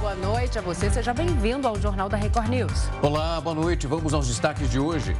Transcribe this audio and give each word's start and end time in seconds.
boa 0.00 0.14
noite 0.14 0.58
a 0.58 0.62
você. 0.62 0.90
Seja 0.90 1.12
bem-vindo 1.12 1.68
ao 1.68 1.78
Jornal 1.78 2.08
da 2.08 2.16
Record 2.16 2.48
News. 2.48 2.88
Olá, 3.02 3.38
boa 3.38 3.54
noite. 3.54 3.86
Vamos 3.86 4.14
aos 4.14 4.26
destaques 4.26 4.70
de 4.70 4.80
hoje. 4.80 5.14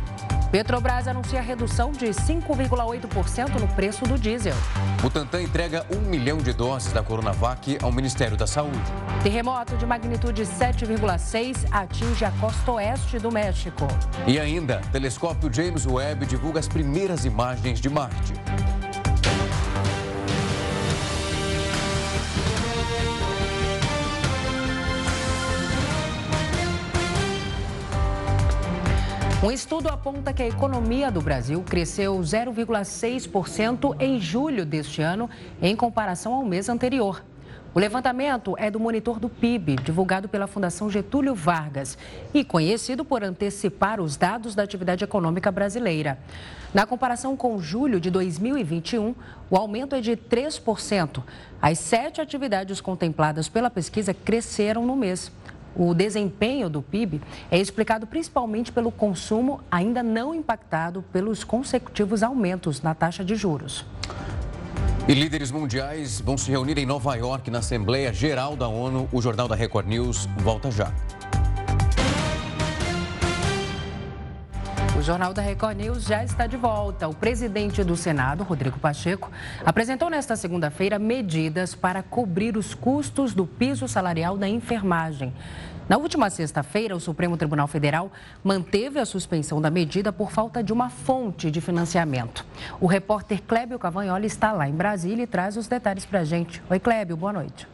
Petrobras 0.50 1.06
anuncia 1.06 1.40
redução 1.40 1.92
de 1.92 2.06
5,8% 2.06 3.60
no 3.60 3.68
preço 3.68 4.04
do 4.04 4.18
diesel. 4.18 4.56
Butantan 5.02 5.42
entrega 5.42 5.86
um 5.94 6.00
milhão 6.00 6.38
de 6.38 6.52
doses 6.54 6.92
da 6.92 7.02
Coronavac 7.02 7.78
ao 7.82 7.92
Ministério 7.92 8.38
da 8.38 8.46
Saúde. 8.46 8.80
Terremoto 9.22 9.76
de 9.76 9.84
magnitude 9.84 10.42
7,6 10.42 11.66
atinge 11.70 12.24
a 12.24 12.30
costa 12.32 12.72
oeste 12.72 13.18
do 13.18 13.30
México. 13.30 13.86
E 14.26 14.40
ainda, 14.40 14.80
telescópio 14.90 15.52
James 15.52 15.86
Webb 15.86 16.24
divulga 16.24 16.58
as 16.58 16.66
primeiras 16.66 17.26
imagens 17.26 17.80
de 17.80 17.90
Marte. 17.90 18.32
Um 29.42 29.50
estudo 29.50 29.88
aponta 29.88 30.34
que 30.34 30.42
a 30.42 30.48
economia 30.48 31.10
do 31.10 31.22
Brasil 31.22 31.62
cresceu 31.62 32.14
0,6% 32.18 33.96
em 33.98 34.20
julho 34.20 34.66
deste 34.66 35.00
ano, 35.00 35.30
em 35.62 35.74
comparação 35.74 36.34
ao 36.34 36.44
mês 36.44 36.68
anterior. 36.68 37.24
O 37.72 37.78
levantamento 37.78 38.54
é 38.58 38.70
do 38.70 38.78
monitor 38.78 39.18
do 39.18 39.30
PIB, 39.30 39.76
divulgado 39.76 40.28
pela 40.28 40.46
Fundação 40.46 40.90
Getúlio 40.90 41.34
Vargas 41.34 41.96
e 42.34 42.44
conhecido 42.44 43.02
por 43.02 43.24
antecipar 43.24 43.98
os 43.98 44.14
dados 44.14 44.54
da 44.54 44.62
atividade 44.62 45.04
econômica 45.04 45.50
brasileira. 45.50 46.18
Na 46.74 46.84
comparação 46.84 47.34
com 47.34 47.58
julho 47.58 47.98
de 47.98 48.10
2021, 48.10 49.14
o 49.48 49.56
aumento 49.56 49.96
é 49.96 50.02
de 50.02 50.18
3%. 50.18 51.22
As 51.62 51.78
sete 51.78 52.20
atividades 52.20 52.78
contempladas 52.82 53.48
pela 53.48 53.70
pesquisa 53.70 54.12
cresceram 54.12 54.84
no 54.84 54.96
mês. 54.96 55.32
O 55.74 55.94
desempenho 55.94 56.68
do 56.68 56.82
PIB 56.82 57.20
é 57.50 57.58
explicado 57.58 58.06
principalmente 58.06 58.72
pelo 58.72 58.90
consumo 58.90 59.60
ainda 59.70 60.02
não 60.02 60.34
impactado 60.34 61.04
pelos 61.12 61.44
consecutivos 61.44 62.22
aumentos 62.22 62.82
na 62.82 62.94
taxa 62.94 63.24
de 63.24 63.34
juros. 63.34 63.84
E 65.08 65.14
líderes 65.14 65.50
mundiais 65.50 66.20
vão 66.20 66.36
se 66.38 66.50
reunir 66.50 66.78
em 66.78 66.86
Nova 66.86 67.14
York 67.16 67.50
na 67.50 67.58
Assembleia 67.58 68.12
Geral 68.12 68.54
da 68.54 68.68
ONU. 68.68 69.08
O 69.12 69.20
Jornal 69.20 69.48
da 69.48 69.56
Record 69.56 69.88
News 69.88 70.26
volta 70.38 70.70
já. 70.70 70.92
O 75.00 75.02
Jornal 75.02 75.32
da 75.32 75.40
Record 75.40 75.78
News 75.78 76.04
já 76.04 76.22
está 76.22 76.46
de 76.46 76.58
volta. 76.58 77.08
O 77.08 77.14
presidente 77.14 77.82
do 77.82 77.96
Senado, 77.96 78.44
Rodrigo 78.44 78.78
Pacheco, 78.78 79.32
apresentou 79.64 80.10
nesta 80.10 80.36
segunda-feira 80.36 80.98
medidas 80.98 81.74
para 81.74 82.02
cobrir 82.02 82.54
os 82.54 82.74
custos 82.74 83.32
do 83.32 83.46
piso 83.46 83.88
salarial 83.88 84.36
da 84.36 84.46
enfermagem. 84.46 85.32
Na 85.88 85.96
última 85.96 86.28
sexta-feira, 86.28 86.94
o 86.94 87.00
Supremo 87.00 87.38
Tribunal 87.38 87.66
Federal 87.66 88.12
manteve 88.44 88.98
a 88.98 89.06
suspensão 89.06 89.58
da 89.58 89.70
medida 89.70 90.12
por 90.12 90.30
falta 90.30 90.62
de 90.62 90.70
uma 90.70 90.90
fonte 90.90 91.50
de 91.50 91.62
financiamento. 91.62 92.44
O 92.78 92.86
repórter 92.86 93.40
Clébio 93.40 93.78
Cavagnoli 93.78 94.26
está 94.26 94.52
lá 94.52 94.68
em 94.68 94.74
Brasília 94.74 95.22
e 95.22 95.26
traz 95.26 95.56
os 95.56 95.66
detalhes 95.66 96.04
para 96.04 96.20
a 96.20 96.24
gente. 96.24 96.62
Oi, 96.68 96.78
Clébio, 96.78 97.16
boa 97.16 97.32
noite. 97.32 97.66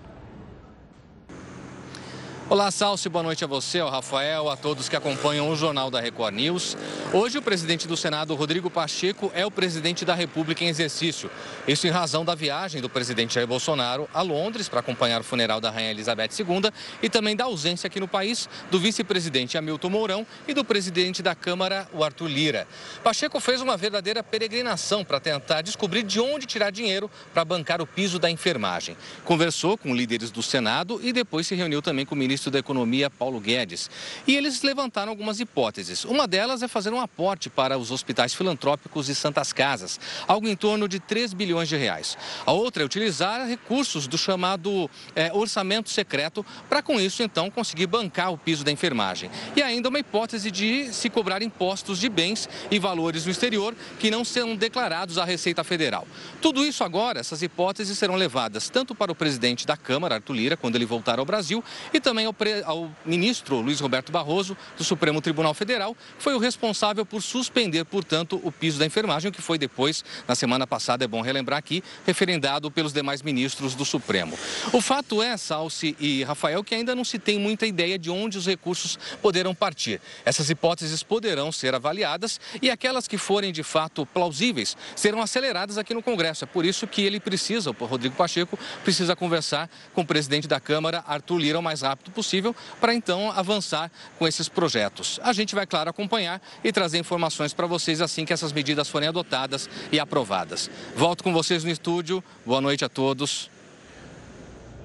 Olá, 2.49 2.71
Salsi, 2.71 3.09
boa 3.09 3.25
noite 3.25 3.43
a 3.43 3.47
você, 3.49 3.81
ao 3.81 3.91
Rafael, 3.91 4.49
a 4.49 4.57
todos 4.57 4.89
que 4.89 4.95
acompanham 4.95 5.51
o 5.51 5.57
Jornal 5.57 5.91
da 5.91 5.99
Record 5.99 6.33
News. 6.33 6.77
Hoje, 7.13 7.39
o 7.39 7.43
presidente 7.43 7.89
do 7.89 7.97
Senado, 7.97 8.37
Rodrigo 8.37 8.71
Pacheco, 8.71 9.33
é 9.35 9.45
o 9.45 9.51
presidente 9.51 10.05
da 10.05 10.15
República 10.15 10.63
em 10.63 10.69
exercício. 10.69 11.29
Isso 11.67 11.89
em 11.89 11.91
razão 11.91 12.25
da 12.25 12.37
viagem 12.37 12.81
do 12.81 12.89
presidente 12.89 13.35
Jair 13.35 13.49
Bolsonaro 13.49 14.09
a 14.15 14.23
Londres 14.23 14.69
para 14.69 14.79
acompanhar 14.79 15.21
o 15.21 15.25
funeral 15.25 15.61
da 15.61 15.73
Rainha 15.73 15.91
Elizabeth 15.91 16.29
II 16.39 16.71
e 17.03 17.11
também 17.11 17.35
da 17.35 17.47
ausência 17.47 17.89
aqui 17.89 17.99
no 17.99 18.07
país 18.07 18.49
do 18.71 18.79
vice-presidente 18.79 19.59
Hamilton 19.59 19.91
Mourão 19.91 20.27
e 20.47 20.55
do 20.55 20.65
presidente 20.65 21.25
da 21.25 21.35
Câmara, 21.35 21.89
o 21.93 22.05
Arthur 22.05 22.29
Lira. 22.29 22.69
Pacheco 23.03 23.41
fez 23.41 23.61
uma 23.61 23.77
verdadeira 23.77 24.23
peregrinação 24.23 25.05
para 25.05 25.19
tentar 25.19 25.63
descobrir 25.63 26.05
de 26.05 26.21
onde 26.21 26.47
tirar 26.47 26.71
dinheiro 26.71 27.11
para 27.35 27.45
bancar 27.45 27.83
o 27.83 27.87
piso 27.89 28.21
da 28.21 28.31
enfermagem. 28.31 28.97
Conversou 29.25 29.77
com 29.77 29.93
líderes 29.93 30.31
do 30.31 30.45
Senado 30.45 31.01
e 31.03 31.13
depois 31.13 31.45
se 31.49 31.57
reuniu 31.57 31.83
também 31.83 32.07
com 32.07 32.15
o 32.15 32.19
ministro 32.19 32.36
ministro 32.37 32.51
da 32.51 32.59
Economia, 32.59 33.09
Paulo 33.09 33.41
Guedes. 33.41 33.91
E 34.27 34.37
eles 34.37 34.61
levantaram 34.61 35.11
algumas 35.11 35.41
hipóteses. 35.41 36.05
Uma 36.05 36.29
delas 36.29 36.63
é 36.63 36.69
fazer 36.69 36.93
um 36.93 37.01
aporte 37.01 37.49
para 37.49 37.79
os 37.79 37.91
hospitais 37.91 38.35
filantrópicos 38.35 39.09
e 39.09 39.15
santas 39.15 39.55
casas, 39.55 39.99
algo 40.29 40.47
em 40.47 40.55
torno 40.55 40.87
de 40.87 41.01
3 41.01 41.33
bilhões 41.33 41.67
de 41.67 41.77
reais. 41.77 42.19
A 42.45 42.53
outra 42.53 42.83
é 42.83 42.87
utilizar 42.87 43.49
recursos 43.49 44.07
do 44.07 44.19
chamado 44.19 44.91
é, 45.15 45.33
orçamento 45.33 45.89
secreto 45.89 46.45
para, 46.69 46.83
com 46.83 47.01
isso, 47.01 47.23
então, 47.23 47.51
conseguir 47.51 47.87
bancar 47.87 48.31
o 48.31 48.37
piso 48.37 48.63
da 48.63 48.71
enfermagem. 48.71 49.31
E 49.57 49.63
ainda 49.63 49.89
uma 49.89 49.99
hipótese 49.99 50.51
de 50.51 50.93
se 50.93 51.09
cobrar 51.09 51.41
impostos 51.41 51.99
de 51.99 52.11
bens 52.11 52.47
e 52.71 52.79
valores 52.79 53.25
no 53.25 53.31
exterior 53.31 53.75
que 53.99 54.11
não 54.11 54.27
serão 54.27 54.55
declarados 54.55 55.17
à 55.17 55.25
Receita 55.25 55.65
Federal. 55.65 56.07
Tudo 56.43 56.67
isso 56.67 56.85
agora, 56.85 57.19
essas 57.19 57.41
hipóteses 57.41 57.97
serão 57.97 58.15
levadas 58.15 58.69
tanto 58.69 58.95
para 58.95 59.11
o 59.11 59.15
presidente 59.15 59.67
da 59.67 59.77
Câmara, 59.77 60.17
Arthur 60.17 60.35
Lira, 60.35 60.57
quando 60.57 60.77
ele 60.77 60.85
voltar 60.85 61.19
ao 61.19 61.25
Brasil, 61.25 61.65
e 61.93 62.01
também 62.01 62.26
ao, 62.27 62.33
pre... 62.33 62.63
ao 62.65 62.91
ministro 63.05 63.61
Luiz 63.61 63.81
Roberto 63.81 64.13
Barroso, 64.13 64.57
do 64.77 64.85
Supremo 64.85 65.21
Tribunal 65.21 65.55
Federal, 65.55 65.95
que 65.95 66.23
foi 66.23 66.35
o 66.35 66.39
responsável 66.39 67.07
por 67.07 67.23
suspender, 67.23 67.85
portanto, 67.85 68.41
o 68.43 68.53
piso 68.53 68.79
da 68.79 68.87
enfermagem, 68.87 69.33
que 69.33 69.41
foi 69.41 69.59
depois, 69.59 70.05
na 70.27 70.35
semana 70.35 70.67
passada, 70.67 71.05
é 71.05 71.09
bom 71.09 71.21
relembrar 71.21 71.59
aqui, 71.59 71.83
referendado 72.05 72.71
pelos 72.71 72.93
demais 72.93 73.23
ministros 73.23 73.75
do 73.75 73.85
Supremo. 73.85 74.39
O 74.73 74.81
fato 74.81 75.23
é, 75.23 75.37
Salsi 75.37 75.97
e 75.99 76.23
Rafael, 76.25 76.63
que 76.63 76.75
ainda 76.75 76.95
não 76.95 77.05
se 77.05 77.19
tem 77.19 77.39
muita 77.39 77.67
ideia 77.67 77.99
de 77.99 78.11
onde 78.11 78.39
os 78.39 78.47
recursos 78.47 78.99
poderão 79.23 79.55
partir. 79.55 80.01
Essas 80.25 80.51
hipóteses 80.51 81.03
poderão 81.03 81.51
ser 81.53 81.75
avaliadas 81.75 82.41
e 82.61 82.71
aquelas 82.71 83.09
que 83.09 83.19
forem 83.19 83.53
de 83.53 83.63
fato 83.63 84.05
plausíveis 84.07 84.77
serão 84.95 85.21
aceleradas 85.23 85.79
aqui 85.79 85.95
no 85.95 86.03
Congresso. 86.03 86.45
É 86.45 86.47
por 86.47 86.65
isso 86.65 86.87
que 86.87 87.03
ele 87.03 87.21
precisa, 87.21 87.71
o 87.71 87.85
Rodrigo 87.85 88.15
Pacheco, 88.15 88.59
precisa 88.83 89.15
conversar 89.17 89.71
com 89.95 90.03
o 90.03 90.07
presidente 90.07 90.49
da 90.49 90.61
Câmara, 90.61 91.05
Arthur 91.07 91.39
Lira, 91.39 91.59
o 91.59 91.63
mais 91.63 91.83
rápido 91.83 92.11
possível 92.17 92.57
para 92.81 92.95
então 92.95 93.31
avançar 93.31 93.93
com 94.19 94.27
esses 94.27 94.49
projetos. 94.49 95.21
A 95.23 95.33
gente 95.35 95.55
vai, 95.55 95.67
claro, 95.67 95.91
acompanhar 95.91 96.41
e 96.65 96.73
trazer 96.73 96.99
informações 96.99 97.53
para 97.53 97.67
vocês 97.67 98.01
assim 98.01 98.25
que 98.25 98.33
essas 98.33 98.53
medidas 98.53 98.89
forem 98.89 99.09
adotadas 99.09 99.69
e 99.93 100.01
aprovadas. 100.01 100.71
Volto 100.97 101.23
com 101.23 101.33
vocês 101.33 101.63
no 101.63 101.71
estúdio. 101.71 102.25
Boa 102.45 102.61
noite 102.61 102.85
a 102.85 102.89
todos. 102.89 103.51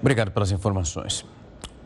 Obrigado 0.02 0.32
pelas 0.32 0.52
informações. 0.52 1.26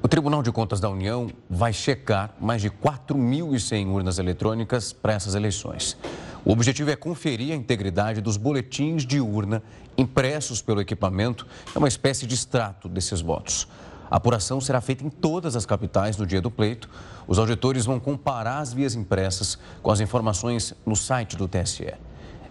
O 0.01 0.07
Tribunal 0.07 0.43
de 0.43 0.51
Contas 0.51 0.79
da 0.79 0.89
União 0.89 1.29
vai 1.49 1.73
checar 1.73 2.33
mais 2.39 2.61
de 2.61 2.69
4.100 2.69 3.87
urnas 3.87 4.19
eletrônicas 4.19 4.93
para 4.93 5.13
essas 5.13 5.35
eleições. 5.35 5.97
O 6.45 6.51
objetivo 6.51 6.91
é 6.91 6.95
conferir 6.95 7.51
a 7.51 7.55
integridade 7.55 8.21
dos 8.21 8.37
boletins 8.37 9.03
de 9.03 9.19
urna 9.19 9.63
impressos 9.97 10.61
pelo 10.61 10.79
equipamento, 10.79 11.47
é 11.73 11.77
uma 11.79 11.87
espécie 11.87 12.27
de 12.27 12.35
extrato 12.35 12.87
desses 12.87 13.19
votos. 13.19 13.67
A 14.09 14.17
apuração 14.17 14.61
será 14.61 14.79
feita 14.81 15.03
em 15.03 15.09
todas 15.09 15.55
as 15.55 15.65
capitais 15.65 16.17
no 16.17 16.25
dia 16.25 16.41
do 16.41 16.51
pleito. 16.51 16.89
Os 17.27 17.39
auditores 17.39 17.85
vão 17.85 17.99
comparar 17.99 18.59
as 18.59 18.71
vias 18.71 18.95
impressas 18.95 19.57
com 19.81 19.91
as 19.91 19.99
informações 19.99 20.73
no 20.85 20.95
site 20.95 21.35
do 21.35 21.47
TSE. 21.47 21.93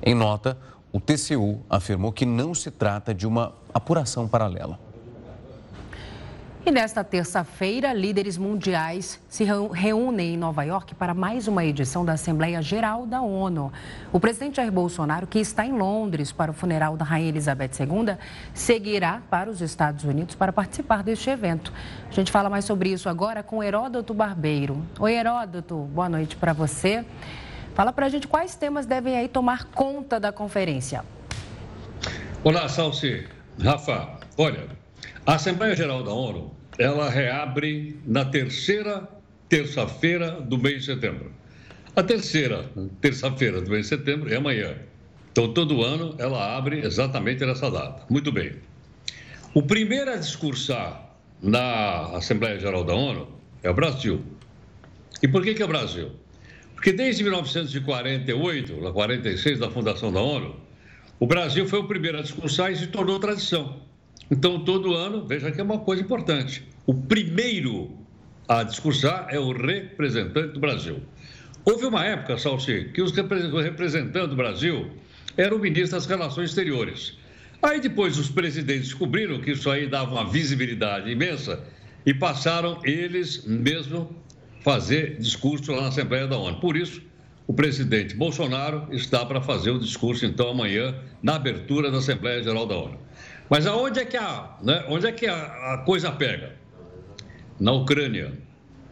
Em 0.02 0.14
nota, 0.14 0.58
o 0.92 1.00
TCU 1.00 1.60
afirmou 1.68 2.12
que 2.12 2.26
não 2.26 2.54
se 2.54 2.70
trata 2.70 3.14
de 3.14 3.26
uma 3.26 3.52
apuração 3.72 4.28
paralela. 4.28 4.78
E 6.66 6.70
nesta 6.70 7.04
terça-feira, 7.04 7.92
líderes 7.92 8.38
mundiais 8.38 9.20
se 9.28 9.44
reúnem 9.44 10.32
em 10.32 10.36
Nova 10.38 10.62
York 10.62 10.94
para 10.94 11.12
mais 11.12 11.46
uma 11.46 11.62
edição 11.62 12.06
da 12.06 12.14
Assembleia 12.14 12.62
Geral 12.62 13.04
da 13.04 13.20
ONU. 13.20 13.70
O 14.10 14.18
presidente 14.18 14.56
Jair 14.56 14.72
Bolsonaro, 14.72 15.26
que 15.26 15.38
está 15.38 15.66
em 15.66 15.72
Londres 15.72 16.32
para 16.32 16.50
o 16.50 16.54
funeral 16.54 16.96
da 16.96 17.04
Rainha 17.04 17.28
Elizabeth 17.28 17.72
II, 17.80 18.16
seguirá 18.54 19.20
para 19.28 19.50
os 19.50 19.60
Estados 19.60 20.04
Unidos 20.04 20.34
para 20.34 20.54
participar 20.54 21.02
deste 21.02 21.28
evento. 21.28 21.70
A 22.08 22.12
gente 22.12 22.32
fala 22.32 22.48
mais 22.48 22.64
sobre 22.64 22.88
isso 22.88 23.10
agora 23.10 23.42
com 23.42 23.62
Heródoto 23.62 24.14
Barbeiro. 24.14 24.82
Oi, 24.98 25.12
Heródoto, 25.12 25.76
boa 25.76 26.08
noite 26.08 26.34
para 26.34 26.54
você. 26.54 27.04
Fala 27.74 27.92
para 27.92 28.06
a 28.06 28.08
gente 28.08 28.26
quais 28.26 28.54
temas 28.54 28.86
devem 28.86 29.18
aí 29.18 29.28
tomar 29.28 29.66
conta 29.66 30.18
da 30.18 30.32
conferência. 30.32 31.04
Olá, 32.42 32.70
Salsi. 32.70 33.28
Rafa, 33.62 34.18
olha, 34.38 34.66
a 35.26 35.34
Assembleia 35.36 35.74
Geral 35.74 36.02
da 36.02 36.12
ONU, 36.12 36.54
ela 36.78 37.08
reabre 37.08 37.98
na 38.04 38.26
terceira 38.26 39.08
terça-feira 39.48 40.32
do 40.32 40.58
mês 40.58 40.80
de 40.80 40.86
setembro. 40.86 41.32
A 41.96 42.02
terceira 42.02 42.68
terça-feira 43.00 43.60
do 43.60 43.70
mês 43.70 43.84
de 43.84 43.88
setembro 43.96 44.32
é 44.32 44.36
amanhã. 44.36 44.76
Então, 45.32 45.52
todo 45.52 45.82
ano 45.82 46.14
ela 46.18 46.56
abre 46.56 46.80
exatamente 46.84 47.44
nessa 47.44 47.70
data. 47.70 48.04
Muito 48.10 48.30
bem. 48.30 48.52
O 49.54 49.62
primeiro 49.62 50.10
a 50.10 50.16
discursar 50.16 51.10
na 51.42 52.16
Assembleia 52.16 52.58
Geral 52.58 52.84
da 52.84 52.94
ONU 52.94 53.28
é 53.62 53.70
o 53.70 53.74
Brasil. 53.74 54.22
E 55.22 55.28
por 55.28 55.42
que, 55.42 55.54
que 55.54 55.62
é 55.62 55.64
o 55.64 55.68
Brasil? 55.68 56.10
Porque 56.74 56.92
desde 56.92 57.22
1948, 57.22 58.80
na 58.80 58.92
46 58.92 59.58
da 59.58 59.70
fundação 59.70 60.12
da 60.12 60.20
ONU, 60.20 60.54
o 61.18 61.26
Brasil 61.26 61.66
foi 61.66 61.78
o 61.78 61.84
primeiro 61.84 62.18
a 62.18 62.22
discursar 62.22 62.70
e 62.72 62.76
se 62.76 62.88
tornou 62.88 63.18
tradição. 63.18 63.80
Então, 64.30 64.64
todo 64.64 64.94
ano, 64.94 65.26
veja 65.26 65.50
que 65.50 65.60
é 65.60 65.64
uma 65.64 65.78
coisa 65.78 66.02
importante. 66.02 66.64
O 66.86 66.94
primeiro 66.94 67.90
a 68.48 68.62
discursar 68.62 69.28
é 69.30 69.38
o 69.38 69.52
representante 69.52 70.54
do 70.54 70.60
Brasil. 70.60 71.00
Houve 71.64 71.86
uma 71.86 72.04
época, 72.04 72.36
Salsi, 72.36 72.90
que 72.92 73.00
os 73.00 73.12
representantes 73.12 74.28
do 74.28 74.36
Brasil 74.36 74.90
eram 75.36 75.56
o 75.56 75.60
ministro 75.60 75.96
das 75.96 76.06
Relações 76.06 76.50
Exteriores. 76.50 77.16
Aí 77.62 77.80
depois 77.80 78.18
os 78.18 78.28
presidentes 78.28 78.88
descobriram 78.88 79.40
que 79.40 79.52
isso 79.52 79.70
aí 79.70 79.86
dava 79.86 80.12
uma 80.12 80.30
visibilidade 80.30 81.10
imensa 81.10 81.64
e 82.04 82.12
passaram 82.12 82.78
eles 82.84 83.44
mesmo 83.46 84.14
fazer 84.60 85.16
discurso 85.18 85.72
lá 85.72 85.82
na 85.82 85.88
Assembleia 85.88 86.26
da 86.26 86.36
ONU. 86.36 86.60
Por 86.60 86.76
isso, 86.76 87.00
o 87.46 87.54
presidente 87.54 88.14
Bolsonaro 88.14 88.86
está 88.90 89.24
para 89.24 89.40
fazer 89.40 89.70
o 89.70 89.78
discurso, 89.78 90.26
então, 90.26 90.50
amanhã, 90.50 90.94
na 91.22 91.36
abertura 91.36 91.90
da 91.90 91.98
Assembleia 91.98 92.42
Geral 92.42 92.66
da 92.66 92.76
ONU. 92.76 92.98
Mas 93.48 93.66
aonde 93.66 94.00
é 94.00 94.04
que 94.04 94.16
a, 94.16 94.56
né, 94.62 94.84
onde 94.88 95.06
é 95.06 95.12
que 95.12 95.26
a, 95.26 95.74
a 95.74 95.78
coisa 95.78 96.10
pega? 96.10 96.54
Na 97.60 97.72
Ucrânia. 97.72 98.32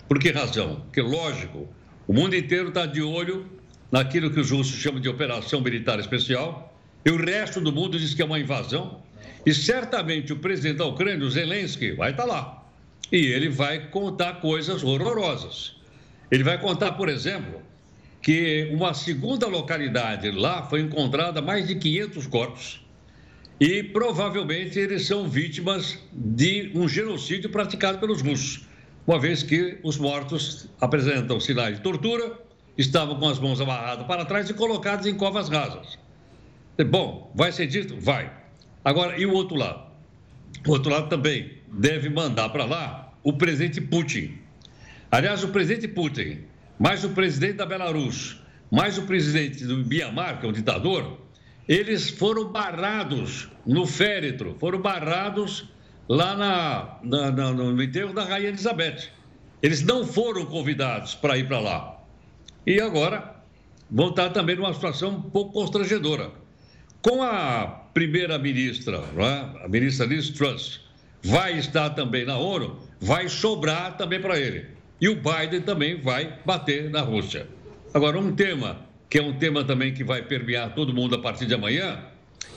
Por 0.09 0.19
que 0.19 0.31
razão? 0.31 0.83
Porque, 0.85 1.01
lógico, 1.01 1.69
o 2.07 2.13
mundo 2.13 2.37
inteiro 2.37 2.69
está 2.69 2.85
de 2.85 3.03
olho 3.03 3.47
naquilo 3.91 4.31
que 4.31 4.41
os 4.41 4.51
russos 4.51 4.77
chamam 4.79 5.01
de 5.01 5.09
operação 5.09 5.61
militar 5.61 5.99
especial, 5.99 6.75
e 7.05 7.11
o 7.11 7.17
resto 7.17 7.61
do 7.61 7.73
mundo 7.73 7.99
diz 7.99 8.15
que 8.15 8.23
é 8.23 8.25
uma 8.25 8.39
invasão, 8.39 9.03
e 9.45 9.53
certamente 9.53 10.33
o 10.33 10.37
presidente 10.37 10.79
da 10.79 10.87
Ucrânia, 10.87 11.27
o 11.27 11.31
Zelensky, 11.31 11.93
vai 11.93 12.11
estar 12.11 12.25
tá 12.25 12.29
lá. 12.29 12.65
E 13.11 13.17
ele 13.17 13.49
vai 13.49 13.89
contar 13.89 14.35
coisas 14.35 14.83
horrorosas. 14.83 15.77
Ele 16.31 16.45
vai 16.45 16.59
contar, 16.59 16.93
por 16.93 17.09
exemplo, 17.09 17.61
que 18.23 18.71
uma 18.73 18.95
segunda 18.95 19.47
localidade 19.47 20.31
lá 20.31 20.63
foi 20.63 20.81
encontrada 20.81 21.43
mais 21.43 21.67
de 21.67 21.75
500 21.75 22.27
corpos 22.29 22.82
e 23.61 23.83
provavelmente 23.83 24.79
eles 24.79 25.07
são 25.07 25.29
vítimas 25.29 25.99
de 26.13 26.71
um 26.75 26.89
genocídio 26.89 27.51
praticado 27.51 27.99
pelos 27.99 28.23
russos, 28.23 28.67
uma 29.07 29.19
vez 29.19 29.43
que 29.43 29.79
os 29.83 29.99
mortos 29.99 30.69
apresentam 30.81 31.41
sinais 31.41 31.77
de 31.77 31.83
tortura, 31.83 32.39
estavam 32.77 33.19
com 33.19 33.29
as 33.29 33.39
mãos 33.39 33.61
amarradas 33.61 34.07
para 34.07 34.25
trás 34.25 34.49
e 34.49 34.55
colocados 34.55 35.07
em 35.07 35.15
covas 35.15 35.49
rasas. 35.49 35.99
Bom, 36.91 37.31
vai 37.35 37.53
ser 37.53 37.67
dito? 37.67 37.97
Vai. 38.01 38.33
Agora, 38.85 39.19
e 39.19 39.27
o 39.27 39.33
outro 39.33 39.57
lado? 39.57 39.93
O 40.67 40.71
outro 40.71 40.91
lado 40.91 41.09
também 41.09 41.59
deve 41.69 42.09
mandar 42.09 42.49
para 42.49 42.65
lá 42.65 43.13
o 43.23 43.33
presidente 43.33 43.81
Putin. 43.81 44.39
Aliás, 45.11 45.45
o 45.45 45.49
presidente 45.49 45.87
Putin, 45.87 46.39
mais 46.79 47.05
o 47.05 47.11
presidente 47.11 47.55
da 47.55 47.67
Belarus, 47.67 48.41
mais 48.71 48.99
o 48.99 49.03
presidente 49.03 49.65
do 49.65 49.77
Myanmar, 49.79 50.41
que 50.41 50.47
é 50.47 50.49
um 50.49 50.53
ditador, 50.53 51.21
eles 51.69 52.11
foram 52.11 52.51
barrados 52.51 53.49
no 53.67 53.87
féretro, 53.87 54.57
foram 54.59 54.81
barrados 54.81 55.69
lá 56.09 56.35
na, 56.35 56.99
na, 57.03 57.31
na, 57.31 57.53
no 57.53 57.83
enterro 57.83 58.13
da 58.13 58.25
Rainha 58.25 58.49
Elizabeth. 58.49 59.09
Eles 59.63 59.83
não 59.83 60.05
foram 60.05 60.45
convidados 60.47 61.15
para 61.15 61.39
ir 61.39 61.47
para 61.47 61.61
lá. 61.61 62.01
E 62.67 62.81
agora 62.81 63.37
vão 63.91 64.09
estar 64.09 64.31
também 64.31 64.57
numa 64.57 64.75
situação 64.75 65.11
um 65.11 65.23
pouco 65.23 65.53
constrangedora. 65.53 66.31
Com 67.01 67.23
a 67.23 67.67
primeira-ministra, 67.95 69.03
é? 69.17 69.65
a 69.65 69.69
ministra 69.69 70.07
Liz 70.07 70.31
Truss, 70.31 70.81
vai 71.23 71.59
estar 71.59 71.91
também 71.91 72.25
na 72.25 72.37
ONU, 72.37 72.81
vai 73.01 73.29
sobrar 73.29 73.97
também 73.97 74.21
para 74.21 74.39
ele. 74.39 74.67
E 75.01 75.09
o 75.09 75.17
Biden 75.17 75.63
também 75.63 76.01
vai 76.01 76.39
bater 76.45 76.91
na 76.91 77.01
Rússia. 77.01 77.47
Agora, 77.93 78.19
um 78.19 78.35
tema, 78.35 78.81
que 79.13 79.19
é 79.19 79.23
um 79.23 79.35
tema 79.35 79.63
também 79.63 79.93
que 79.93 80.03
vai 80.03 80.23
permear 80.23 80.75
todo 80.75 80.95
mundo 80.95 81.15
a 81.15 81.19
partir 81.19 81.45
de 81.45 81.53
amanhã, 81.53 82.03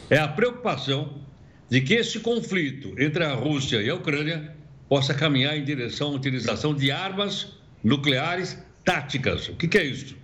é 0.10 0.18
a 0.18 0.26
preocupação 0.26 1.22
de 1.70 1.82
que 1.82 1.96
esse 1.96 2.22
conflito 2.22 2.96
entre 2.98 3.26
a 3.26 3.34
Rússia 3.34 3.82
e 3.82 3.90
a 3.90 3.96
Ucrânia 3.96 4.56
possa 4.88 5.14
caminhar 5.14 5.58
em 5.58 5.66
direção 5.66 6.14
à 6.14 6.16
utilização 6.16 6.74
de 6.74 6.90
armas 6.92 7.58
nucleares 7.84 8.58
táticas. 8.86 9.50
O 9.50 9.56
que, 9.58 9.68
que 9.68 9.78
é 9.78 9.84
isso? 9.84 10.16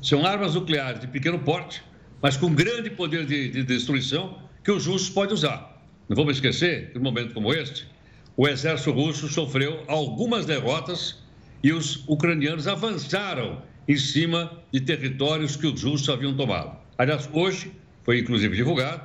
São 0.00 0.24
armas 0.24 0.54
nucleares 0.54 0.98
de 0.98 1.08
pequeno 1.08 1.40
porte, 1.40 1.82
mas 2.22 2.38
com 2.38 2.54
grande 2.54 2.88
poder 2.88 3.26
de, 3.26 3.50
de 3.50 3.62
destruição 3.62 4.38
que 4.64 4.70
os 4.70 4.86
russos 4.86 5.10
podem 5.10 5.34
usar. 5.34 5.84
Não 6.08 6.16
vamos 6.16 6.36
esquecer 6.36 6.90
que, 6.92 6.98
num 6.98 7.04
momento 7.04 7.34
como 7.34 7.52
este, 7.52 7.86
o 8.34 8.48
exército 8.48 8.92
russo 8.92 9.28
sofreu 9.28 9.84
algumas 9.88 10.46
derrotas 10.46 11.22
e 11.62 11.70
os 11.70 12.02
ucranianos 12.08 12.66
avançaram 12.66 13.60
em 13.88 13.96
cima 13.96 14.62
de 14.72 14.80
territórios 14.80 15.56
que 15.56 15.66
os 15.66 15.82
russos 15.82 16.08
haviam 16.08 16.36
tomado. 16.36 16.76
Aliás, 16.98 17.28
hoje 17.32 17.72
foi 18.04 18.20
inclusive 18.20 18.56
divulgado 18.56 19.02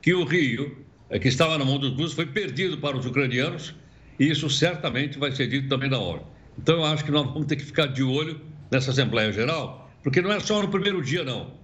que 0.00 0.14
o 0.14 0.24
Rio, 0.24 0.84
eh, 1.10 1.18
que 1.18 1.28
estava 1.28 1.58
na 1.58 1.64
mão 1.64 1.78
dos 1.78 1.90
russos, 1.92 2.14
foi 2.14 2.26
perdido 2.26 2.78
para 2.78 2.96
os 2.96 3.06
ucranianos 3.06 3.74
e 4.18 4.30
isso 4.30 4.48
certamente 4.48 5.18
vai 5.18 5.32
ser 5.32 5.48
dito 5.48 5.68
também 5.68 5.90
na 5.90 5.98
hora. 5.98 6.22
Então, 6.58 6.76
eu 6.76 6.84
acho 6.84 7.04
que 7.04 7.10
nós 7.10 7.26
vamos 7.26 7.46
ter 7.46 7.56
que 7.56 7.64
ficar 7.64 7.86
de 7.86 8.02
olho 8.02 8.40
nessa 8.70 8.90
Assembleia 8.90 9.32
Geral, 9.32 9.90
porque 10.02 10.20
não 10.20 10.32
é 10.32 10.40
só 10.40 10.60
no 10.60 10.68
primeiro 10.68 11.02
dia, 11.02 11.24
não. 11.24 11.54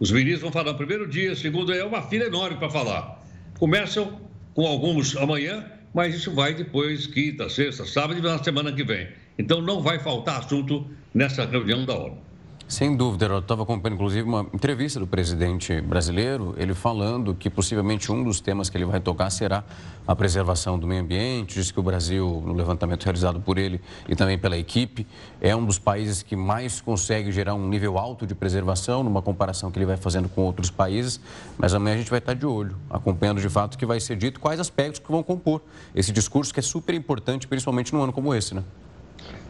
Os 0.00 0.10
ministros 0.10 0.42
vão 0.42 0.52
falar 0.52 0.72
no 0.72 0.78
primeiro 0.78 1.06
dia, 1.06 1.34
segundo, 1.36 1.72
é 1.72 1.84
uma 1.84 2.02
fila 2.02 2.24
enorme 2.24 2.56
para 2.56 2.70
falar. 2.70 3.22
Começam 3.58 4.20
com 4.54 4.66
alguns 4.66 5.16
amanhã, 5.16 5.64
mas 5.94 6.14
isso 6.14 6.32
vai 6.32 6.54
depois, 6.54 7.06
quinta, 7.06 7.48
sexta, 7.48 7.84
sábado 7.84 8.18
e 8.18 8.22
na 8.22 8.42
semana 8.42 8.72
que 8.72 8.82
vem. 8.82 9.08
Então, 9.38 9.60
não 9.60 9.82
vai 9.82 9.98
faltar 9.98 10.40
assunto 10.40 10.86
nessa 11.12 11.44
reunião 11.44 11.84
da 11.84 11.94
ONU. 11.94 12.24
Sem 12.66 12.96
dúvida, 12.96 13.26
eu 13.26 13.38
estava 13.40 13.62
acompanhando 13.62 13.96
inclusive 13.96 14.26
uma 14.26 14.40
entrevista 14.52 14.98
do 14.98 15.06
presidente 15.06 15.82
brasileiro, 15.82 16.54
ele 16.56 16.72
falando 16.72 17.34
que 17.34 17.50
possivelmente 17.50 18.10
um 18.10 18.24
dos 18.24 18.40
temas 18.40 18.70
que 18.70 18.76
ele 18.78 18.86
vai 18.86 18.98
tocar 18.98 19.28
será 19.28 19.62
a 20.06 20.16
preservação 20.16 20.78
do 20.78 20.86
meio 20.86 21.02
ambiente. 21.02 21.56
Diz 21.56 21.70
que 21.70 21.78
o 21.78 21.82
Brasil, 21.82 22.42
no 22.44 22.54
levantamento 22.54 23.04
realizado 23.04 23.38
por 23.38 23.58
ele 23.58 23.82
e 24.08 24.16
também 24.16 24.38
pela 24.38 24.56
equipe, 24.56 25.06
é 25.42 25.54
um 25.54 25.64
dos 25.64 25.78
países 25.78 26.22
que 26.22 26.34
mais 26.34 26.80
consegue 26.80 27.30
gerar 27.30 27.54
um 27.54 27.68
nível 27.68 27.98
alto 27.98 28.26
de 28.26 28.34
preservação, 28.34 29.02
numa 29.02 29.20
comparação 29.20 29.70
que 29.70 29.78
ele 29.78 29.86
vai 29.86 29.98
fazendo 29.98 30.28
com 30.30 30.40
outros 30.40 30.70
países. 30.70 31.20
Mas 31.58 31.74
amanhã 31.74 31.96
a 31.96 31.98
gente 31.98 32.10
vai 32.10 32.18
estar 32.18 32.34
de 32.34 32.46
olho, 32.46 32.74
acompanhando 32.88 33.42
de 33.42 33.48
fato 33.50 33.74
o 33.74 33.78
que 33.78 33.84
vai 33.84 34.00
ser 34.00 34.16
dito, 34.16 34.40
quais 34.40 34.58
aspectos 34.58 35.00
que 35.00 35.12
vão 35.12 35.22
compor 35.22 35.60
esse 35.94 36.10
discurso 36.10 36.52
que 36.52 36.60
é 36.60 36.62
super 36.62 36.94
importante, 36.94 37.46
principalmente 37.46 37.92
num 37.92 38.02
ano 38.02 38.12
como 38.12 38.34
esse, 38.34 38.54
né? 38.54 38.64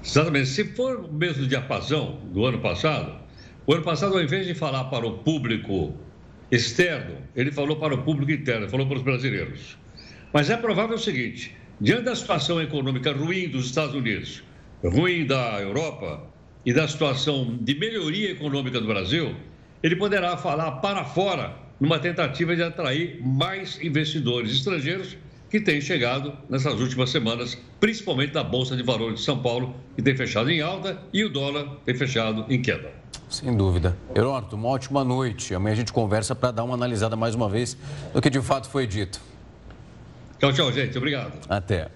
Exatamente. 0.05 0.49
Se 0.49 0.65
for 0.65 1.01
o 1.01 1.13
mesmo 1.13 1.47
diapasão 1.47 2.21
do 2.33 2.45
ano 2.45 2.59
passado, 2.59 3.19
o 3.67 3.73
ano 3.73 3.83
passado, 3.83 4.15
ao 4.15 4.23
invés 4.23 4.47
de 4.47 4.55
falar 4.55 4.85
para 4.85 5.07
o 5.07 5.19
público 5.19 5.95
externo, 6.51 7.17
ele 7.35 7.51
falou 7.51 7.77
para 7.77 7.95
o 7.95 8.03
público 8.03 8.31
interno, 8.31 8.69
falou 8.69 8.87
para 8.87 8.99
os 8.99 9.03
brasileiros. 9.03 9.79
Mas 10.33 10.51
é 10.51 10.57
provável 10.57 10.97
o 10.97 10.99
seguinte: 10.99 11.57
diante 11.81 12.03
da 12.03 12.15
situação 12.15 12.61
econômica 12.61 13.13
ruim 13.13 13.49
dos 13.49 13.67
Estados 13.67 13.95
Unidos, 13.95 14.45
ruim 14.83 15.27
da 15.27 15.61
Europa 15.61 16.27
e 16.67 16.73
da 16.73 16.87
situação 16.87 17.59
de 17.61 17.75
melhoria 17.75 18.31
econômica 18.33 18.81
do 18.81 18.87
Brasil, 18.87 19.35
ele 19.83 19.97
poderá 19.97 20.37
falar 20.37 20.73
para 20.73 21.05
fora 21.05 21.57
numa 21.81 21.99
tentativa 21.99 22.55
de 22.55 22.63
atrair 22.63 23.21
mais 23.23 23.83
investidores 23.83 24.51
estrangeiros 24.53 25.17
que 25.55 25.61
tem 25.61 25.81
chegado 25.81 26.33
nessas 26.51 26.81
últimas 26.81 27.11
semanas, 27.11 27.57
principalmente 27.79 28.33
da 28.33 28.43
Bolsa 28.43 28.77
de 28.77 28.83
Valores 28.83 29.21
de 29.21 29.25
São 29.25 29.41
Paulo, 29.41 29.73
que 29.95 30.03
tem 30.03 30.17
fechado 30.17 30.51
em 30.51 30.61
alta 30.61 31.01
e 31.13 31.23
o 31.23 31.29
dólar 31.29 31.77
tem 31.85 31.95
fechado 31.95 32.45
em 32.49 32.61
queda. 32.61 32.91
Sem 33.31 33.57
dúvida. 33.57 33.97
Heródoto, 34.13 34.57
uma 34.57 34.67
ótima 34.67 35.05
noite. 35.05 35.55
Amanhã 35.55 35.75
a 35.75 35.77
gente 35.77 35.93
conversa 35.93 36.35
para 36.35 36.51
dar 36.51 36.65
uma 36.65 36.75
analisada 36.75 37.15
mais 37.15 37.37
uma 37.37 37.49
vez 37.49 37.77
do 38.13 38.21
que 38.21 38.29
de 38.29 38.43
fato 38.43 38.69
foi 38.69 38.85
dito. 38.85 39.21
Tchau, 40.41 40.53
tchau, 40.53 40.73
gente. 40.73 40.99
Obrigado. 40.99 41.47
Até. 41.49 41.89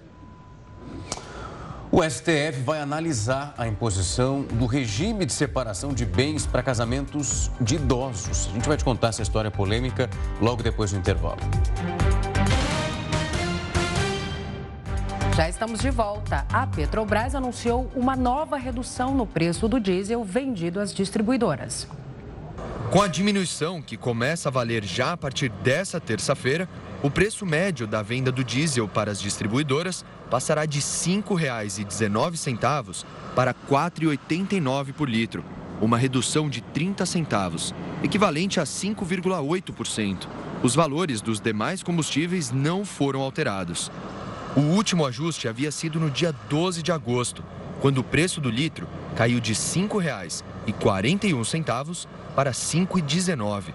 O 1.91 2.01
STF 2.01 2.61
vai 2.63 2.79
analisar 2.79 3.53
a 3.57 3.67
imposição 3.67 4.43
do 4.43 4.67
regime 4.67 5.25
de 5.25 5.33
separação 5.33 5.93
de 5.93 6.05
bens 6.05 6.45
para 6.45 6.63
casamentos 6.63 7.51
de 7.59 7.75
idosos. 7.75 8.47
A 8.51 8.53
gente 8.53 8.69
vai 8.69 8.77
te 8.77 8.85
contar 8.85 9.09
essa 9.09 9.21
história 9.21 9.51
polêmica 9.51 10.09
logo 10.39 10.63
depois 10.63 10.93
do 10.93 10.97
intervalo. 10.97 11.41
Já 15.39 15.47
estamos 15.47 15.79
de 15.79 15.89
volta. 15.89 16.45
A 16.51 16.67
Petrobras 16.67 17.33
anunciou 17.33 17.89
uma 17.95 18.13
nova 18.13 18.57
redução 18.57 19.15
no 19.15 19.25
preço 19.25 19.69
do 19.69 19.79
diesel 19.79 20.21
vendido 20.21 20.81
às 20.81 20.93
distribuidoras. 20.93 21.87
Com 22.91 23.01
a 23.01 23.07
diminuição 23.07 23.81
que 23.81 23.95
começa 23.95 24.49
a 24.49 24.51
valer 24.51 24.83
já 24.83 25.13
a 25.13 25.17
partir 25.17 25.47
dessa 25.47 25.97
terça-feira, 25.97 26.67
o 27.01 27.09
preço 27.09 27.45
médio 27.45 27.87
da 27.87 28.01
venda 28.01 28.33
do 28.33 28.43
diesel 28.43 28.85
para 28.85 29.11
as 29.11 29.21
distribuidoras 29.21 30.03
passará 30.29 30.65
de 30.65 30.79
R$ 30.79 30.83
5,19 30.83 33.05
para 33.33 33.51
R$ 33.51 33.57
4,89 33.71 34.91
por 34.91 35.09
litro, 35.09 35.41
uma 35.79 35.97
redução 35.97 36.49
de 36.49 36.59
30 36.59 37.05
centavos, 37.05 37.73
equivalente 38.03 38.59
a 38.59 38.63
5,8%. 38.63 40.27
Os 40.61 40.75
valores 40.75 41.21
dos 41.21 41.39
demais 41.39 41.81
combustíveis 41.81 42.51
não 42.51 42.83
foram 42.83 43.21
alterados. 43.21 43.89
O 44.55 44.61
último 44.61 45.05
ajuste 45.05 45.47
havia 45.47 45.71
sido 45.71 45.99
no 45.99 46.09
dia 46.09 46.33
12 46.49 46.81
de 46.81 46.91
agosto, 46.91 47.43
quando 47.81 47.99
o 47.99 48.03
preço 48.03 48.41
do 48.41 48.49
litro 48.49 48.87
caiu 49.15 49.39
de 49.39 49.53
R$ 49.53 49.59
5,41 49.59 52.07
para 52.35 52.49
R$ 52.49 52.55
5,19. 52.55 53.65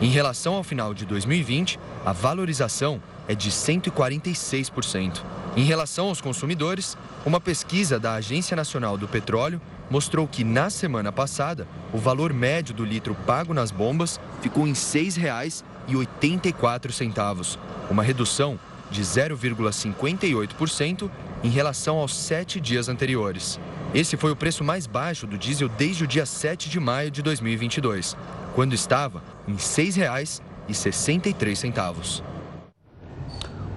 Em 0.00 0.10
relação 0.10 0.54
ao 0.54 0.64
final 0.64 0.92
de 0.92 1.06
2020, 1.06 1.78
a 2.04 2.12
valorização 2.12 3.00
é 3.26 3.34
de 3.34 3.50
146%. 3.50 5.22
Em 5.56 5.62
relação 5.62 6.08
aos 6.08 6.20
consumidores, 6.20 6.98
uma 7.24 7.40
pesquisa 7.40 7.96
da 7.96 8.14
Agência 8.14 8.56
Nacional 8.56 8.98
do 8.98 9.06
Petróleo 9.06 9.60
mostrou 9.88 10.26
que 10.26 10.42
na 10.42 10.68
semana 10.68 11.12
passada 11.12 11.68
o 11.92 11.98
valor 11.98 12.32
médio 12.32 12.74
do 12.74 12.84
litro 12.84 13.14
pago 13.26 13.54
nas 13.54 13.70
bombas 13.70 14.18
ficou 14.42 14.66
em 14.66 14.72
R$ 14.72 14.76
6,84, 14.76 17.56
uma 17.88 18.02
redução 18.02 18.58
de 18.90 19.00
0,58% 19.02 21.08
em 21.44 21.50
relação 21.50 21.98
aos 21.98 22.16
sete 22.16 22.60
dias 22.60 22.88
anteriores. 22.88 23.60
Esse 23.94 24.16
foi 24.16 24.32
o 24.32 24.36
preço 24.36 24.64
mais 24.64 24.88
baixo 24.88 25.24
do 25.24 25.38
diesel 25.38 25.68
desde 25.68 26.02
o 26.02 26.06
dia 26.06 26.26
7 26.26 26.68
de 26.68 26.80
maio 26.80 27.12
de 27.12 27.22
2022, 27.22 28.16
quando 28.56 28.74
estava 28.74 29.22
em 29.46 29.52
R$ 29.52 29.58
6,63. 29.58 32.33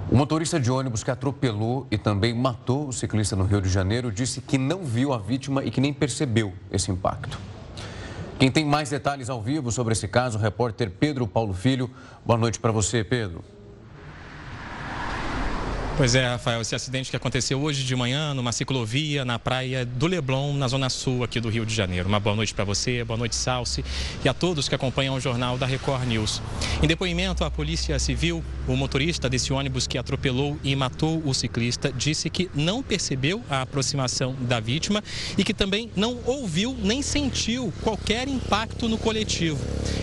O 0.10 0.16
motorista 0.16 0.58
de 0.58 0.72
ônibus 0.72 1.04
que 1.04 1.12
atropelou 1.12 1.86
e 1.92 1.98
também 1.98 2.34
matou 2.34 2.88
o 2.88 2.94
ciclista 2.94 3.36
no 3.36 3.44
Rio 3.44 3.62
de 3.62 3.68
Janeiro 3.68 4.10
disse 4.10 4.40
que 4.40 4.58
não 4.58 4.86
viu 4.86 5.12
a 5.12 5.18
vítima 5.18 5.66
e 5.66 5.70
que 5.70 5.82
nem 5.82 5.94
percebeu 5.94 6.54
esse 6.72 6.90
impacto. 6.90 7.38
Quem 8.40 8.50
tem 8.50 8.64
mais 8.64 8.90
detalhes 8.90 9.30
ao 9.30 9.42
vivo 9.42 9.70
sobre 9.70 9.92
esse 9.92 10.08
caso, 10.08 10.38
o 10.38 10.42
repórter 10.42 10.92
Pedro 10.92 11.28
Paulo 11.28 11.54
Filho. 11.54 11.90
Boa 12.26 12.40
noite 12.40 12.58
para 12.58 12.72
você, 12.72 13.04
Pedro. 13.04 13.44
Pois 15.98 16.14
é, 16.14 16.28
Rafael, 16.28 16.62
esse 16.62 16.76
acidente 16.76 17.10
que 17.10 17.16
aconteceu 17.16 17.60
hoje 17.60 17.84
de 17.84 17.96
manhã 17.96 18.32
numa 18.32 18.52
ciclovia 18.52 19.26
na 19.26 19.40
praia 19.40 19.84
do 19.84 20.06
Leblon, 20.06 20.54
na 20.54 20.68
zona 20.68 20.92
sul 20.92 21.24
aqui 21.24 21.40
do 21.40 21.50
Rio 21.50 21.66
de 21.66 21.74
Janeiro. 21.74 22.08
Uma 22.08 22.20
boa 22.20 22.36
noite 22.36 22.54
para 22.54 22.64
você, 22.64 23.04
boa 23.04 23.18
noite, 23.18 23.36
Salsi, 23.36 23.84
e 24.24 24.30
a 24.30 24.34
todos 24.34 24.70
que 24.70 24.76
acompanham 24.76 25.16
o 25.16 25.20
jornal 25.20 25.58
da 25.58 25.66
Record 25.66 26.06
News. 26.06 26.40
Em 26.84 26.88
depoimento 26.88 27.44
à 27.44 27.50
Polícia 27.50 27.98
Civil, 27.98 28.46
o 28.68 28.76
motorista 28.76 29.28
desse 29.28 29.52
ônibus 29.52 29.88
que 29.88 29.98
atropelou 29.98 30.60
e 30.64 30.76
matou 30.76 31.20
o 31.26 31.34
ciclista 31.34 31.92
disse 31.92 32.30
que 32.30 32.48
não 32.54 32.84
percebeu 32.84 33.42
a 33.50 33.64
aproximação 33.64 34.36
da 34.42 34.60
vítima 34.60 35.04
e 35.36 35.44
que 35.44 35.54
também 35.54 35.90
não 35.96 36.20
ouviu 36.28 36.78
nem 36.80 37.02
sentiu 37.02 37.74
qualquer 37.82 38.28
impacto 38.28 38.88
no 38.88 39.00
coletivo. 39.00 39.58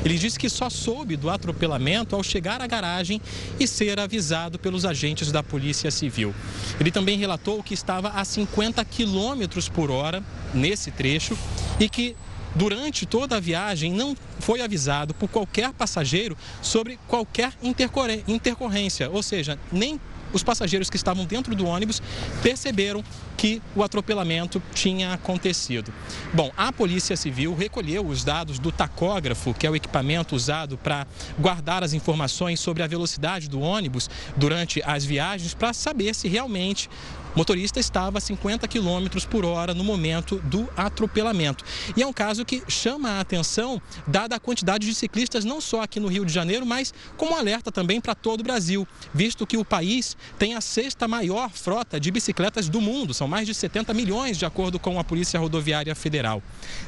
Ele 0.05 0.19
disse 0.19 0.41
que 0.41 0.51
só 0.51 0.69
soube 0.69 1.17
do 1.17 1.31
atropelamento 1.31 2.17
ao 2.17 2.23
chegar 2.25 2.61
à 2.61 2.67
garagem 2.67 3.21
e 3.61 3.69
ser 3.69 4.01
avisado 4.01 4.59
pelos 4.59 4.85
agentes 4.85 5.31
da 5.31 5.41
Polícia 5.41 5.84
Polícia 5.85 5.91
Civil. 5.91 6.35
Ele 6.81 6.91
também 6.91 7.19
relatou 7.19 7.62
que 7.62 7.75
estava 7.75 8.09
a 8.09 8.25
50 8.25 8.85
quilômetros 8.85 9.69
por 9.69 9.91
hora 9.91 10.23
nesse 10.55 10.91
trecho 10.91 11.37
e 11.79 11.88
que 11.88 12.17
durante 12.55 13.05
toda 13.05 13.37
a 13.37 13.41
viagem 13.41 13.93
não 13.93 14.17
foi 14.38 14.62
avisado 14.62 15.12
por 15.12 15.29
qualquer 15.29 15.73
passageiro 15.73 16.37
sobre 16.62 16.99
qualquer 17.09 17.53
intercorrência, 17.62 19.11
ou 19.11 19.23
seja, 19.23 19.59
nem 19.73 20.00
os 20.35 20.43
passageiros 20.43 20.91
que 20.91 20.97
estavam 20.97 21.25
dentro 21.25 21.55
do 21.55 21.67
ônibus 21.67 22.03
perceberam 22.43 23.03
que 23.37 23.62
o 23.75 23.83
atropelamento 23.83 24.62
tinha 24.75 25.14
acontecido. 25.14 25.93
Bom, 26.33 26.50
a 26.57 26.73
Polícia 26.73 27.17
Civil 27.17 27.55
recolheu 27.55 28.07
os 28.07 28.25
dados 28.25 28.59
do 28.59 28.71
tacógrafo, 28.73 29.55
que 29.55 29.67
é 29.67 29.71
o 29.71 29.76
equipamento 29.76 30.35
usado 30.35 30.76
para 30.76 31.07
guardar 31.38 31.83
as 31.83 31.93
informações 31.93 32.61
sobre 32.61 32.83
a 32.83 32.87
velocidade 32.87 33.49
do 33.49 33.61
ônibus 33.61 34.11
durante 34.37 34.83
as 34.85 35.05
viagens, 35.05 35.55
para 35.55 35.73
saber 35.73 36.14
se 36.14 36.29
realmente 36.29 36.91
o 37.35 37.38
motorista 37.38 37.81
estava 37.81 38.19
a 38.19 38.21
50 38.21 38.69
km 38.69 39.09
por 39.29 39.45
hora 39.45 39.75
no 39.75 39.83
momento 39.83 40.41
do 40.45 40.69
atropelamento. 40.76 41.64
E 41.97 42.03
é 42.03 42.07
um 42.07 42.12
caso 42.12 42.45
que 42.45 42.62
chama 42.69 43.11
a 43.11 43.21
atenção, 43.21 43.83
dada 44.07 44.37
a 44.37 44.41
quantidade 44.41 44.87
de 44.87 44.95
ciclistas, 44.95 45.45
não 45.45 45.61
só 45.61 45.83
aqui 45.83 45.99
no 45.99 46.07
Rio 46.07 46.25
de 46.25 46.33
Janeiro, 46.33 46.64
mas 46.64 46.95
como 47.17 47.35
alerta 47.35 47.73
também 47.73 48.00
para 48.00 48.14
todo 48.14 48.41
o 48.41 48.45
Brasil, 48.45 48.87
visto 49.12 49.47
que 49.47 49.57
o 49.57 49.64
país 49.64 50.17
tem 50.38 50.55
a 50.55 50.61
sexta 50.61 51.09
maior 51.09 51.50
frota 51.50 51.99
de 51.99 52.11
bicicletas 52.12 52.69
do 52.69 52.81
mundo, 52.81 53.12
são 53.12 53.26
mais 53.26 53.47
de 53.47 53.55
70 53.55 53.93
milhões, 53.93 54.38
de 54.38 54.47
acordo 54.47 54.79
com 54.79 54.99
a 55.00 55.03
Polícia 55.03 55.41
Rodoviária 55.41 55.95
Federal. 55.97 56.41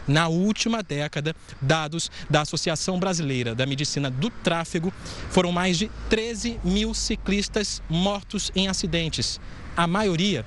Na 0.07 0.29
última 0.29 0.81
década, 0.81 1.35
dados 1.61 2.09
da 2.31 2.43
Associação 2.43 3.00
Brasileira 3.00 3.53
da 3.53 3.67
Medicina 3.67 4.09
do 4.09 4.31
Tráfego, 4.31 4.93
foram 5.29 5.50
mais 5.50 5.76
de 5.76 5.91
13 6.09 6.61
mil 6.62 6.95
ciclistas 6.95 7.83
mortos 7.91 8.53
em 8.55 8.69
acidentes 8.69 9.41
a 9.76 9.87
maioria 9.87 10.45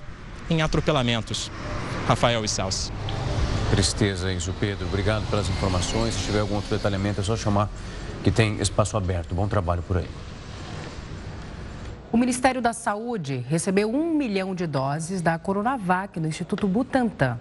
em 0.49 0.61
atropelamentos. 0.61 1.51
Rafael 2.07 2.43
e 2.43 2.47
Salsi. 2.47 2.91
Tristeza 3.69 4.33
isso, 4.33 4.53
Pedro. 4.59 4.87
Obrigado 4.87 5.29
pelas 5.29 5.47
informações. 5.47 6.15
Se 6.15 6.25
tiver 6.25 6.39
algum 6.39 6.55
outro 6.55 6.75
detalhamento, 6.75 7.21
é 7.21 7.23
só 7.23 7.37
chamar 7.37 7.69
que 8.23 8.31
tem 8.31 8.59
espaço 8.59 8.97
aberto. 8.97 9.35
Bom 9.35 9.47
trabalho 9.47 9.83
por 9.83 9.97
aí. 9.97 10.07
O 12.11 12.17
Ministério 12.17 12.59
da 12.59 12.73
Saúde 12.73 13.45
recebeu 13.47 13.93
um 13.93 14.15
milhão 14.15 14.55
de 14.55 14.65
doses 14.65 15.21
da 15.21 15.37
Coronavac 15.37 16.19
no 16.19 16.27
Instituto 16.27 16.67
Butantan. 16.67 17.37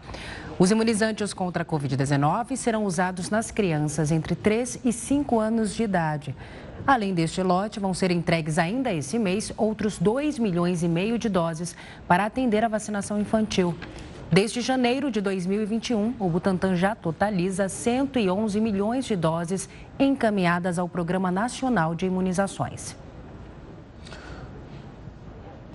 Os 0.59 0.71
imunizantes 0.71 1.33
contra 1.33 1.63
a 1.63 1.67
Covid-19 1.67 2.55
serão 2.57 2.85
usados 2.85 3.31
nas 3.31 3.51
crianças 3.51 4.13
entre 4.13 4.35
3 4.35 4.81
e 4.85 4.93
5 4.93 5.41
anos 5.41 5.75
de 5.75 5.85
idade. 5.85 6.37
Além 6.87 7.13
deste 7.13 7.43
lote, 7.43 7.79
vão 7.79 7.93
ser 7.93 8.11
entregues 8.11 8.59
ainda 8.59 8.93
esse 8.93 9.19
mês 9.19 9.53
outros 9.57 9.99
2 9.99 10.39
milhões 10.39 10.83
e 10.83 10.89
meio 10.89 11.19
de 11.19 11.29
doses 11.29 11.77
para 12.07 12.25
atender 12.25 12.65
a 12.65 12.69
vacinação 12.69 13.21
infantil. 13.21 13.75
Desde 14.31 14.61
janeiro 14.61 15.11
de 15.11 15.23
2021, 15.23 16.15
o 16.19 16.29
Butantan 16.29 16.77
já 16.77 16.95
totaliza 16.95 17.67
111 17.69 18.61
milhões 18.61 19.07
de 19.07 19.17
doses 19.17 19.69
encaminhadas 19.99 20.79
ao 20.79 20.87
Programa 20.87 21.31
Nacional 21.31 21.95
de 21.95 22.05
Imunizações. 22.05 22.95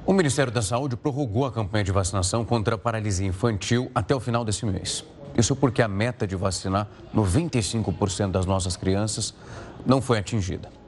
O 0.05 0.13
Ministério 0.13 0.51
da 0.51 0.61
Saúde 0.61 0.95
prorrogou 0.95 1.45
a 1.45 1.51
campanha 1.51 1.83
de 1.83 1.91
vacinação 1.91 2.45
contra 2.45 2.75
a 2.75 2.77
paralisia 2.77 3.25
infantil 3.25 3.89
até 3.95 4.13
o 4.13 4.19
final 4.19 4.45
desse 4.45 4.65
mês. 4.65 5.03
Isso 5.35 5.55
porque 5.55 5.81
a 5.81 5.87
meta 5.87 6.27
de 6.27 6.35
vacinar 6.35 6.87
95% 7.15 8.29
das 8.29 8.45
nossas 8.45 8.75
crianças 8.75 9.33
não 9.85 10.01
foi 10.01 10.19
atingida. 10.19 10.82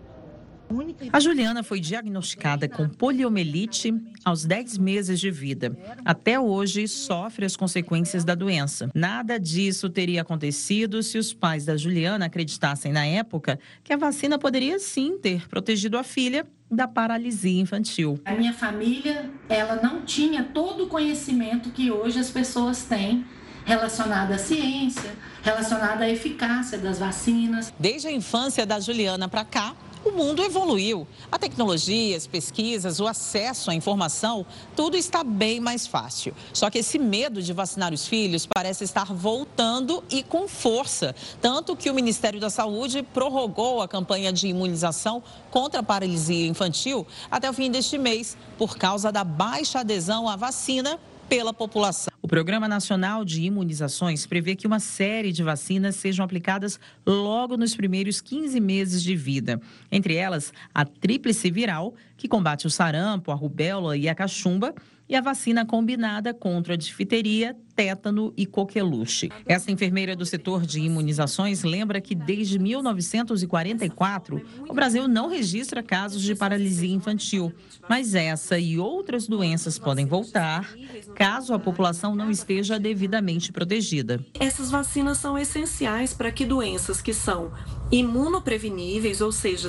A 1.11 1.19
Juliana 1.19 1.63
foi 1.63 1.79
diagnosticada 1.79 2.67
com 2.67 2.87
poliomielite 2.89 3.93
aos 4.23 4.45
10 4.45 4.77
meses 4.77 5.19
de 5.19 5.29
vida. 5.31 5.77
Até 6.03 6.39
hoje, 6.39 6.87
sofre 6.87 7.45
as 7.45 7.55
consequências 7.55 8.23
da 8.23 8.35
doença. 8.35 8.89
Nada 8.93 9.39
disso 9.39 9.89
teria 9.89 10.21
acontecido 10.21 11.01
se 11.03 11.17
os 11.17 11.33
pais 11.33 11.65
da 11.65 11.77
Juliana 11.77 12.25
acreditassem 12.25 12.91
na 12.91 13.05
época 13.05 13.59
que 13.83 13.93
a 13.93 13.97
vacina 13.97 14.39
poderia 14.39 14.79
sim 14.79 15.17
ter 15.17 15.47
protegido 15.47 15.97
a 15.97 16.03
filha 16.03 16.45
da 16.69 16.87
paralisia 16.87 17.61
infantil. 17.61 18.19
A 18.25 18.33
minha 18.33 18.53
família, 18.53 19.29
ela 19.47 19.75
não 19.81 20.01
tinha 20.01 20.43
todo 20.43 20.85
o 20.85 20.87
conhecimento 20.87 21.69
que 21.69 21.91
hoje 21.91 22.19
as 22.19 22.29
pessoas 22.29 22.83
têm 22.83 23.23
relacionado 23.65 24.31
à 24.31 24.37
ciência, 24.37 25.11
relacionado 25.43 26.01
à 26.01 26.09
eficácia 26.09 26.77
das 26.77 26.99
vacinas. 26.99 27.73
Desde 27.79 28.07
a 28.07 28.11
infância 28.11 28.65
da 28.65 28.79
Juliana 28.79 29.27
para 29.27 29.43
cá, 29.43 29.75
o 30.05 30.11
mundo 30.11 30.43
evoluiu. 30.43 31.07
A 31.31 31.39
tecnologia, 31.39 32.15
as 32.15 32.27
pesquisas, 32.27 32.99
o 32.99 33.07
acesso 33.07 33.71
à 33.71 33.75
informação, 33.75 34.45
tudo 34.75 34.95
está 34.95 35.23
bem 35.23 35.59
mais 35.59 35.87
fácil. 35.87 36.33
Só 36.53 36.69
que 36.69 36.77
esse 36.77 36.99
medo 36.99 37.41
de 37.41 37.51
vacinar 37.51 37.91
os 37.91 38.07
filhos 38.07 38.45
parece 38.45 38.83
estar 38.83 39.11
voltando 39.11 40.03
e 40.09 40.21
com 40.21 40.47
força. 40.47 41.15
Tanto 41.41 41.75
que 41.75 41.89
o 41.89 41.93
Ministério 41.93 42.39
da 42.39 42.49
Saúde 42.49 43.01
prorrogou 43.01 43.81
a 43.81 43.87
campanha 43.87 44.31
de 44.31 44.47
imunização 44.47 45.23
contra 45.49 45.79
a 45.79 45.83
paralisia 45.83 46.47
infantil 46.47 47.05
até 47.29 47.49
o 47.49 47.53
fim 47.53 47.71
deste 47.71 47.97
mês, 47.97 48.37
por 48.57 48.77
causa 48.77 49.11
da 49.11 49.23
baixa 49.23 49.79
adesão 49.79 50.29
à 50.29 50.35
vacina 50.35 50.99
pela 51.29 51.53
população. 51.53 52.13
O 52.21 52.27
Programa 52.27 52.67
Nacional 52.67 53.23
de 53.23 53.43
Imunizações 53.43 54.25
prevê 54.25 54.55
que 54.55 54.65
uma 54.65 54.79
série 54.79 55.31
de 55.31 55.43
vacinas 55.43 55.95
sejam 55.95 56.25
aplicadas 56.25 56.79
logo 57.05 57.55
nos 57.57 57.75
primeiros 57.75 58.21
15 58.21 58.59
meses 58.59 59.03
de 59.03 59.15
vida. 59.15 59.61
Entre 59.91 60.15
elas, 60.15 60.51
a 60.73 60.83
tríplice 60.85 61.51
viral, 61.51 61.93
que 62.17 62.27
combate 62.27 62.65
o 62.65 62.69
sarampo, 62.69 63.31
a 63.31 63.35
rubéola 63.35 63.95
e 63.95 64.09
a 64.09 64.15
cachumba, 64.15 64.73
e 65.07 65.15
a 65.15 65.21
vacina 65.21 65.65
combinada 65.65 66.33
contra 66.33 66.73
a 66.73 66.77
difteria, 66.77 67.55
tétano 67.75 68.33
e 68.35 68.45
coqueluche. 68.45 69.29
Essa 69.45 69.71
enfermeira 69.71 70.15
do 70.15 70.25
setor 70.25 70.65
de 70.65 70.79
imunizações 70.79 71.63
lembra 71.63 72.01
que 72.01 72.15
desde 72.15 72.57
1944 72.57 74.41
o 74.67 74.73
Brasil 74.73 75.07
não 75.07 75.29
registra 75.29 75.83
casos 75.83 76.21
de 76.21 76.33
paralisia 76.33 76.93
infantil, 76.93 77.53
mas 77.89 78.15
essa 78.15 78.57
e 78.57 78.79
outras 78.79 79.27
doenças 79.27 79.77
podem 79.77 80.05
voltar 80.05 80.73
caso 81.15 81.53
a 81.53 81.59
população 81.59 82.15
não 82.15 82.31
esteja 82.31 82.79
devidamente 82.79 83.51
protegida. 83.51 84.23
Essas 84.39 84.71
vacinas 84.71 85.17
são 85.17 85.37
essenciais 85.37 86.13
para 86.13 86.31
que 86.31 86.45
doenças 86.45 87.01
que 87.01 87.13
são 87.13 87.51
imunopreveníveis, 87.91 89.21
ou 89.21 89.31
seja, 89.31 89.65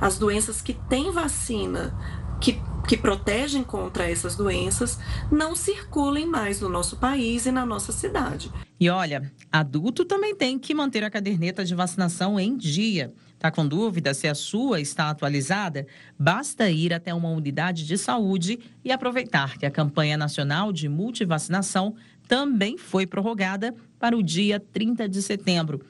as 0.00 0.18
doenças 0.18 0.60
que 0.60 0.74
têm 0.74 1.10
vacina 1.10 1.94
que, 2.40 2.60
que 2.86 2.96
protegem 2.96 3.62
contra 3.62 4.10
essas 4.10 4.36
doenças 4.36 4.98
não 5.30 5.54
circulem 5.54 6.26
mais 6.26 6.60
no 6.60 6.68
nosso 6.68 6.96
país 6.96 7.46
e 7.46 7.50
na 7.50 7.66
nossa 7.66 7.92
cidade. 7.92 8.50
E 8.80 8.88
olha, 8.88 9.32
adulto 9.50 10.04
também 10.04 10.34
tem 10.34 10.58
que 10.58 10.74
manter 10.74 11.02
a 11.02 11.10
caderneta 11.10 11.64
de 11.64 11.74
vacinação 11.74 12.38
em 12.38 12.56
dia. 12.56 13.12
Está 13.34 13.50
com 13.50 13.66
dúvida 13.66 14.14
se 14.14 14.26
a 14.26 14.34
sua 14.34 14.80
está 14.80 15.10
atualizada? 15.10 15.86
Basta 16.18 16.70
ir 16.70 16.92
até 16.92 17.12
uma 17.12 17.28
unidade 17.28 17.86
de 17.86 17.98
saúde 17.98 18.58
e 18.84 18.92
aproveitar 18.92 19.58
que 19.58 19.66
a 19.66 19.70
campanha 19.70 20.16
nacional 20.16 20.72
de 20.72 20.88
multivacinação 20.88 21.94
também 22.26 22.76
foi 22.76 23.06
prorrogada 23.06 23.74
para 23.98 24.16
o 24.16 24.22
dia 24.22 24.60
30 24.60 25.08
de 25.08 25.22
setembro. 25.22 25.80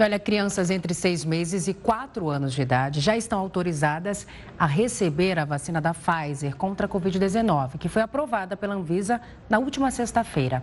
Olha, 0.00 0.16
crianças 0.16 0.70
entre 0.70 0.94
seis 0.94 1.24
meses 1.24 1.66
e 1.66 1.74
quatro 1.74 2.28
anos 2.28 2.54
de 2.54 2.62
idade 2.62 3.00
já 3.00 3.16
estão 3.16 3.40
autorizadas 3.40 4.28
a 4.56 4.64
receber 4.64 5.40
a 5.40 5.44
vacina 5.44 5.80
da 5.80 5.92
Pfizer 5.92 6.54
contra 6.54 6.86
a 6.86 6.88
Covid-19, 6.88 7.78
que 7.78 7.88
foi 7.88 8.02
aprovada 8.02 8.56
pela 8.56 8.76
Anvisa 8.76 9.20
na 9.50 9.58
última 9.58 9.90
sexta-feira. 9.90 10.62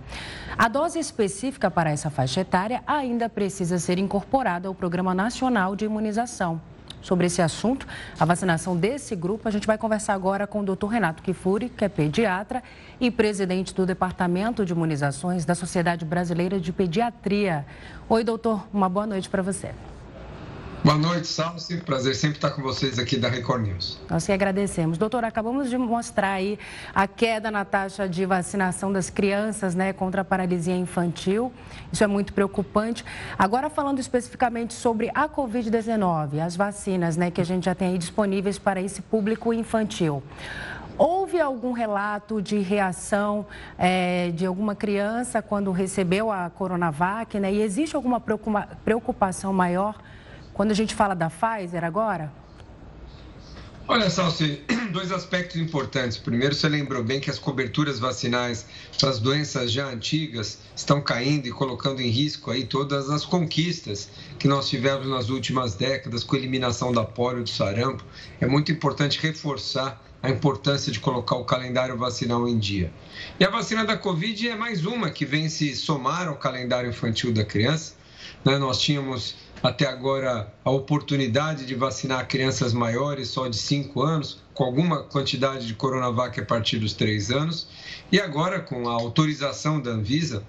A 0.58 0.70
dose 0.70 1.00
específica 1.00 1.70
para 1.70 1.92
essa 1.92 2.10
faixa 2.10 2.40
etária 2.40 2.82
ainda 2.88 3.28
precisa 3.28 3.78
ser 3.78 4.00
incorporada 4.00 4.70
ao 4.70 4.74
Programa 4.74 5.14
Nacional 5.14 5.76
de 5.76 5.84
Imunização 5.84 6.62
sobre 7.06 7.28
esse 7.28 7.42
assunto, 7.42 7.88
a 8.20 8.26
vacinação 8.26 8.76
desse 8.76 9.16
grupo. 9.16 9.48
A 9.48 9.52
gente 9.52 9.68
vai 9.68 9.78
conversar 9.78 10.14
agora 10.14 10.48
com 10.48 10.62
o 10.62 10.64
doutor 10.64 10.88
Renato 10.88 11.22
Kifuri, 11.22 11.70
que 11.70 11.86
é 11.86 11.90
pediatra 11.90 12.64
e 13.00 13.12
presidente 13.12 13.74
do 13.74 13.86
Departamento 13.86 14.66
de 14.66 14.74
Imunizações 14.74 15.46
da 15.46 15.54
Sociedade 15.54 16.04
Brasileira 16.04 16.60
de 16.60 16.74
Pediatria. 16.74 17.66
Oi, 18.10 18.24
doutor, 18.24 18.68
uma 18.74 18.90
boa 18.90 19.06
noite 19.06 19.30
para 19.30 19.42
você. 19.42 19.72
Boa 20.86 21.00
noite, 21.00 21.28
Salsi. 21.28 21.78
Prazer 21.78 22.14
sempre 22.14 22.38
estar 22.38 22.52
com 22.52 22.62
vocês 22.62 23.00
aqui 23.00 23.18
da 23.18 23.28
Record 23.28 23.64
News. 23.64 24.00
Nós 24.08 24.24
que 24.24 24.32
agradecemos. 24.32 25.00
Doutor, 25.00 25.24
acabamos 25.24 25.68
de 25.68 25.80
mostrar 25.80 26.34
aí 26.34 26.60
a 26.94 27.08
queda 27.08 27.50
na 27.50 27.66
taxa 27.66 28.08
de 28.08 28.24
vacinação 28.24 28.94
das 28.94 29.10
crianças 29.10 29.74
né, 29.74 29.94
contra 29.94 30.22
a 30.22 30.24
paralisia 30.24 30.76
infantil. 30.76 31.52
Isso 31.92 32.04
é 32.04 32.08
muito 32.08 32.34
preocupante. 32.34 33.04
Agora, 33.36 33.68
falando 33.68 33.98
especificamente 33.98 34.76
sobre 34.76 35.10
a 35.16 35.28
Covid-19, 35.28 36.40
as 36.40 36.56
vacinas 36.56 37.18
né, 37.18 37.32
que 37.32 37.42
a 37.42 37.46
gente 37.46 37.66
já 37.66 37.74
tem 37.74 37.88
aí 37.88 37.98
disponíveis 37.98 38.60
para 38.60 38.80
esse 38.80 39.02
público 39.02 39.52
infantil. 39.52 40.22
Houve 41.00 41.42
algum 41.42 41.72
relato 41.72 42.40
de 42.40 42.60
reação 42.60 43.48
é, 43.76 44.30
de 44.36 44.46
alguma 44.46 44.76
criança 44.76 45.42
quando 45.42 45.72
recebeu 45.72 46.32
a 46.32 46.48
Coronavac? 46.52 47.40
Né? 47.40 47.54
E 47.54 47.62
existe 47.64 47.96
alguma 47.96 48.22
preocupação 48.22 49.52
maior 49.52 49.96
quando 50.56 50.72
a 50.72 50.74
gente 50.74 50.96
fala 50.96 51.14
da 51.14 51.30
Pfizer 51.30 51.84
agora? 51.84 52.32
Olha, 53.88 54.10
Salsi, 54.10 54.62
dois 54.92 55.12
aspectos 55.12 55.58
importantes. 55.58 56.18
Primeiro, 56.18 56.56
você 56.56 56.70
lembrou 56.70 57.04
bem 57.04 57.20
que 57.20 57.30
as 57.30 57.38
coberturas 57.38 58.00
vacinais 58.00 58.66
para 58.98 59.10
as 59.10 59.20
doenças 59.20 59.70
já 59.70 59.86
antigas 59.86 60.60
estão 60.74 61.02
caindo 61.02 61.46
e 61.46 61.52
colocando 61.52 62.02
em 62.02 62.08
risco 62.08 62.50
aí 62.50 62.66
todas 62.66 63.10
as 63.10 63.26
conquistas 63.26 64.10
que 64.40 64.48
nós 64.48 64.70
tivemos 64.70 65.06
nas 65.08 65.30
últimas 65.30 65.76
décadas 65.76 66.24
com 66.24 66.38
a 66.38 66.40
eliminação 66.40 66.94
da 66.94 67.04
polio 67.04 67.44
do 67.44 67.50
sarampo. 67.50 68.04
É 68.40 68.48
muito 68.48 68.72
importante 68.72 69.20
reforçar 69.22 70.02
a 70.24 70.30
importância 70.30 70.90
de 70.90 71.02
colocar 71.02 71.36
o 71.36 71.44
calendário 71.44 71.98
vacinal 71.98 72.48
em 72.48 72.58
dia. 72.58 72.92
E 73.38 73.44
a 73.44 73.50
vacina 73.50 73.84
da 73.84 73.98
Covid 73.98 74.48
é 74.48 74.56
mais 74.56 74.86
uma 74.86 75.12
que 75.12 75.26
vem 75.26 75.50
se 75.50 75.76
somar 75.76 76.30
ao 76.30 76.38
calendário 76.38 76.90
infantil 76.90 77.34
da 77.34 77.44
criança. 77.44 77.94
Né? 78.44 78.58
Nós 78.58 78.80
tínhamos 78.80 79.36
até 79.64 79.88
agora 79.88 80.54
a 80.64 80.72
oportunidade 80.72 81.66
de 81.66 81.76
vacinar 81.76 82.28
crianças 82.28 82.74
maiores, 82.74 83.30
só 83.30 83.48
de 83.48 83.58
5 83.58 84.02
anos, 84.02 84.40
com 84.54 84.64
alguma 84.64 85.04
quantidade 85.04 85.66
de 85.66 85.74
Coronavac 85.74 86.40
a 86.40 86.46
partir 86.46 86.78
dos 86.78 86.94
3 86.94 87.32
anos. 87.32 87.68
E 88.12 88.20
agora, 88.20 88.60
com 88.60 88.88
a 88.88 88.94
autorização 88.94 89.82
da 89.82 89.92
Anvisa, 89.92 90.44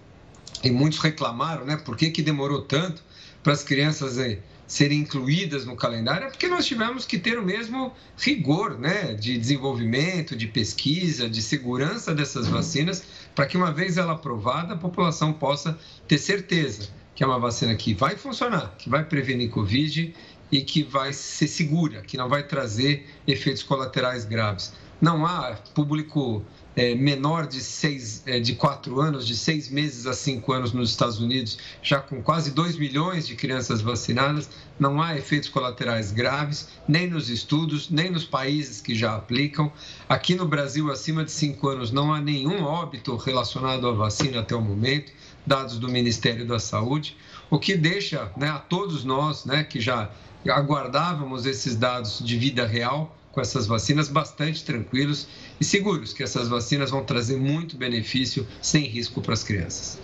e 0.62 0.71
muitos 0.71 0.99
reclamaram, 0.99 1.64
né? 1.64 1.77
Por 1.77 1.97
que, 1.97 2.11
que 2.11 2.23
demorou 2.23 2.62
tanto 2.62 3.03
para 3.42 3.53
as 3.53 3.62
crianças 3.62 4.19
eh, 4.19 4.38
serem 4.66 5.01
incluídas 5.01 5.64
no 5.64 5.77
calendário? 5.77 6.27
É 6.27 6.31
porque 6.31 6.49
nós 6.49 6.66
tivemos 6.66 7.05
que 7.05 7.19
ter 7.19 7.38
o 7.38 7.45
mesmo 7.45 7.92
rigor, 8.19 8.79
né? 8.79 9.14
De 9.14 9.38
desenvolvimento, 9.38 10.35
de 10.35 10.47
pesquisa, 10.47 11.29
de 11.29 11.42
segurança 11.42 12.14
dessas 12.14 12.49
vacinas, 12.49 13.03
para 13.35 13.47
que 13.47 13.57
uma 13.57 13.73
vez 13.73 13.97
ela 13.97 14.14
aprovada, 14.14 14.75
a 14.75 14.77
população 14.77 15.33
possa 15.33 15.79
ter 16.09 16.19
certeza 16.19 16.88
que 17.16 17.24
é 17.24 17.26
uma 17.26 17.38
vacina 17.38 17.74
que 17.74 17.94
vai 17.94 18.14
funcionar, 18.14 18.74
que 18.76 18.90
vai 18.90 19.02
prevenir 19.02 19.50
Covid 19.50 20.14
e 20.52 20.61
que 20.61 20.85
vai 20.85 21.14
ser 21.14 21.48
segura, 21.48 22.02
que 22.02 22.16
não 22.16 22.29
vai 22.29 22.42
trazer 22.42 23.07
efeitos 23.26 23.62
colaterais 23.62 24.26
graves. 24.26 24.74
Não 25.00 25.26
há 25.26 25.57
público 25.74 26.44
é, 26.76 26.94
menor 26.94 27.46
de, 27.46 27.61
seis, 27.61 28.22
é, 28.26 28.38
de 28.38 28.55
quatro 28.55 29.00
anos, 29.00 29.26
de 29.26 29.35
seis 29.35 29.70
meses 29.70 30.07
a 30.07 30.12
cinco 30.12 30.52
anos 30.52 30.72
nos 30.72 30.90
Estados 30.90 31.18
Unidos, 31.18 31.59
já 31.83 32.00
com 32.00 32.22
quase 32.22 32.50
2 32.50 32.76
milhões 32.76 33.26
de 33.26 33.35
crianças 33.35 33.81
vacinadas, 33.81 34.48
não 34.79 35.00
há 35.00 35.16
efeitos 35.16 35.48
colaterais 35.48 36.12
graves, 36.12 36.68
nem 36.87 37.09
nos 37.09 37.31
estudos, 37.31 37.88
nem 37.90 38.11
nos 38.11 38.24
países 38.24 38.81
que 38.81 38.94
já 38.94 39.16
aplicam. 39.16 39.72
Aqui 40.07 40.35
no 40.35 40.46
Brasil, 40.46 40.90
acima 40.90 41.24
de 41.24 41.33
cinco 41.33 41.68
anos, 41.68 41.90
não 41.90 42.12
há 42.12 42.20
nenhum 42.20 42.62
óbito 42.62 43.16
relacionado 43.16 43.88
à 43.88 43.92
vacina 43.92 44.40
até 44.40 44.55
o 44.55 44.61
momento 44.61 45.12
dados 45.46 45.78
do 45.78 45.88
Ministério 45.88 46.46
da 46.46 46.59
Saúde, 46.59 47.16
o 47.50 47.59
que 47.59 47.76
deixa 47.76 48.30
né, 48.37 48.48
a 48.48 48.59
todos 48.59 49.04
nós 49.04 49.44
né, 49.44 49.62
que 49.64 49.80
já 49.80 50.11
aguardávamos 50.48 51.46
esses 51.46 51.76
dados 51.76 52.20
de 52.24 52.37
vida 52.37 52.66
real 52.66 53.16
com 53.32 53.40
essas 53.40 53.66
vacinas 53.66 54.09
bastante 54.09 54.64
tranquilos 54.64 55.28
e 55.61 55.64
seguros 55.64 56.12
que 56.12 56.22
essas 56.22 56.48
vacinas 56.48 56.90
vão 56.90 57.04
trazer 57.04 57.37
muito 57.37 57.76
benefício 57.76 58.46
sem 58.62 58.85
risco 58.85 59.20
para 59.20 59.35
as 59.35 59.44
crianças. 59.44 59.98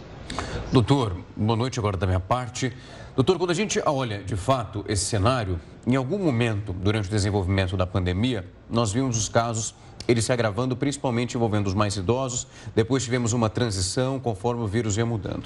Doutor, 0.70 1.16
boa 1.37 1.57
noite 1.57 1.78
agora 1.78 1.96
da 1.96 2.07
minha 2.07 2.20
parte. 2.20 2.72
Doutor, 3.14 3.38
quando 3.38 3.50
a 3.50 3.55
gente 3.55 3.81
olha 3.85 4.22
de 4.22 4.37
fato 4.37 4.85
esse 4.88 5.05
cenário, 5.05 5.59
em 5.87 5.96
algum 5.96 6.18
momento 6.18 6.72
durante 6.72 7.09
o 7.09 7.11
desenvolvimento 7.11 7.76
da 7.76 7.87
pandemia, 7.87 8.46
nós 8.70 8.92
vimos 8.92 9.16
os 9.16 9.28
casos 9.28 9.74
ele 10.07 10.21
se 10.21 10.33
agravando, 10.33 10.77
principalmente 10.77 11.37
envolvendo 11.37 11.67
os 11.67 11.75
mais 11.75 11.97
idosos. 11.97 12.47
Depois 12.75 13.03
tivemos 13.05 13.33
uma 13.33 13.49
transição 13.49 14.19
conforme 14.19 14.62
o 14.62 14.67
vírus 14.67 14.97
ia 14.97 15.07
mudando. 15.07 15.45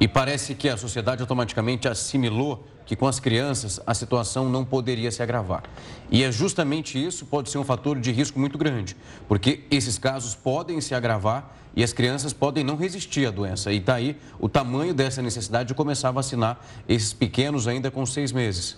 E 0.00 0.08
parece 0.08 0.54
que 0.54 0.68
a 0.68 0.76
sociedade 0.76 1.22
automaticamente 1.22 1.88
assimilou 1.88 2.66
que 2.84 2.96
com 2.96 3.06
as 3.06 3.20
crianças 3.20 3.80
a 3.86 3.94
situação 3.94 4.48
não 4.48 4.64
poderia 4.64 5.10
se 5.10 5.22
agravar. 5.22 5.62
E 6.10 6.22
é 6.22 6.32
justamente 6.32 7.02
isso 7.02 7.26
pode 7.26 7.50
ser 7.50 7.58
um 7.58 7.64
fator 7.64 7.98
de 7.98 8.10
risco 8.10 8.38
muito 8.38 8.58
grande, 8.58 8.96
porque 9.28 9.64
esses 9.70 9.98
casos 9.98 10.34
podem 10.34 10.80
se 10.80 10.94
agravar 10.94 11.56
e 11.74 11.82
as 11.82 11.92
crianças 11.92 12.32
podem 12.32 12.62
não 12.62 12.76
resistir 12.76 13.26
à 13.26 13.30
doença. 13.30 13.72
E 13.72 13.80
daí 13.80 14.14
tá 14.14 14.20
o 14.38 14.48
tamanho 14.48 14.92
dessa 14.92 15.22
necessidade 15.22 15.68
de 15.68 15.74
começar 15.74 16.08
a 16.08 16.12
vacinar 16.12 16.60
esses 16.88 17.12
pequenos 17.12 17.66
ainda 17.66 17.90
com 17.90 18.04
seis 18.04 18.32
meses. 18.32 18.76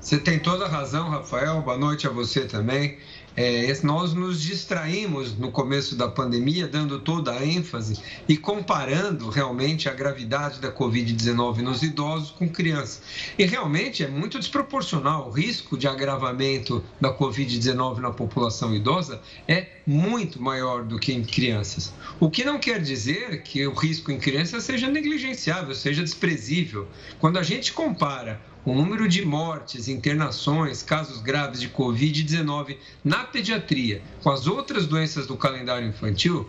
Você 0.00 0.18
tem 0.18 0.40
toda 0.40 0.64
a 0.64 0.68
razão, 0.68 1.08
Rafael. 1.10 1.62
Boa 1.62 1.78
noite 1.78 2.08
a 2.08 2.10
você 2.10 2.44
também. 2.44 2.98
É, 3.34 3.72
nós 3.82 4.12
nos 4.12 4.42
distraímos 4.42 5.36
no 5.36 5.50
começo 5.50 5.96
da 5.96 6.06
pandemia, 6.06 6.68
dando 6.68 7.00
toda 7.00 7.32
a 7.32 7.44
ênfase 7.44 7.98
e 8.28 8.36
comparando 8.36 9.30
realmente 9.30 9.88
a 9.88 9.94
gravidade 9.94 10.60
da 10.60 10.70
Covid-19 10.70 11.58
nos 11.58 11.82
idosos 11.82 12.30
com 12.30 12.48
crianças. 12.48 13.00
E 13.38 13.44
realmente 13.44 14.04
é 14.04 14.08
muito 14.08 14.38
desproporcional. 14.38 15.28
O 15.28 15.30
risco 15.30 15.78
de 15.78 15.88
agravamento 15.88 16.84
da 17.00 17.16
Covid-19 17.16 17.98
na 17.98 18.10
população 18.10 18.74
idosa 18.74 19.20
é 19.48 19.66
muito 19.86 20.40
maior 20.40 20.84
do 20.84 20.98
que 20.98 21.12
em 21.12 21.24
crianças. 21.24 21.92
O 22.20 22.30
que 22.30 22.44
não 22.44 22.58
quer 22.58 22.80
dizer 22.80 23.42
que 23.42 23.66
o 23.66 23.72
risco 23.72 24.12
em 24.12 24.18
crianças 24.18 24.62
seja 24.64 24.88
negligenciável, 24.88 25.74
seja 25.74 26.02
desprezível. 26.02 26.86
Quando 27.18 27.38
a 27.38 27.42
gente 27.42 27.72
compara 27.72 28.40
o 28.64 28.74
número 28.74 29.08
de 29.08 29.24
mortes, 29.24 29.88
internações, 29.88 30.82
casos 30.82 31.20
graves 31.20 31.60
de 31.60 31.68
Covid-19 31.68 32.76
na 33.04 33.24
pediatria 33.24 34.02
com 34.22 34.30
as 34.30 34.46
outras 34.46 34.86
doenças 34.86 35.26
do 35.26 35.36
calendário 35.36 35.88
infantil, 35.88 36.48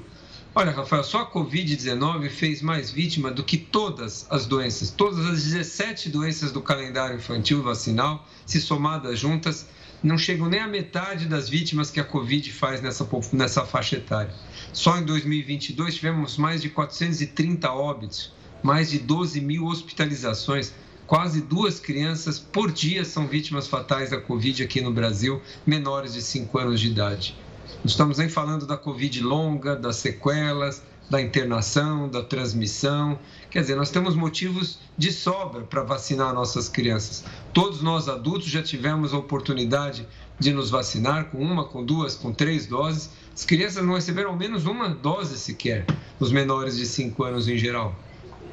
Olha, 0.56 0.70
Rafael, 0.70 1.04
só 1.04 1.22
a 1.22 1.32
Covid-19 1.32 2.30
fez 2.30 2.62
mais 2.62 2.92
vítima 2.92 3.32
do 3.32 3.44
que 3.44 3.58
todas 3.58 4.28
as 4.30 4.46
doenças. 4.46 4.92
Todas 4.92 5.26
as 5.26 5.44
17 5.46 6.10
doenças 6.10 6.52
do 6.52 6.62
calendário 6.62 7.16
infantil 7.16 7.64
vacinal, 7.64 8.24
se 8.46 8.62
somadas 8.62 9.18
juntas, 9.18 9.66
não 10.04 10.16
chegam 10.16 10.48
nem 10.48 10.60
à 10.60 10.68
metade 10.68 11.26
das 11.26 11.50
vítimas 11.50 11.90
que 11.90 12.00
a 12.00 12.04
Covid 12.04 12.52
faz 12.52 12.84
nessa, 12.84 13.10
nessa 13.32 13.66
faixa 13.66 13.96
etária. 13.96 14.32
Só 14.72 14.96
em 15.00 15.04
2022 15.06 15.96
tivemos 15.96 16.38
mais 16.38 16.62
de 16.62 16.70
430 16.70 17.72
óbitos, 17.72 18.32
mais 18.62 18.92
de 18.92 19.00
12 19.00 19.42
mil 19.42 19.66
hospitalizações. 19.66 20.72
Quase 21.14 21.42
duas 21.42 21.80
crianças 21.80 22.40
por 22.40 22.72
dia 22.72 23.06
são 23.06 23.28
vítimas 23.28 23.68
fatais 23.68 24.10
da 24.10 24.20
Covid 24.20 24.64
aqui 24.64 24.82
no 24.82 24.92
Brasil, 24.92 25.40
menores 25.64 26.12
de 26.14 26.24
5 26.24 26.58
anos 26.58 26.80
de 26.80 26.88
idade. 26.88 27.38
Estamos 27.86 28.18
nem 28.18 28.28
falando 28.28 28.66
da 28.66 28.76
Covid 28.76 29.22
longa, 29.22 29.76
das 29.76 29.98
sequelas, 29.98 30.82
da 31.12 31.22
internação, 31.22 32.10
da 32.10 32.24
transmissão. 32.24 33.20
Quer 33.52 33.62
dizer, 33.62 33.76
nós 33.76 33.92
temos 33.92 34.16
motivos 34.16 34.80
de 34.98 35.12
sobra 35.12 35.62
para 35.62 35.84
vacinar 35.84 36.34
nossas 36.34 36.68
crianças. 36.68 37.24
Todos 37.54 37.84
nós 37.84 38.10
adultos 38.10 38.48
já 38.48 38.64
tivemos 38.64 39.14
a 39.14 39.18
oportunidade 39.20 40.08
de 40.40 40.52
nos 40.52 40.72
vacinar 40.72 41.26
com 41.26 41.38
uma, 41.38 41.64
com 41.64 41.86
duas, 41.86 42.16
com 42.16 42.34
três 42.34 42.66
doses. 42.66 43.12
As 43.32 43.46
crianças 43.46 43.86
não 43.86 43.94
receberam 43.94 44.32
ao 44.32 44.36
menos 44.36 44.66
uma 44.66 44.90
dose 44.90 45.38
sequer, 45.38 45.86
os 46.20 46.32
menores 46.32 46.76
de 46.76 46.88
5 46.88 47.24
anos 47.24 47.48
em 47.48 47.56
geral. 47.56 47.96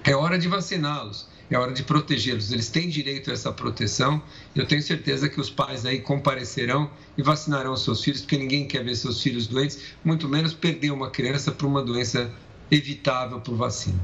É 0.04 0.14
hora 0.14 0.38
de 0.38 0.46
vaciná-los 0.46 1.30
é 1.50 1.58
hora 1.58 1.72
de 1.72 1.82
protegê-los. 1.82 2.52
Eles 2.52 2.68
têm 2.68 2.88
direito 2.88 3.30
a 3.30 3.32
essa 3.32 3.52
proteção. 3.52 4.22
Eu 4.54 4.66
tenho 4.66 4.82
certeza 4.82 5.28
que 5.28 5.40
os 5.40 5.50
pais 5.50 5.84
aí 5.84 6.00
comparecerão 6.00 6.90
e 7.18 7.22
vacinarão 7.22 7.76
seus 7.76 8.02
filhos, 8.02 8.20
porque 8.20 8.38
ninguém 8.38 8.66
quer 8.66 8.84
ver 8.84 8.94
seus 8.94 9.22
filhos 9.22 9.46
doentes, 9.46 9.94
muito 10.04 10.28
menos 10.28 10.54
perder 10.54 10.92
uma 10.92 11.10
criança 11.10 11.50
por 11.50 11.66
uma 11.66 11.82
doença 11.82 12.30
evitável 12.70 13.40
por 13.40 13.56
vacina. 13.56 13.98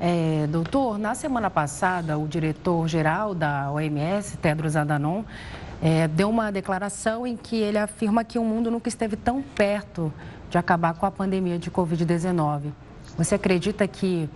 É, 0.00 0.48
doutor, 0.48 0.98
na 0.98 1.14
semana 1.14 1.48
passada, 1.48 2.18
o 2.18 2.26
diretor-geral 2.26 3.34
da 3.34 3.70
OMS, 3.70 4.36
Tedros 4.38 4.74
Adhanom, 4.74 5.22
é, 5.80 6.08
deu 6.08 6.28
uma 6.28 6.50
declaração 6.50 7.26
em 7.26 7.36
que 7.36 7.56
ele 7.56 7.78
afirma 7.78 8.24
que 8.24 8.38
o 8.38 8.44
mundo 8.44 8.70
nunca 8.70 8.88
esteve 8.88 9.14
tão 9.14 9.42
perto 9.42 10.12
de 10.50 10.58
acabar 10.58 10.94
com 10.94 11.06
a 11.06 11.10
pandemia 11.10 11.58
de 11.58 11.70
Covid-19. 11.70 12.72
Você 13.16 13.34
acredita 13.34 13.86
que 13.86 14.28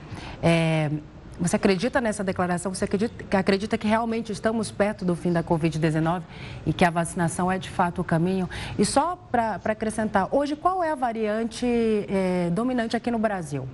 é, 0.42 0.90
você 1.38 1.57
acredita 1.57 2.01
nessa 2.01 2.25
declaração? 2.25 2.75
Você 2.75 2.85
acredita, 2.85 3.38
acredita 3.38 3.79
que 3.79 3.87
realmente 3.87 4.33
estamos 4.33 4.70
perto 4.70 5.05
do 5.05 5.14
fim 5.14 5.33
da 5.33 5.42
Covid-19 5.42 6.22
e 6.66 6.72
que 6.72 6.85
a 6.85 6.90
vacinação 6.90 7.51
é 7.51 7.59
de 7.59 7.68
fato 7.68 8.01
o 8.01 8.05
caminho? 8.05 8.49
E 8.79 8.85
só 8.85 9.16
para 9.31 9.61
acrescentar, 9.64 10.29
hoje 10.31 10.57
qual 10.57 10.83
é 10.83 10.90
a 10.90 10.94
variante 10.94 11.66
é, 12.09 12.51
dominante 12.51 12.96
aqui 12.96 13.11
no 13.11 13.18
Brasil? 13.18 13.68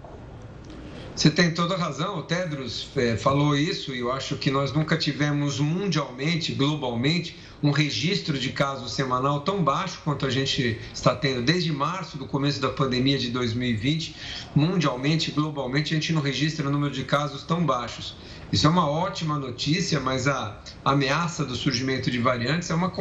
Você 1.15 1.31
tem 1.31 1.53
toda 1.53 1.75
a 1.75 1.77
razão, 1.77 2.19
o 2.19 2.23
Tedros 2.23 2.89
é, 2.97 3.19
falou 3.19 3.55
isso 3.55 3.95
e 3.95 3.99
eu 3.99 4.11
acho 4.11 4.37
que 4.37 4.51
nós 4.51 4.73
nunca 4.73 4.97
tivemos 4.97 5.61
mundialmente, 5.61 6.53
globalmente, 6.53 7.37
um 7.63 7.71
registro 7.71 8.39
de 8.39 8.49
casos 8.49 8.93
semanal 8.93 9.43
tão 9.43 9.63
baixo 9.63 10.01
quanto 10.03 10.25
a 10.25 10.31
gente 10.31 10.81
está 10.93 11.15
tendo 11.15 11.43
desde 11.43 11.71
março, 11.71 12.17
do 12.17 12.27
começo 12.27 12.61
da 12.61 12.71
pandemia 12.71 13.19
de 13.19 13.29
2020. 13.29 14.17
Mundialmente, 14.55 15.31
globalmente, 15.31 15.93
a 15.93 15.97
gente 15.97 16.15
não 16.15 16.23
registra 16.23 16.67
o 16.67 16.71
número 16.73 16.93
de 16.93 17.05
casos 17.05 17.45
tão 17.45 17.65
baixos. 17.65 18.17
Isso 18.53 18.67
é 18.67 18.71
uma 18.71 18.87
ótima 18.87 19.39
notícia, 19.39 19.99
mas 19.99 20.29
a 20.29 20.61
ameaça 20.85 21.43
do 21.45 21.55
surgimento 21.55 22.11
de 22.11 22.19
variantes 22.19 22.71
é, 22.71 22.75
uma, 22.75 22.93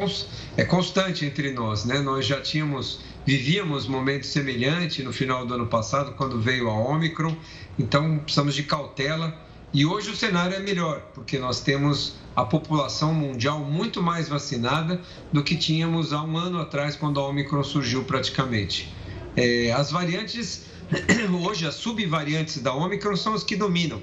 é 0.56 0.64
constante 0.64 1.26
entre 1.26 1.52
nós. 1.52 1.84
Né? 1.84 2.00
Nós 2.00 2.26
já 2.26 2.40
tínhamos, 2.40 3.02
vivíamos 3.26 3.86
momentos 3.86 4.30
semelhantes 4.30 5.04
no 5.04 5.12
final 5.12 5.46
do 5.46 5.56
ano 5.56 5.68
passado, 5.68 6.14
quando 6.14 6.40
veio 6.40 6.70
a 6.70 6.74
Omicron, 6.74 7.36
então 7.78 8.20
precisamos 8.20 8.56
de 8.56 8.64
cautela. 8.64 9.34
E 9.74 9.86
hoje 9.86 10.10
o 10.10 10.16
cenário 10.16 10.56
é 10.56 10.60
melhor, 10.60 11.02
porque 11.14 11.40
nós 11.40 11.62
temos 11.62 12.16
a 12.36 12.44
população 12.44 13.14
mundial 13.14 13.60
muito 13.60 14.04
mais 14.04 14.28
vacinada 14.28 15.00
do 15.32 15.44
que 15.44 15.56
tínhamos 15.56 16.12
há 16.12 16.22
um 16.22 16.38
ano 16.38 16.60
atrás, 16.60 16.96
quando 16.96 17.20
a 17.20 17.28
Omicron 17.28 17.64
surgiu 17.64 18.04
praticamente. 18.04 18.94
É, 19.36 19.72
as 19.72 19.92
variantes, 19.92 20.66
hoje 21.46 21.66
as 21.66 21.76
subvariantes 21.76 22.62
da 22.62 22.74
Omicron 22.74 23.16
são 23.16 23.34
as 23.34 23.44
que 23.44 23.56
dominam. 23.56 24.02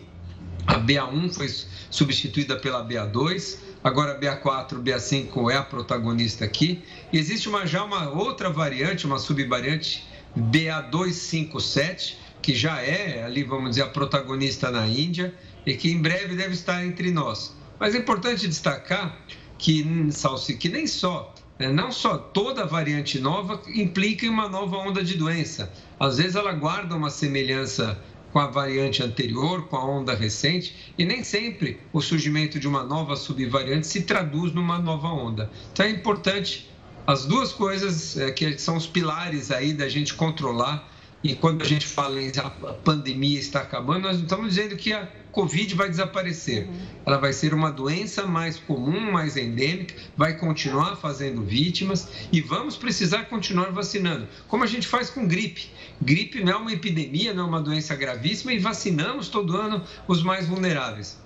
A 0.66 0.78
BA1 0.78 1.34
foi 1.34 1.48
substituída 1.90 2.56
pela 2.56 2.86
BA2, 2.86 3.58
agora 3.82 4.12
a 4.12 4.20
BA4, 4.20 4.82
BA5 4.82 5.50
é 5.50 5.56
a 5.56 5.62
protagonista 5.62 6.44
aqui. 6.44 6.82
E 7.12 7.18
existe 7.18 7.48
uma, 7.48 7.66
já 7.66 7.84
uma 7.84 8.10
outra 8.10 8.50
variante, 8.50 9.06
uma 9.06 9.18
subvariante 9.18 10.06
BA257, 10.36 12.16
que 12.48 12.54
já 12.54 12.80
é 12.80 13.24
ali, 13.24 13.42
vamos 13.42 13.72
dizer, 13.72 13.82
a 13.82 13.88
protagonista 13.88 14.70
na 14.70 14.88
Índia 14.88 15.34
e 15.66 15.74
que 15.74 15.90
em 15.90 16.00
breve 16.00 16.34
deve 16.34 16.54
estar 16.54 16.82
entre 16.82 17.10
nós. 17.10 17.54
Mas 17.78 17.94
é 17.94 17.98
importante 17.98 18.48
destacar 18.48 19.20
que, 19.58 20.08
Salsi, 20.10 20.56
que 20.56 20.70
nem 20.70 20.86
só 20.86 21.34
né, 21.58 21.68
não 21.68 21.92
só 21.92 22.16
toda 22.16 22.64
variante 22.64 23.20
nova 23.20 23.60
implica 23.74 24.24
em 24.24 24.30
uma 24.30 24.48
nova 24.48 24.78
onda 24.78 25.04
de 25.04 25.18
doença. 25.18 25.70
Às 26.00 26.16
vezes 26.16 26.36
ela 26.36 26.54
guarda 26.54 26.96
uma 26.96 27.10
semelhança 27.10 28.02
com 28.32 28.38
a 28.38 28.46
variante 28.46 29.02
anterior, 29.02 29.68
com 29.68 29.76
a 29.76 29.84
onda 29.84 30.14
recente, 30.14 30.94
e 30.96 31.04
nem 31.04 31.22
sempre 31.22 31.78
o 31.92 32.00
surgimento 32.00 32.58
de 32.58 32.66
uma 32.66 32.82
nova 32.82 33.14
subvariante 33.14 33.86
se 33.86 34.04
traduz 34.04 34.54
numa 34.54 34.78
nova 34.78 35.08
onda. 35.08 35.50
Então 35.70 35.84
é 35.84 35.90
importante 35.90 36.66
as 37.06 37.26
duas 37.26 37.52
coisas 37.52 38.16
é, 38.16 38.30
que 38.30 38.56
são 38.56 38.74
os 38.74 38.86
pilares 38.86 39.50
aí 39.50 39.74
da 39.74 39.86
gente 39.86 40.14
controlar. 40.14 40.96
E 41.22 41.34
quando 41.34 41.62
a 41.62 41.64
gente 41.64 41.84
fala 41.84 42.22
em 42.22 42.30
a 42.38 42.50
pandemia 42.50 43.40
está 43.40 43.60
acabando, 43.60 44.02
nós 44.02 44.16
não 44.18 44.22
estamos 44.22 44.48
dizendo 44.50 44.76
que 44.76 44.92
a 44.92 45.08
Covid 45.32 45.74
vai 45.74 45.88
desaparecer. 45.88 46.68
Uhum. 46.68 46.80
Ela 47.04 47.18
vai 47.18 47.32
ser 47.32 47.52
uma 47.52 47.72
doença 47.72 48.24
mais 48.24 48.56
comum, 48.56 49.10
mais 49.10 49.36
endêmica, 49.36 49.94
vai 50.16 50.36
continuar 50.36 50.94
fazendo 50.96 51.42
vítimas 51.42 52.08
e 52.30 52.40
vamos 52.40 52.76
precisar 52.76 53.24
continuar 53.24 53.72
vacinando, 53.72 54.28
como 54.46 54.62
a 54.62 54.66
gente 54.66 54.86
faz 54.86 55.10
com 55.10 55.26
gripe. 55.26 55.70
Gripe 56.00 56.42
não 56.44 56.52
é 56.52 56.56
uma 56.56 56.72
epidemia, 56.72 57.34
não 57.34 57.44
é 57.44 57.46
uma 57.48 57.60
doença 57.60 57.96
gravíssima 57.96 58.52
e 58.52 58.58
vacinamos 58.58 59.28
todo 59.28 59.56
ano 59.56 59.82
os 60.06 60.22
mais 60.22 60.46
vulneráveis. 60.46 61.20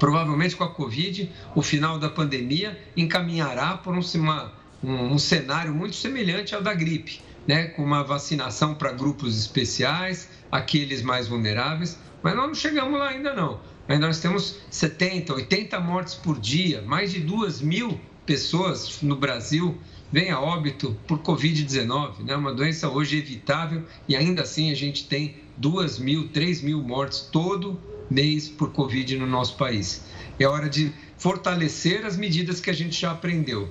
Provavelmente 0.00 0.56
com 0.56 0.64
a 0.64 0.70
Covid, 0.70 1.30
o 1.54 1.62
final 1.62 1.98
da 1.98 2.08
pandemia 2.08 2.76
encaminhará 2.96 3.76
por 3.76 3.94
um, 3.94 4.00
uma, 4.14 4.52
um, 4.82 5.12
um 5.12 5.18
cenário 5.18 5.72
muito 5.72 5.94
semelhante 5.94 6.54
ao 6.54 6.62
da 6.62 6.74
gripe, 6.74 7.20
né? 7.46 7.68
com 7.68 7.82
uma 7.82 8.02
vacinação 8.02 8.74
para 8.74 8.92
grupos 8.92 9.38
especiais, 9.38 10.28
aqueles 10.50 11.02
mais 11.02 11.28
vulneráveis 11.28 11.98
mas 12.22 12.36
nós 12.36 12.46
não 12.46 12.54
chegamos 12.54 12.98
lá 12.98 13.08
ainda 13.08 13.34
não. 13.34 13.60
Mas 13.88 13.98
nós 13.98 14.20
temos 14.20 14.56
70, 14.70 15.34
80 15.34 15.80
mortes 15.80 16.14
por 16.14 16.38
dia, 16.38 16.82
mais 16.82 17.12
de 17.12 17.20
2 17.20 17.60
mil 17.60 17.98
pessoas 18.26 19.00
no 19.02 19.16
Brasil 19.16 19.76
vêm 20.12 20.30
a 20.30 20.40
óbito 20.40 20.96
por 21.06 21.20
Covid-19, 21.20 22.24
né? 22.24 22.36
uma 22.36 22.52
doença 22.52 22.88
hoje 22.88 23.18
evitável 23.18 23.84
e 24.08 24.14
ainda 24.14 24.42
assim 24.42 24.70
a 24.70 24.74
gente 24.74 25.06
tem 25.06 25.36
2 25.56 25.98
mil, 25.98 26.28
3 26.28 26.62
mil 26.62 26.82
mortes 26.82 27.20
todo 27.32 27.80
mês 28.10 28.48
por 28.48 28.72
Covid 28.72 29.16
no 29.16 29.26
nosso 29.26 29.56
país. 29.56 30.04
É 30.38 30.46
hora 30.46 30.68
de 30.68 30.92
fortalecer 31.16 32.04
as 32.04 32.16
medidas 32.16 32.60
que 32.60 32.70
a 32.70 32.72
gente 32.72 33.00
já 33.00 33.12
aprendeu. 33.12 33.68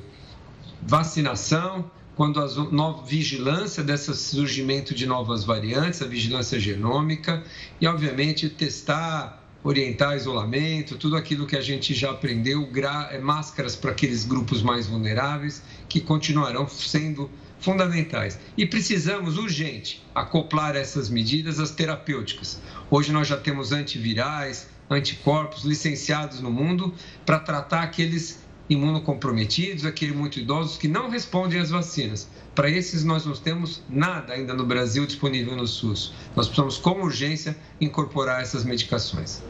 Vacinação, 0.82 1.90
quando 2.20 2.42
a 2.42 3.04
vigilância 3.06 3.82
desse 3.82 4.14
surgimento 4.14 4.94
de 4.94 5.06
novas 5.06 5.46
variantes, 5.46 6.02
a 6.02 6.06
vigilância 6.06 6.60
genômica 6.60 7.42
e, 7.80 7.88
obviamente, 7.88 8.50
testar, 8.50 9.42
orientar 9.64 10.18
isolamento, 10.18 10.98
tudo 10.98 11.16
aquilo 11.16 11.48
que 11.48 11.56
a 11.56 11.62
gente 11.62 11.94
já 11.94 12.12
aprendeu, 12.12 12.70
é, 13.10 13.20
máscaras 13.20 13.74
para 13.78 13.92
aqueles 13.92 14.26
grupos 14.26 14.62
mais 14.62 14.86
vulneráveis 14.86 15.64
que 15.88 16.02
continuarão 16.02 16.68
sendo 16.68 17.32
fundamentais. 17.58 18.38
E 18.58 18.66
precisamos, 18.66 19.38
urgente, 19.38 20.06
acoplar 20.14 20.76
essas 20.76 21.08
medidas 21.08 21.58
às 21.58 21.72
terapêuticas. 21.72 22.62
Hoje 22.92 23.14
nós 23.14 23.30
já 23.30 23.38
temos 23.38 23.72
antivirais, 23.72 24.68
anticorpos 24.90 25.64
licenciados 25.64 26.42
no 26.42 26.52
mundo 26.52 26.94
para 27.26 27.40
tratar 27.40 27.84
aqueles 27.84 28.40
imunocomprometidos, 28.70 29.86
aqueles 29.86 30.16
muito 30.16 30.40
idosos 30.40 30.78
que 30.78 30.88
não 30.88 31.10
respondem 31.10 31.60
às 31.60 31.70
vacinas. 31.70 32.28
Para 32.54 32.70
esses, 32.70 33.04
nós 33.04 33.26
não 33.26 33.34
temos 33.34 33.82
nada 33.90 34.34
ainda 34.34 34.54
no 34.54 34.66
Brasil 34.66 35.06
disponível 35.06 35.56
no 35.56 35.68
SUS. 35.68 36.14
Nós 36.36 36.48
precisamos, 36.48 36.78
com 36.78 37.02
urgência, 37.02 37.58
incorporar 37.80 38.42
essas 38.42 38.64
medicações. 38.64 39.42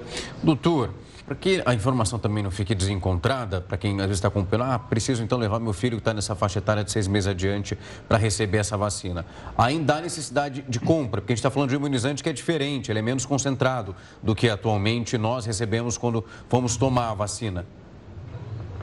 Doutor, 0.44 0.94
para 1.30 1.36
que 1.36 1.62
a 1.64 1.76
informação 1.76 2.18
também 2.18 2.44
não 2.44 2.50
fique 2.50 2.74
desencontrada, 2.74 3.62
para 3.62 3.78
quem 3.78 3.94
às 3.94 4.08
vezes 4.08 4.18
está 4.18 4.30
acompanhando, 4.30 4.72
ah, 4.72 4.80
preciso 4.80 5.22
então 5.22 5.38
levar 5.38 5.60
meu 5.60 5.74
filho 5.74 5.98
que 5.98 6.02
está 6.02 6.12
nessa 6.12 6.34
faixa 6.36 6.58
etária 6.58 6.84
de 6.84 6.92
seis 6.92 7.08
meses 7.08 7.28
adiante 7.28 7.78
para 8.08 8.18
receber 8.18 8.58
essa 8.58 8.76
vacina. 8.76 9.24
Ainda 9.56 9.98
há 9.98 10.02
necessidade 10.02 10.66
de 10.68 10.80
compra, 10.80 11.22
porque 11.22 11.34
a 11.34 11.36
gente 11.36 11.42
está 11.42 11.52
falando 11.52 11.70
de 11.70 11.76
um 11.76 11.80
imunizante 11.80 12.24
que 12.24 12.30
é 12.30 12.34
diferente, 12.34 12.92
ele 12.92 12.98
é 12.98 13.02
menos 13.04 13.28
concentrado 13.28 13.96
do 14.24 14.34
que 14.34 14.50
atualmente 14.50 15.20
nós 15.20 15.46
recebemos 15.46 16.00
quando 16.00 16.26
fomos 16.48 16.78
tomar 16.78 17.12
a 17.12 17.14
vacina. 17.14 17.64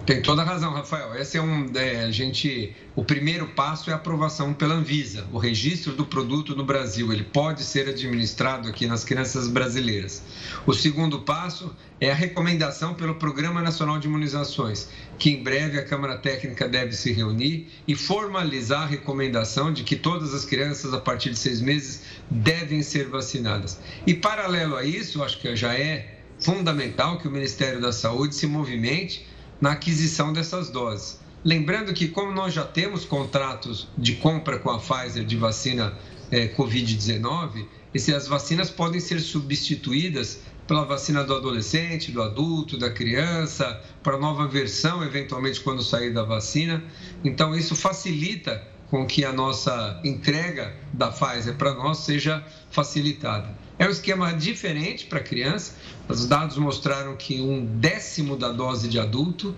Tem 0.06 0.22
toda 0.22 0.42
a 0.42 0.44
razão, 0.44 0.72
Rafael. 0.72 1.16
Esse 1.16 1.36
é 1.36 1.42
um, 1.42 1.68
é, 1.74 2.04
a 2.04 2.12
gente, 2.12 2.72
o 2.94 3.04
primeiro 3.04 3.48
passo 3.48 3.90
é 3.90 3.92
a 3.92 3.96
aprovação 3.96 4.54
pela 4.54 4.76
Anvisa, 4.76 5.26
o 5.32 5.38
registro 5.38 5.94
do 5.94 6.06
produto 6.06 6.54
no 6.54 6.64
Brasil. 6.64 7.12
Ele 7.12 7.24
pode 7.24 7.64
ser 7.64 7.88
administrado 7.88 8.68
aqui 8.68 8.86
nas 8.86 9.02
crianças 9.02 9.48
brasileiras. 9.48 10.22
O 10.64 10.72
segundo 10.72 11.22
passo 11.22 11.74
é 12.00 12.12
a 12.12 12.14
recomendação 12.14 12.94
pelo 12.94 13.16
Programa 13.16 13.60
Nacional 13.60 13.98
de 13.98 14.06
Imunizações, 14.06 14.88
que 15.18 15.30
em 15.30 15.42
breve 15.42 15.76
a 15.76 15.84
Câmara 15.84 16.16
Técnica 16.18 16.68
deve 16.68 16.92
se 16.92 17.12
reunir 17.12 17.66
e 17.88 17.96
formalizar 17.96 18.82
a 18.82 18.86
recomendação 18.86 19.72
de 19.72 19.82
que 19.82 19.96
todas 19.96 20.32
as 20.32 20.44
crianças 20.44 20.94
a 20.94 21.00
partir 21.00 21.30
de 21.30 21.38
seis 21.40 21.60
meses 21.60 22.02
devem 22.30 22.80
ser 22.80 23.08
vacinadas. 23.08 23.80
E 24.06 24.14
paralelo 24.14 24.76
a 24.76 24.84
isso, 24.84 25.24
acho 25.24 25.40
que 25.40 25.56
já 25.56 25.74
é 25.74 26.20
fundamental 26.38 27.18
que 27.18 27.26
o 27.26 27.30
Ministério 27.30 27.80
da 27.80 27.92
Saúde 27.92 28.36
se 28.36 28.46
movimente 28.46 29.26
na 29.60 29.72
aquisição 29.72 30.32
dessas 30.32 30.70
doses. 30.70 31.18
Lembrando 31.44 31.94
que, 31.94 32.08
como 32.08 32.32
nós 32.32 32.52
já 32.52 32.64
temos 32.64 33.04
contratos 33.04 33.88
de 33.96 34.16
compra 34.16 34.58
com 34.58 34.70
a 34.70 34.78
Pfizer 34.78 35.24
de 35.24 35.36
vacina 35.36 35.96
é, 36.30 36.48
Covid-19, 36.48 37.66
as 38.14 38.26
vacinas 38.26 38.68
podem 38.68 39.00
ser 39.00 39.20
substituídas 39.20 40.40
pela 40.66 40.84
vacina 40.84 41.22
do 41.22 41.34
adolescente, 41.34 42.10
do 42.10 42.20
adulto, 42.20 42.76
da 42.76 42.90
criança, 42.90 43.80
para 44.02 44.18
nova 44.18 44.46
versão, 44.46 45.02
eventualmente, 45.02 45.60
quando 45.60 45.82
sair 45.82 46.12
da 46.12 46.24
vacina. 46.24 46.82
Então, 47.24 47.54
isso 47.54 47.74
facilita 47.76 48.66
com 48.90 49.06
que 49.06 49.24
a 49.24 49.32
nossa 49.32 50.00
entrega 50.04 50.74
da 50.92 51.08
Pfizer 51.08 51.54
para 51.54 51.74
nós 51.74 51.98
seja 51.98 52.44
facilitada. 52.70 53.54
É 53.78 53.86
um 53.86 53.90
esquema 53.90 54.32
diferente 54.32 55.04
para 55.06 55.20
criança. 55.20 55.74
Os 56.08 56.26
dados 56.26 56.56
mostraram 56.56 57.14
que 57.14 57.40
um 57.42 57.64
décimo 57.64 58.36
da 58.36 58.50
dose 58.50 58.88
de 58.88 58.98
adulto, 58.98 59.54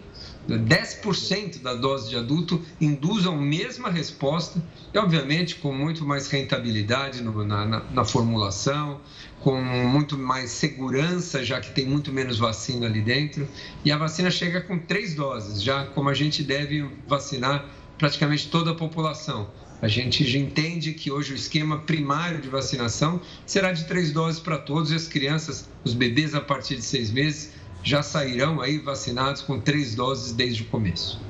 10% 0.49 1.61
da 1.63 1.75
dose 1.75 2.09
de 2.09 2.17
adulto 2.17 2.61
induzam 2.81 3.35
a 3.35 3.41
mesma 3.41 3.91
resposta 3.91 4.61
e, 4.93 4.99
obviamente, 4.99 5.57
com 5.57 5.73
muito 5.73 6.05
mais 6.05 6.27
rentabilidade 6.29 7.23
no, 7.23 7.45
na, 7.45 7.65
na, 7.65 7.81
na 7.81 8.05
formulação, 8.05 9.01
com 9.41 9.61
muito 9.61 10.19
mais 10.19 10.51
segurança, 10.51 11.45
já 11.45 11.61
que 11.61 11.71
tem 11.71 11.87
muito 11.87 12.13
menos 12.13 12.39
vacina 12.39 12.87
ali 12.87 13.01
dentro. 13.01 13.47
E 13.85 13.93
a 13.93 13.97
vacina 13.97 14.31
chega 14.33 14.61
com 14.61 14.79
três 14.79 15.15
doses, 15.15 15.63
já 15.63 15.85
como 15.85 16.09
a 16.09 16.15
gente 16.15 16.43
deve 16.43 16.91
vacinar 17.07 17.65
praticamente 17.97 18.49
toda 18.49 18.73
a 18.73 18.75
população. 18.75 19.49
A 19.81 19.87
gente 19.87 20.25
já 20.25 20.39
entende 20.39 20.93
que 20.93 21.11
hoje 21.11 21.33
o 21.33 21.37
esquema 21.37 21.79
primário 21.79 22.41
de 22.41 22.49
vacinação 22.49 23.21
será 23.47 23.73
de 23.73 23.85
três 23.87 24.13
doses 24.13 24.41
para 24.41 24.59
todos 24.59 24.91
e 24.91 24.95
as 24.97 25.07
crianças, 25.07 25.69
os 25.85 25.95
bebês 25.95 26.35
a 26.35 26.41
partir 26.41 26.77
de 26.77 26.83
seis 26.83 27.13
meses, 27.13 27.53
já 27.83 28.03
sairão 28.03 28.61
aí 28.61 28.79
vacinados 28.79 29.41
com 29.41 29.61
três 29.61 29.95
doses 29.95 30.33
desde 30.33 30.63
o 30.63 30.67
começo. 30.67 31.21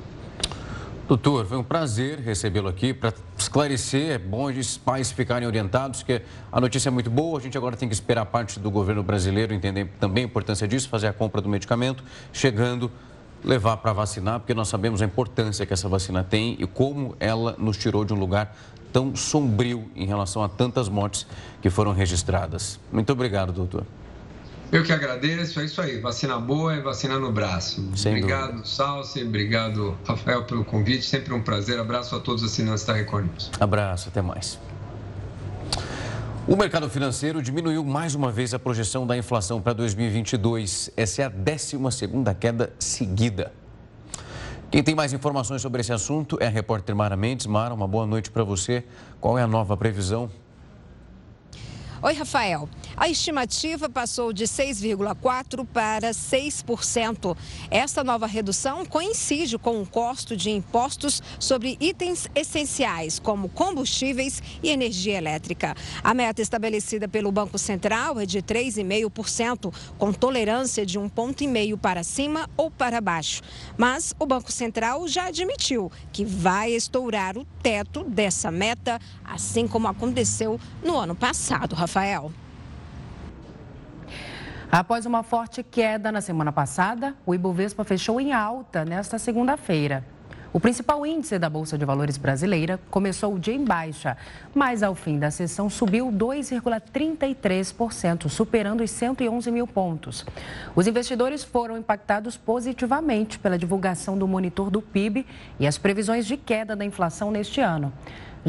Doutor, 1.07 1.45
foi 1.45 1.57
um 1.57 1.63
prazer 1.63 2.19
recebê-lo 2.19 2.67
aqui 2.67 2.93
para 2.93 3.13
esclarecer. 3.37 4.11
É 4.11 4.17
bom 4.17 4.45
os 4.45 4.77
pais 4.77 5.11
ficarem 5.11 5.47
orientados, 5.47 6.01
que 6.01 6.21
a 6.51 6.61
notícia 6.61 6.89
é 6.89 6.91
muito 6.91 7.09
boa. 7.09 7.39
A 7.39 7.41
gente 7.41 7.57
agora 7.57 7.75
tem 7.75 7.87
que 7.87 7.95
esperar 7.95 8.21
a 8.21 8.25
parte 8.25 8.59
do 8.59 8.69
governo 8.69 9.01
brasileiro 9.03 9.53
entender 9.53 9.89
também 9.99 10.23
a 10.23 10.27
importância 10.27 10.67
disso, 10.67 10.89
fazer 10.89 11.07
a 11.07 11.13
compra 11.13 11.41
do 11.41 11.49
medicamento, 11.49 12.03
chegando 12.31 12.91
levar 13.43 13.77
para 13.77 13.93
vacinar, 13.93 14.39
porque 14.39 14.53
nós 14.53 14.67
sabemos 14.67 15.01
a 15.01 15.05
importância 15.05 15.65
que 15.65 15.73
essa 15.73 15.87
vacina 15.87 16.23
tem 16.23 16.55
e 16.59 16.67
como 16.67 17.15
ela 17.19 17.55
nos 17.57 17.77
tirou 17.77 18.03
de 18.03 18.13
um 18.13 18.19
lugar 18.19 18.55
tão 18.91 19.15
sombrio 19.15 19.89
em 19.95 20.05
relação 20.05 20.43
a 20.43 20.49
tantas 20.49 20.89
mortes 20.89 21.25
que 21.61 21.69
foram 21.69 21.93
registradas. 21.93 22.79
Muito 22.91 23.11
obrigado, 23.11 23.51
doutor. 23.51 23.85
Eu 24.71 24.83
que 24.83 24.93
agradeço, 24.93 25.59
é 25.59 25.65
isso 25.65 25.81
aí. 25.81 25.99
Vacina 25.99 26.39
boa 26.39 26.75
é 26.75 26.81
vacina 26.81 27.17
no 27.17 27.31
braço. 27.31 27.83
Sem 27.95 28.17
obrigado, 28.17 28.49
dúvida. 28.49 28.67
Salsi, 28.67 29.23
obrigado, 29.23 29.97
Rafael, 30.05 30.43
pelo 30.43 30.63
convite. 30.63 31.03
Sempre 31.05 31.33
um 31.33 31.41
prazer. 31.41 31.79
Abraço 31.79 32.15
a 32.15 32.19
todos 32.19 32.43
os 32.43 32.51
assinantes 32.51 32.85
da 32.85 32.93
Record 32.93 33.25
News. 33.25 33.51
Abraço, 33.59 34.09
até 34.09 34.21
mais. 34.21 34.59
O 36.51 36.55
mercado 36.55 36.89
financeiro 36.89 37.43
diminuiu 37.43 37.85
mais 37.85 38.15
uma 38.15 38.31
vez 38.31 38.55
a 38.55 38.57
projeção 38.57 39.05
da 39.05 39.15
inflação 39.15 39.61
para 39.61 39.71
2022. 39.73 40.89
Essa 40.97 41.21
é 41.21 41.25
a 41.25 41.29
12 41.29 41.77
queda 42.39 42.73
seguida. 42.79 43.53
Quem 44.71 44.81
tem 44.81 44.95
mais 44.95 45.13
informações 45.13 45.61
sobre 45.61 45.81
esse 45.81 45.93
assunto 45.93 46.39
é 46.41 46.47
a 46.47 46.49
repórter 46.49 46.95
Mara 46.95 47.15
Mendes. 47.15 47.45
Mara, 47.45 47.71
uma 47.71 47.87
boa 47.87 48.07
noite 48.07 48.31
para 48.31 48.43
você. 48.43 48.83
Qual 49.21 49.37
é 49.37 49.43
a 49.43 49.47
nova 49.47 49.77
previsão? 49.77 50.27
Oi, 52.01 52.13
Rafael. 52.13 52.69
A 52.95 53.09
estimativa 53.09 53.89
passou 53.89 54.31
de 54.31 54.45
6,4% 54.45 55.67
para 55.67 56.11
6%. 56.11 57.35
Esta 57.69 58.05
nova 58.05 58.25
redução 58.25 58.85
coincide 58.85 59.57
com 59.57 59.81
o 59.81 59.85
custo 59.85 60.35
de 60.37 60.49
impostos 60.49 61.21
sobre 61.37 61.75
itens 61.77 62.29
essenciais, 62.33 63.19
como 63.19 63.49
combustíveis 63.49 64.41
e 64.63 64.69
energia 64.69 65.17
elétrica. 65.17 65.75
A 66.01 66.13
meta 66.13 66.41
estabelecida 66.41 67.05
pelo 67.05 67.33
Banco 67.33 67.57
Central 67.57 68.17
é 68.17 68.25
de 68.25 68.41
3,5%, 68.41 69.73
com 69.97 70.13
tolerância 70.13 70.85
de 70.85 70.97
um 70.97 71.09
ponto 71.09 71.43
e 71.43 71.47
meio 71.47 71.77
para 71.77 72.01
cima 72.01 72.49
ou 72.55 72.71
para 72.71 73.01
baixo. 73.01 73.41
Mas 73.77 74.15
o 74.17 74.25
Banco 74.25 74.53
Central 74.53 75.05
já 75.05 75.27
admitiu 75.27 75.91
que 76.13 76.23
vai 76.23 76.71
estourar 76.71 77.37
o 77.37 77.45
teto 77.61 78.05
dessa 78.05 78.49
meta, 78.49 79.01
assim 79.25 79.67
como 79.67 79.89
aconteceu 79.89 80.57
no 80.81 80.97
ano 80.97 81.13
passado, 81.13 81.75
Rafael. 81.75 81.88
Após 84.71 85.05
uma 85.05 85.23
forte 85.23 85.63
queda 85.63 86.11
na 86.11 86.21
semana 86.21 86.51
passada, 86.51 87.15
o 87.25 87.33
Ibovespa 87.33 87.83
fechou 87.83 88.21
em 88.21 88.33
alta 88.33 88.85
nesta 88.85 89.17
segunda-feira. 89.17 90.05
O 90.51 90.59
principal 90.59 91.05
índice 91.05 91.37
da 91.37 91.47
Bolsa 91.47 91.77
de 91.77 91.85
Valores 91.85 92.17
brasileira 92.17 92.79
começou 92.89 93.35
o 93.35 93.39
dia 93.39 93.53
em 93.53 93.63
baixa, 93.63 94.17
mas 94.53 94.81
ao 94.81 94.95
fim 94.95 95.19
da 95.19 95.29
sessão 95.29 95.69
subiu 95.69 96.11
2,33%, 96.11 98.27
superando 98.27 98.83
os 98.83 98.89
111 98.89 99.51
mil 99.51 99.67
pontos. 99.67 100.25
Os 100.75 100.87
investidores 100.87 101.43
foram 101.43 101.77
impactados 101.77 102.35
positivamente 102.35 103.37
pela 103.37 103.59
divulgação 103.59 104.17
do 104.17 104.27
monitor 104.27 104.71
do 104.71 104.81
PIB 104.81 105.23
e 105.59 105.67
as 105.67 105.77
previsões 105.77 106.25
de 106.25 106.35
queda 106.35 106.75
da 106.75 106.83
inflação 106.83 107.29
neste 107.29 107.61
ano. 107.61 107.93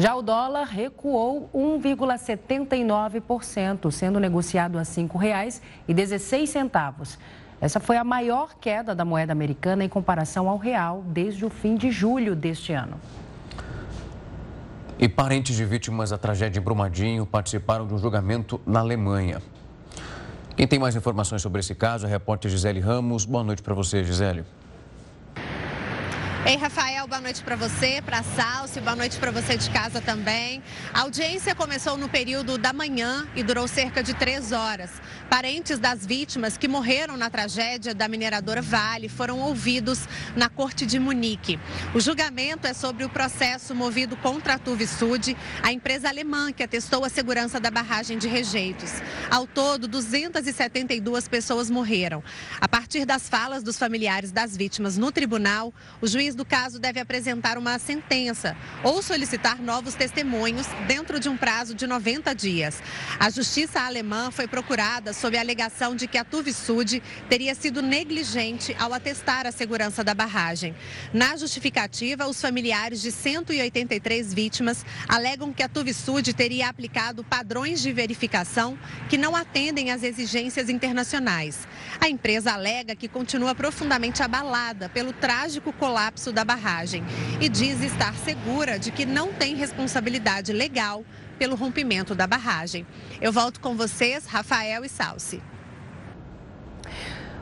Já 0.01 0.15
o 0.15 0.21
dólar 0.23 0.63
recuou 0.63 1.47
1,79%, 1.53 3.91
sendo 3.91 4.19
negociado 4.19 4.79
a 4.79 4.81
R$ 4.81 4.87
5,16. 4.87 7.19
Essa 7.61 7.79
foi 7.79 7.97
a 7.97 8.03
maior 8.03 8.55
queda 8.59 8.95
da 8.95 9.05
moeda 9.05 9.31
americana 9.31 9.83
em 9.83 9.87
comparação 9.87 10.49
ao 10.49 10.57
real 10.57 11.03
desde 11.05 11.45
o 11.45 11.51
fim 11.51 11.75
de 11.75 11.91
julho 11.91 12.35
deste 12.35 12.73
ano. 12.73 12.99
E 14.97 15.07
parentes 15.07 15.55
de 15.55 15.63
vítimas 15.65 16.09
da 16.09 16.17
tragédia 16.17 16.59
em 16.59 16.63
Brumadinho 16.63 17.23
participaram 17.23 17.85
de 17.85 17.93
um 17.93 17.99
julgamento 17.99 18.59
na 18.65 18.79
Alemanha. 18.79 19.39
Quem 20.57 20.67
tem 20.67 20.79
mais 20.79 20.95
informações 20.95 21.43
sobre 21.43 21.59
esse 21.59 21.75
caso 21.75 22.07
é 22.07 22.09
a 22.09 22.11
repórter 22.11 22.49
Gisele 22.49 22.79
Ramos. 22.79 23.23
Boa 23.23 23.43
noite 23.43 23.61
para 23.61 23.75
você, 23.75 24.03
Gisele. 24.03 24.45
Ei, 26.43 26.57
Rafael, 26.57 27.07
boa 27.07 27.21
noite 27.21 27.43
para 27.43 27.55
você, 27.55 28.01
para 28.03 28.17
a 28.17 28.23
Salsi, 28.23 28.81
boa 28.81 28.95
noite 28.95 29.15
para 29.19 29.29
você 29.29 29.55
de 29.55 29.69
casa 29.69 30.01
também. 30.01 30.63
A 30.91 31.01
audiência 31.01 31.53
começou 31.53 31.95
no 31.97 32.09
período 32.09 32.57
da 32.57 32.73
manhã 32.73 33.27
e 33.35 33.43
durou 33.43 33.67
cerca 33.67 34.01
de 34.01 34.15
três 34.15 34.51
horas. 34.51 34.89
Parentes 35.31 35.79
das 35.79 36.05
vítimas 36.05 36.57
que 36.57 36.67
morreram 36.67 37.15
na 37.15 37.29
tragédia 37.29 37.95
da 37.95 38.05
mineradora 38.09 38.61
Vale 38.61 39.07
foram 39.07 39.39
ouvidos 39.39 39.99
na 40.35 40.49
Corte 40.49 40.85
de 40.85 40.99
Munique. 40.99 41.57
O 41.95 42.01
julgamento 42.01 42.67
é 42.67 42.73
sobre 42.73 43.05
o 43.05 43.09
processo 43.09 43.73
movido 43.73 44.17
contra 44.17 44.55
a 44.55 44.59
Tuvisud, 44.59 45.37
a 45.63 45.71
empresa 45.71 46.09
alemã 46.09 46.51
que 46.51 46.61
atestou 46.61 47.05
a 47.05 47.09
segurança 47.09 47.61
da 47.61 47.71
barragem 47.71 48.17
de 48.17 48.27
rejeitos. 48.27 48.91
Ao 49.29 49.47
todo, 49.47 49.87
272 49.87 51.29
pessoas 51.29 51.69
morreram. 51.69 52.21
A 52.59 52.67
partir 52.67 53.05
das 53.05 53.29
falas 53.29 53.63
dos 53.63 53.77
familiares 53.77 54.33
das 54.33 54.57
vítimas 54.57 54.97
no 54.97 55.13
tribunal, 55.13 55.73
o 56.01 56.07
juiz 56.07 56.35
do 56.35 56.43
caso 56.43 56.77
deve 56.77 56.99
apresentar 56.99 57.57
uma 57.57 57.79
sentença 57.79 58.53
ou 58.83 59.01
solicitar 59.01 59.61
novos 59.61 59.95
testemunhos 59.95 60.67
dentro 60.89 61.21
de 61.21 61.29
um 61.29 61.37
prazo 61.37 61.73
de 61.73 61.87
90 61.87 62.35
dias. 62.35 62.83
A 63.17 63.29
justiça 63.29 63.79
alemã 63.79 64.29
foi 64.29 64.45
procurada 64.45 65.13
sob 65.21 65.37
a 65.37 65.39
alegação 65.39 65.95
de 65.95 66.07
que 66.07 66.17
a 66.17 66.23
Tuvisud 66.23 66.99
teria 67.29 67.53
sido 67.53 67.79
negligente 67.83 68.75
ao 68.79 68.91
atestar 68.91 69.45
a 69.45 69.51
segurança 69.51 70.03
da 70.03 70.15
barragem. 70.15 70.75
Na 71.13 71.37
justificativa, 71.37 72.25
os 72.25 72.41
familiares 72.41 73.03
de 73.03 73.11
183 73.11 74.33
vítimas 74.33 74.83
alegam 75.07 75.53
que 75.53 75.61
a 75.61 75.69
Tuvisud 75.69 76.33
teria 76.33 76.67
aplicado 76.67 77.23
padrões 77.23 77.83
de 77.83 77.93
verificação 77.93 78.75
que 79.09 79.17
não 79.17 79.35
atendem 79.35 79.91
às 79.91 80.01
exigências 80.01 80.69
internacionais. 80.69 81.67
A 81.99 82.09
empresa 82.09 82.53
alega 82.53 82.95
que 82.95 83.07
continua 83.07 83.53
profundamente 83.53 84.23
abalada 84.23 84.89
pelo 84.89 85.13
trágico 85.13 85.71
colapso 85.71 86.33
da 86.33 86.43
barragem 86.43 87.03
e 87.39 87.47
diz 87.47 87.79
estar 87.81 88.15
segura 88.15 88.79
de 88.79 88.89
que 88.89 89.05
não 89.05 89.31
tem 89.31 89.53
responsabilidade 89.53 90.51
legal 90.51 91.05
pelo 91.41 91.55
rompimento 91.55 92.13
da 92.13 92.27
barragem. 92.27 92.85
Eu 93.19 93.33
volto 93.33 93.59
com 93.59 93.75
vocês, 93.75 94.27
Rafael 94.27 94.85
e 94.85 94.87
Salsi. 94.87 95.41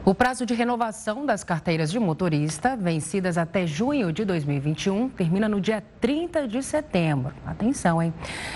O 0.06 0.16
prazo 0.16 0.46
de 0.46 0.54
renovação 0.54 1.26
das 1.26 1.44
carteiras 1.44 1.92
de 1.92 2.00
motorista, 2.00 2.78
vencidas 2.78 3.38
até 3.38 3.68
junho 3.68 4.14
de 4.14 4.24
2021, 4.24 5.10
termina 5.10 5.50
no 5.50 5.60
dia 5.60 5.84
30 6.00 6.48
de 6.48 6.64
setembro. 6.64 7.36
Atenção, 7.46 8.02
hein? 8.02 8.14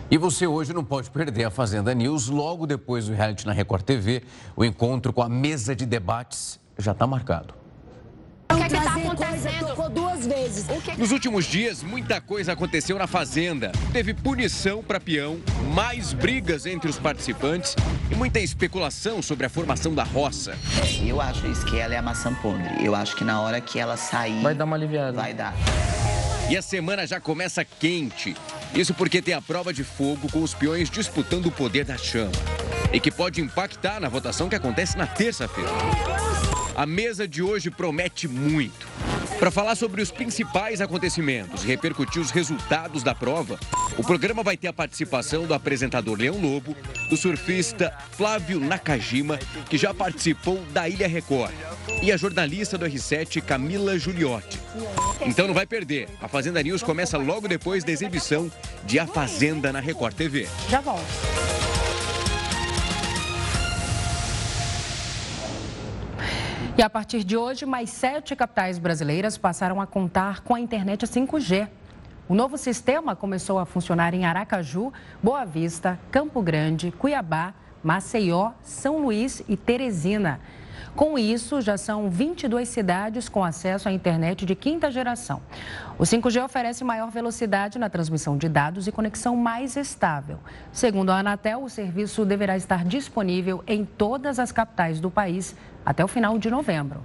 E 0.09 0.17
você 0.17 0.47
hoje 0.47 0.71
não 0.71 0.83
pode 0.83 1.09
perder 1.09 1.43
a 1.43 1.51
Fazenda 1.51 1.93
News. 1.93 2.29
Logo 2.29 2.65
depois 2.65 3.07
do 3.07 3.13
reality 3.13 3.45
na 3.45 3.51
Record 3.51 3.83
TV, 3.83 4.23
o 4.55 4.63
encontro 4.63 5.11
com 5.11 5.21
a 5.21 5.27
mesa 5.27 5.75
de 5.75 5.85
debates 5.85 6.59
já 6.77 6.93
está 6.93 7.05
marcado. 7.05 7.64
O 8.51 8.55
que 8.55 8.63
é 8.63 8.67
está 8.67 8.95
acontecendo? 8.95 9.67
Tocou 9.67 9.89
duas 9.89 10.25
vezes. 10.25 10.65
Que... 10.83 10.97
Nos 10.97 11.11
últimos 11.11 11.45
dias, 11.45 11.81
muita 11.81 12.21
coisa 12.21 12.53
aconteceu 12.53 12.97
na 12.97 13.07
Fazenda. 13.07 13.71
Teve 13.91 14.13
punição 14.13 14.83
para 14.83 14.99
peão, 14.99 15.39
mais 15.73 16.13
brigas 16.13 16.65
entre 16.65 16.89
os 16.89 16.97
participantes 16.97 17.75
e 18.11 18.15
muita 18.15 18.39
especulação 18.39 19.21
sobre 19.21 19.45
a 19.45 19.49
formação 19.49 19.93
da 19.93 20.03
roça. 20.03 20.57
Eu 21.03 21.19
acho 21.19 21.47
isso 21.47 21.65
que 21.65 21.77
ela 21.77 21.93
é 21.93 21.97
a 21.97 22.01
maçã 22.01 22.33
podre. 22.35 22.85
Eu 22.85 22.93
acho 22.93 23.15
que 23.15 23.23
na 23.23 23.41
hora 23.41 23.59
que 23.59 23.79
ela 23.79 23.97
sair. 23.97 24.41
Vai 24.41 24.53
dar 24.53 24.65
uma 24.65 24.75
aliviada. 24.75 25.13
Vai 25.13 25.33
dar. 25.33 25.53
E 26.49 26.55
a 26.55 26.61
semana 26.61 27.07
já 27.07 27.19
começa 27.19 27.65
quente. 27.65 28.35
Isso 28.73 28.93
porque 28.93 29.21
tem 29.21 29.33
a 29.33 29.41
prova 29.41 29.73
de 29.73 29.83
fogo 29.83 30.29
com 30.31 30.43
os 30.43 30.53
peões 30.53 30.89
disputando 30.89 31.47
o 31.47 31.51
poder 31.51 31.85
da 31.85 31.97
chama. 31.97 32.31
E 32.93 32.99
que 32.99 33.09
pode 33.09 33.41
impactar 33.41 33.99
na 33.99 34.07
votação 34.07 34.47
que 34.47 34.55
acontece 34.55 34.95
na 34.95 35.07
terça-feira. 35.07 35.71
A 36.75 36.85
mesa 36.85 37.25
de 37.25 37.41
hoje 37.41 37.71
promete 37.71 38.27
muito. 38.27 38.85
Para 39.39 39.49
falar 39.49 39.75
sobre 39.75 40.01
os 40.01 40.11
principais 40.11 40.81
acontecimentos 40.81 41.63
e 41.63 41.67
repercutir 41.67 42.21
os 42.21 42.31
resultados 42.31 43.01
da 43.01 43.15
prova, 43.15 43.57
o 43.97 44.03
programa 44.03 44.43
vai 44.43 44.57
ter 44.57 44.67
a 44.67 44.73
participação 44.73 45.45
do 45.45 45.53
apresentador 45.53 46.17
Leão 46.17 46.37
Lobo, 46.39 46.75
do 47.09 47.15
surfista 47.15 47.93
Flávio 48.11 48.59
Nakajima, 48.59 49.39
que 49.69 49.77
já 49.77 49.93
participou 49.93 50.61
da 50.73 50.89
Ilha 50.89 51.07
Record, 51.07 51.53
e 52.01 52.11
a 52.11 52.17
jornalista 52.17 52.77
do 52.77 52.85
R7 52.85 53.41
Camila 53.41 53.97
Giuliotti. 53.97 54.59
Então 55.21 55.47
não 55.47 55.53
vai 55.53 55.65
perder. 55.65 56.09
A 56.21 56.27
Fazenda 56.27 56.61
News 56.61 56.83
começa 56.83 57.17
logo 57.17 57.47
depois 57.47 57.85
da 57.85 57.91
exibição 57.91 58.51
de 58.85 58.99
A 58.99 59.07
Fazenda 59.07 59.71
na 59.71 59.79
Record 59.79 60.13
TV. 60.13 60.47
Já 60.69 60.81
volto. 60.81 61.64
E 66.77 66.81
a 66.81 66.89
partir 66.89 67.23
de 67.23 67.37
hoje, 67.37 67.65
mais 67.65 67.89
sete 67.89 68.35
capitais 68.35 68.77
brasileiras 68.77 69.37
passaram 69.37 69.79
a 69.79 69.87
contar 69.87 70.41
com 70.41 70.53
a 70.53 70.59
internet 70.59 71.05
5G. 71.05 71.69
O 72.27 72.35
novo 72.35 72.57
sistema 72.57 73.15
começou 73.15 73.57
a 73.57 73.65
funcionar 73.65 74.13
em 74.13 74.25
Aracaju, 74.25 74.91
Boa 75.23 75.45
Vista, 75.45 75.97
Campo 76.11 76.41
Grande, 76.41 76.91
Cuiabá, 76.91 77.53
Maceió, 77.81 78.51
São 78.61 78.99
Luís 78.99 79.41
e 79.47 79.55
Teresina. 79.55 80.41
Com 80.97 81.17
isso, 81.17 81.61
já 81.61 81.77
são 81.77 82.09
22 82.09 82.67
cidades 82.67 83.29
com 83.29 83.43
acesso 83.43 83.87
à 83.87 83.91
internet 83.93 84.45
de 84.45 84.53
quinta 84.53 84.91
geração. 84.91 85.41
O 85.97 86.03
5G 86.03 86.43
oferece 86.43 86.83
maior 86.83 87.09
velocidade 87.09 87.79
na 87.79 87.89
transmissão 87.89 88.37
de 88.37 88.49
dados 88.49 88.85
e 88.85 88.91
conexão 88.91 89.35
mais 89.37 89.77
estável. 89.77 90.39
Segundo 90.73 91.09
a 91.09 91.19
Anatel, 91.19 91.63
o 91.63 91.69
serviço 91.69 92.25
deverá 92.25 92.57
estar 92.57 92.83
disponível 92.83 93.63
em 93.65 93.85
todas 93.85 94.39
as 94.39 94.51
capitais 94.51 94.99
do 94.99 95.09
país 95.09 95.55
até 95.85 96.03
o 96.03 96.07
final 96.07 96.37
de 96.39 96.49
novembro. 96.49 97.01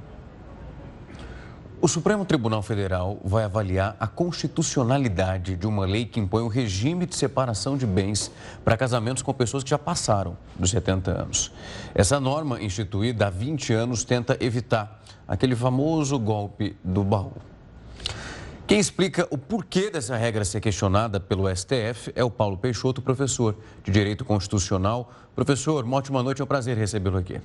O 1.83 1.89
Supremo 1.89 2.27
Tribunal 2.27 2.61
Federal 2.61 3.19
vai 3.25 3.45
avaliar 3.45 3.97
a 3.99 4.07
constitucionalidade 4.07 5.57
de 5.57 5.67
uma 5.67 5.87
lei 5.87 6.05
que 6.05 6.21
impõe 6.21 6.43
o 6.43 6.49
regime 6.49 7.07
de 7.07 7.17
separação 7.17 7.75
de 7.75 7.87
bens 7.87 8.31
para 8.63 8.77
casamentos 8.77 9.23
com 9.23 9.33
pessoas 9.33 9.65
que 9.65 9.71
já 9.71 9.79
passaram 9.79 10.37
dos 10.59 10.71
70 10.71 11.11
anos. 11.11 11.51
Essa 11.95 12.21
norma, 12.21 12.63
instituída 12.63 13.29
há 13.29 13.31
20 13.31 13.73
anos, 13.73 14.05
tenta 14.05 14.37
evitar 14.45 15.03
aquele 15.27 15.57
famoso 15.57 16.19
golpe 16.19 16.77
do 16.85 17.03
baú. 17.03 17.33
Quem 18.67 18.79
explica 18.79 19.27
o 19.31 19.39
porquê 19.39 19.91
dessa 19.91 20.17
regra 20.17 20.45
ser 20.45 20.61
questionada 20.61 21.19
pelo 21.19 21.49
STF 21.49 22.13
é 22.15 22.23
o 22.23 22.31
Paulo 22.31 22.59
Peixoto, 22.59 23.01
professor 23.01 23.57
de 23.83 23.91
Direito 23.91 24.23
Constitucional. 24.23 25.11
Professor, 25.35 25.83
uma 25.83 25.97
ótima 25.97 26.23
noite, 26.23 26.43
é 26.43 26.45
um 26.45 26.47
prazer 26.47 26.77
recebê-lo 26.77 27.17
aqui. 27.17 27.41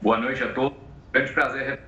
Boa 0.00 0.16
noite 0.18 0.42
a 0.42 0.52
todos, 0.52 0.78
grande 1.12 1.32
prazer 1.32 1.80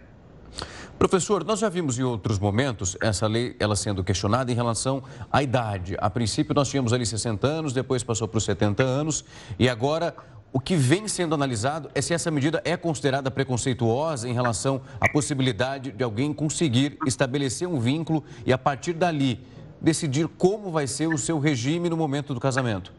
Professor, 0.98 1.44
nós 1.44 1.60
já 1.60 1.68
vimos 1.68 1.98
em 1.98 2.02
outros 2.02 2.38
momentos 2.38 2.94
essa 3.00 3.26
lei 3.26 3.56
ela 3.58 3.74
sendo 3.74 4.04
questionada 4.04 4.52
em 4.52 4.54
relação 4.54 5.02
à 5.32 5.42
idade. 5.42 5.96
A 5.98 6.10
princípio 6.10 6.52
nós 6.52 6.68
tínhamos 6.68 6.92
ali 6.92 7.06
60 7.06 7.46
anos, 7.46 7.72
depois 7.72 8.04
passou 8.04 8.28
para 8.28 8.36
os 8.36 8.44
70 8.44 8.82
anos 8.82 9.24
e 9.58 9.66
agora 9.66 10.14
o 10.52 10.60
que 10.60 10.76
vem 10.76 11.08
sendo 11.08 11.34
analisado 11.34 11.88
é 11.94 12.02
se 12.02 12.12
essa 12.12 12.30
medida 12.30 12.60
é 12.66 12.76
considerada 12.76 13.30
preconceituosa 13.30 14.28
em 14.28 14.34
relação 14.34 14.82
à 15.00 15.08
possibilidade 15.08 15.92
de 15.92 16.04
alguém 16.04 16.34
conseguir 16.34 16.98
estabelecer 17.06 17.66
um 17.66 17.80
vínculo 17.80 18.22
e 18.44 18.52
a 18.52 18.58
partir 18.58 18.92
dali 18.92 19.40
decidir 19.80 20.28
como 20.28 20.70
vai 20.70 20.86
ser 20.86 21.06
o 21.06 21.16
seu 21.16 21.38
regime 21.38 21.88
no 21.88 21.96
momento 21.96 22.34
do 22.34 22.40
casamento. 22.40 22.92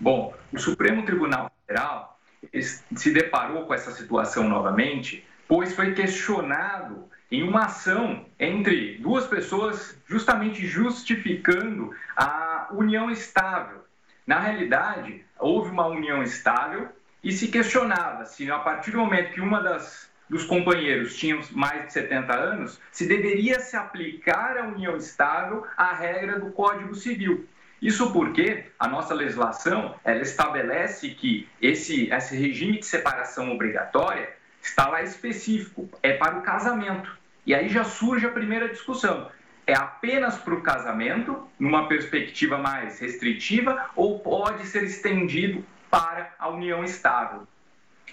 Bom, 0.00 0.32
o 0.50 0.58
Supremo 0.58 1.04
Tribunal 1.04 1.50
Federal 1.66 2.19
se 2.52 3.10
deparou 3.12 3.64
com 3.64 3.74
essa 3.74 3.92
situação 3.92 4.48
novamente 4.48 5.24
pois 5.50 5.74
foi 5.74 5.94
questionado 5.94 7.10
em 7.28 7.42
uma 7.42 7.64
ação 7.64 8.24
entre 8.38 8.98
duas 8.98 9.26
pessoas, 9.26 10.00
justamente 10.06 10.64
justificando 10.64 11.92
a 12.16 12.68
união 12.70 13.10
estável. 13.10 13.84
Na 14.24 14.38
realidade, 14.38 15.24
houve 15.40 15.72
uma 15.72 15.88
união 15.88 16.22
estável 16.22 16.88
e 17.24 17.32
se 17.32 17.48
questionava 17.48 18.24
se, 18.26 18.48
a 18.48 18.60
partir 18.60 18.92
do 18.92 18.98
momento 18.98 19.32
que 19.32 19.40
uma 19.40 19.60
das 19.60 20.08
dos 20.28 20.44
companheiros 20.44 21.16
tinha 21.16 21.40
mais 21.50 21.86
de 21.86 21.92
70 21.94 22.32
anos, 22.32 22.80
se 22.92 23.08
deveria 23.08 23.58
se 23.58 23.76
aplicar 23.76 24.56
a 24.56 24.68
união 24.68 24.96
estável 24.96 25.66
à 25.76 25.92
regra 25.92 26.38
do 26.38 26.52
Código 26.52 26.94
Civil. 26.94 27.48
Isso 27.80 28.12
porque 28.12 28.66
a 28.78 28.86
nossa 28.86 29.14
legislação 29.14 29.94
ela 30.04 30.20
estabelece 30.20 31.10
que 31.10 31.48
esse, 31.60 32.12
esse 32.12 32.36
regime 32.36 32.78
de 32.78 32.86
separação 32.86 33.52
obrigatória 33.52 34.28
está 34.62 34.88
lá 34.88 35.02
específico, 35.02 35.88
é 36.02 36.12
para 36.12 36.38
o 36.38 36.42
casamento. 36.42 37.18
E 37.46 37.54
aí 37.54 37.68
já 37.68 37.84
surge 37.84 38.26
a 38.26 38.30
primeira 38.30 38.68
discussão. 38.68 39.30
É 39.66 39.74
apenas 39.74 40.36
para 40.36 40.54
o 40.54 40.62
casamento, 40.62 41.48
numa 41.58 41.88
perspectiva 41.88 42.58
mais 42.58 42.98
restritiva, 42.98 43.86
ou 43.96 44.18
pode 44.18 44.66
ser 44.66 44.84
estendido 44.84 45.64
para 45.90 46.34
a 46.38 46.48
união 46.48 46.84
estável? 46.84 47.46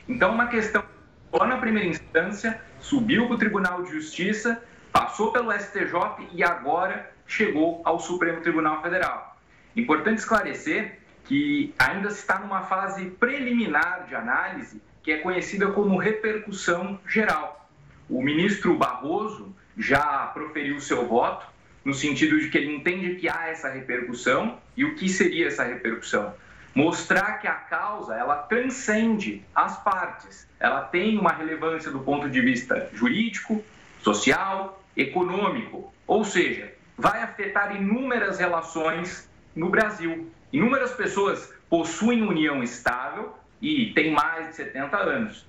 Então, 0.08 0.32
uma 0.32 0.48
questão 0.48 0.84
lá 1.32 1.46
na 1.46 1.58
primeira 1.58 1.88
instância, 1.88 2.62
subiu 2.80 3.28
para 3.28 3.36
o 3.36 3.38
Tribunal 3.38 3.84
de 3.84 3.92
Justiça, 3.92 4.64
passou 4.92 5.32
pelo 5.32 5.52
STJ 5.52 6.30
e 6.32 6.44
agora 6.44 7.12
chegou 7.26 7.82
ao 7.84 8.00
Supremo 8.00 8.42
Tribunal 8.42 8.82
Federal. 8.82 9.37
Importante 9.78 10.18
esclarecer 10.18 10.98
que 11.26 11.72
ainda 11.78 12.08
está 12.08 12.40
numa 12.40 12.63
fase 12.63 13.12
preliminar 13.12 14.08
de 14.08 14.16
análise 14.16 14.82
que 15.04 15.12
é 15.12 15.18
conhecida 15.20 15.68
como 15.68 16.00
repercussão 16.00 17.00
geral. 17.08 17.70
O 18.10 18.22
ministro 18.24 18.76
Barroso 18.76 19.56
já 19.78 20.28
proferiu 20.34 20.82
seu 20.82 21.06
voto, 21.06 21.46
no 21.86 21.94
sentido 21.94 22.40
de 22.40 22.50
que 22.50 22.58
ele 22.58 22.76
entende 22.76 23.16
que 23.16 23.30
há 23.30 23.50
essa 23.50 23.70
repercussão 23.70 24.58
e 24.76 24.84
o 24.84 24.96
que 24.96 25.08
seria 25.08 25.48
essa 25.48 25.63
repercussão. 25.63 26.34
Mostrar 26.74 27.40
que 27.40 27.48
a 27.48 27.54
causa 27.54 28.16
ela 28.16 28.38
transcende 28.38 29.46
as 29.54 29.82
partes, 29.84 30.48
ela 30.60 30.82
tem 30.82 31.20
uma 31.20 31.32
relevância 31.32 31.92
do 31.92 32.00
ponto 32.00 32.28
de 32.28 32.42
vista 32.42 32.90
jurídico, 32.94 33.63
social, 34.02 34.84
econômico, 34.96 35.94
ou 36.08 36.25
seja, 36.25 36.73
vai 36.98 37.21
afetar 37.21 37.75
inúmeras 37.75 38.40
relações 38.40 39.30
no 39.58 39.70
Brasil. 39.70 40.32
Inúmeras 40.54 40.92
pessoas 40.92 41.54
possuem 41.70 42.22
união 42.22 42.64
estável 42.64 43.36
e 43.62 43.92
tem 43.94 44.12
mais 44.12 44.50
de 44.50 44.56
70 44.56 44.98
anos. 44.98 45.46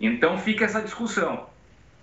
Então 0.00 0.36
fica 0.38 0.64
essa 0.64 0.82
discussão. 0.82 1.48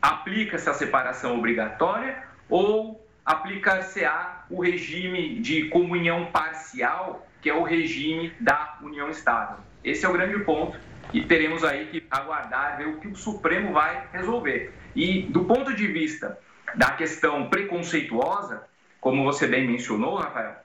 aplica-se 0.02 0.68
a 0.68 0.74
separação 0.74 1.38
obrigatória 1.38 2.24
ou 2.50 3.06
aplicar-se-á 3.24 4.46
o 4.50 4.60
regime 4.60 5.40
de 5.40 5.70
comunhão 5.70 6.26
parcial, 6.32 7.28
que 7.40 7.52
é 7.52 7.54
o 7.54 7.62
regime 7.62 8.34
da 8.40 8.80
união 8.82 9.10
estável. 9.10 9.58
Esse 9.84 10.04
é 10.04 10.10
o 10.10 10.14
grande 10.14 10.44
ponto 10.44 10.76
e 11.14 11.22
teremos 11.22 11.64
aí 11.64 11.86
que 11.88 12.04
aguardar 12.10 12.78
ver 12.78 12.88
o 12.88 13.00
que 13.00 13.10
o 13.10 13.16
Supremo 13.16 13.74
vai 13.74 14.08
resolver. 14.12 14.74
E 14.96 15.24
do 15.24 15.44
ponto 15.46 15.76
de 15.76 15.86
vista 15.86 16.36
da 16.74 16.92
questão 16.92 17.48
preconceituosa, 17.48 18.64
como 19.00 19.24
você 19.24 19.46
bem 19.46 19.68
mencionou, 19.68 20.16
Rafael, 20.16 20.56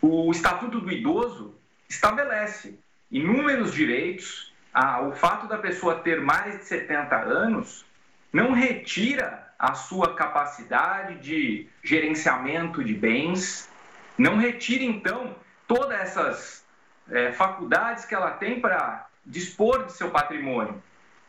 o 0.00 0.30
Estatuto 0.30 0.80
do 0.80 0.90
Idoso 0.90 1.54
estabelece 1.88 2.78
inúmeros 3.10 3.72
direitos. 3.72 4.52
Ah, 4.72 5.00
o 5.02 5.12
fato 5.12 5.46
da 5.46 5.58
pessoa 5.58 5.96
ter 5.96 6.20
mais 6.20 6.58
de 6.58 6.64
70 6.64 7.16
anos 7.16 7.84
não 8.32 8.52
retira 8.52 9.48
a 9.58 9.74
sua 9.74 10.14
capacidade 10.14 11.16
de 11.16 11.68
gerenciamento 11.82 12.84
de 12.84 12.94
bens, 12.94 13.68
não 14.16 14.36
retira, 14.36 14.84
então, 14.84 15.34
todas 15.66 15.98
essas 16.00 16.64
é, 17.10 17.32
faculdades 17.32 18.04
que 18.04 18.14
ela 18.14 18.30
tem 18.32 18.60
para 18.60 19.06
dispor 19.24 19.86
de 19.86 19.92
seu 19.92 20.10
patrimônio. 20.10 20.80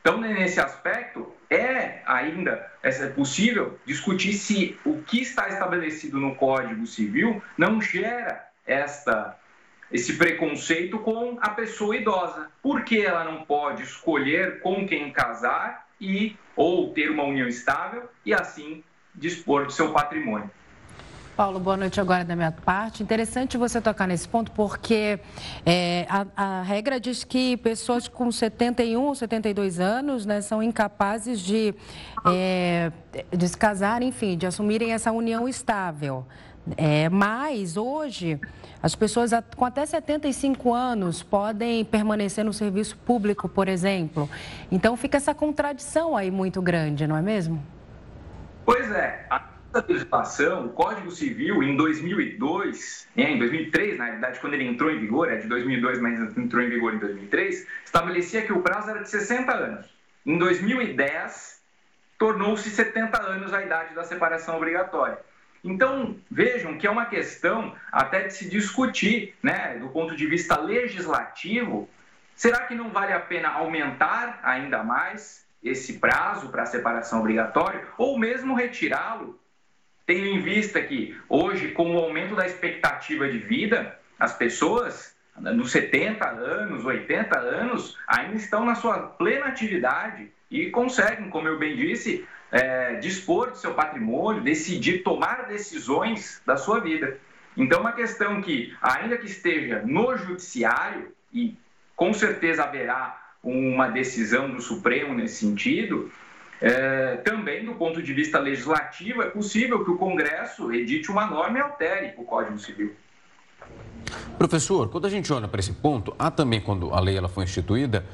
Então, 0.02 0.20
nesse 0.20 0.60
aspecto, 0.60 1.34
é 1.50 2.02
ainda 2.06 2.72
é 2.84 3.08
possível 3.08 3.80
discutir 3.86 4.34
se 4.34 4.78
o 4.86 5.02
que 5.02 5.22
está 5.22 5.50
estabelecido 5.50 6.20
no 6.20 6.36
Código 6.36 6.86
Civil 6.86 7.41
não 7.58 7.82
gera 7.82 8.47
esta, 8.66 9.38
esse 9.91 10.18
preconceito 10.18 11.00
com 11.00 11.38
a 11.41 11.50
pessoa 11.50 11.95
idosa. 11.95 12.52
Por 12.62 12.84
que 12.84 13.04
ela 13.04 13.24
não 13.24 13.43
pode 13.43 13.84
escolher 13.84 14.62
com 14.62 14.88
quem 14.88 15.12
casar 15.12 15.88
e 16.00 16.36
ou 16.56 16.93
ter 16.93 17.10
uma 17.10 17.24
união 17.24 17.47
estável 17.47 18.10
e 18.26 18.34
assim 18.34 18.84
dispor 19.16 19.66
do 19.66 19.72
seu 19.72 19.91
patrimônio? 19.91 20.50
Paulo, 21.40 21.58
boa 21.58 21.78
noite 21.78 22.02
agora 22.02 22.26
da 22.26 22.36
minha 22.36 22.52
parte. 22.52 23.02
Interessante 23.02 23.58
você 23.58 23.80
tocar 23.80 24.06
nesse 24.06 24.28
ponto, 24.28 24.52
porque 24.52 25.18
é, 25.66 26.06
a, 26.10 26.26
a, 26.36 26.62
regra 26.64 27.00
diz 27.00 27.24
que 27.24 27.56
pessoas 27.56 28.10
com 28.10 28.30
71 28.30 29.02
ou 29.02 29.16
72 29.16 29.80
anos 29.80 30.26
né, 30.26 30.42
são 30.42 30.62
incapazes 30.62 31.40
de, 31.40 31.74
é, 32.28 32.92
de 33.32 33.48
se 33.48 33.56
casar, 33.56 34.02
enfim, 34.02 34.36
de 34.38 34.48
assumirem 34.48 34.92
essa 34.92 35.14
união 35.14 35.48
estável. 35.48 36.26
É, 36.76 37.08
mas 37.08 37.78
hoje, 37.78 38.38
as 38.84 38.94
pessoas 38.94 39.32
com 39.56 39.64
até 39.64 39.86
75 39.86 40.74
anos 40.74 41.24
podem 41.24 41.86
permanecer 41.86 42.44
no 42.44 42.52
serviço 42.52 42.98
público, 42.98 43.48
por 43.48 43.70
exemplo. 43.70 44.30
Então 44.70 44.98
fica 44.98 45.16
essa 45.16 45.34
contradição 45.34 46.18
aí 46.18 46.32
muito 46.32 46.62
grande, 46.62 47.08
não 47.08 47.16
é 47.16 47.22
mesmo? 47.22 47.64
Pois 48.66 48.92
é 48.92 49.26
a 49.74 49.86
legislação, 49.88 50.65
o 50.65 50.70
Código 50.70 51.11
Civil, 51.11 51.61
em 51.61 51.76
2002, 51.76 53.07
né, 53.15 53.32
em 53.32 53.39
2003, 53.39 53.97
na 53.97 54.09
verdade, 54.09 54.39
quando 54.39 54.55
ele 54.55 54.65
entrou 54.65 54.91
em 54.91 54.99
vigor, 54.99 55.32
é 55.32 55.38
de 55.38 55.47
2002, 55.47 55.99
mas 55.99 56.38
entrou 56.38 56.61
em 56.63 56.70
vigor 56.70 56.93
em 56.93 56.97
2003, 56.97 57.67
estabelecia 57.86 58.41
que 58.41 58.53
o 58.53 58.61
prazo 58.61 58.89
era 58.89 59.01
de 59.01 59.09
60 59.09 59.51
anos. 59.53 59.86
Em 60.26 60.38
2010, 60.38 61.61
tornou-se 62.17 62.70
70 62.70 63.22
anos 63.22 63.53
a 63.53 63.63
idade 63.63 63.93
da 63.93 64.03
separação 64.03 64.57
obrigatória. 64.57 65.20
Então, 65.63 66.17
vejam 66.32 66.78
que 66.78 66.88
é 66.88 66.89
uma 66.89 67.05
questão 67.05 67.76
até 67.91 68.24
de 68.24 68.34
se 68.34 68.49
discutir, 68.49 69.36
né, 69.43 69.78
do 69.78 69.89
ponto 69.89 70.15
de 70.15 70.26
vista 70.26 70.59
legislativo, 70.59 71.88
será 72.36 72.65
que 72.65 72.74
não 72.74 72.89
vale 72.89 73.13
a 73.13 73.20
pena 73.20 73.49
aumentar 73.49 74.39
ainda 74.41 74.84
mais 74.84 75.45
esse 75.61 75.99
prazo 75.99 76.49
para 76.49 76.63
a 76.63 76.65
separação 76.65 77.20
obrigatória 77.20 77.86
ou 77.97 78.17
mesmo 78.17 78.55
retirá-lo 78.55 79.38
tendo 80.10 80.26
em 80.26 80.41
vista 80.41 80.82
que 80.82 81.16
hoje, 81.30 81.68
com 81.68 81.93
o 81.93 81.99
aumento 81.99 82.36
da 82.36 82.43
expectativa 82.43 83.30
de 83.30 83.38
vida, 83.38 83.95
as 84.20 84.36
pessoas 84.36 85.16
nos 85.38 85.72
70 85.72 86.28
anos, 86.28 86.84
80 86.84 87.38
anos, 87.38 87.95
ainda 88.07 88.36
estão 88.36 88.66
na 88.66 88.74
sua 88.74 88.97
plena 88.97 89.45
atividade 89.45 90.32
e 90.49 90.72
conseguem, 90.72 91.30
como 91.30 91.47
eu 91.47 91.60
bem 91.60 91.76
disse, 91.76 92.28
é, 92.51 92.95
dispor 92.95 93.51
do 93.51 93.57
seu 93.57 93.76
patrimônio, 93.76 94.41
decidir, 94.41 95.03
tomar 95.03 95.45
decisões 95.47 96.41
da 96.43 96.57
sua 96.57 96.80
vida. 96.80 97.20
Então, 97.55 97.78
é 97.78 97.82
uma 97.82 97.91
questão 97.91 98.41
que, 98.41 98.76
ainda 98.82 99.16
que 99.16 99.28
esteja 99.28 99.84
no 99.86 100.18
judiciário, 100.18 101.14
e 101.32 101.55
com 101.95 102.12
certeza 102.16 102.64
haverá 102.64 103.16
uma 103.43 103.88
decisão 103.88 104.49
do 104.49 104.60
Supremo 104.60 105.14
nesse 105.14 105.45
sentido, 105.45 106.12
é, 106.62 107.18
também, 107.18 107.64
do 107.64 107.74
ponto 107.76 108.01
de 108.01 108.14
vista 108.14 108.39
legislativo, 108.39 109.22
é 109.22 109.30
possível 109.30 109.84
que 109.84 109.91
o 109.91 109.97
Congresso 109.97 110.72
edite 110.74 111.10
uma 111.10 111.26
norma 111.26 111.57
e 111.57 111.62
altere 111.62 112.14
o 112.18 112.24
Código 112.24 112.60
Civil. 112.60 112.95
Professor, 114.38 114.89
quando 114.89 115.05
a 115.05 115.10
gente 115.10 115.32
olha 115.32 115.47
para 115.47 115.60
esse 115.60 115.74
ponto, 115.74 116.14
há 116.18 116.30
também, 116.32 116.62
quando 116.62 116.93
a 116.93 116.99
lei 116.99 117.18
ela 117.18 117.30
foi 117.30 117.43
instituída, 117.43 118.05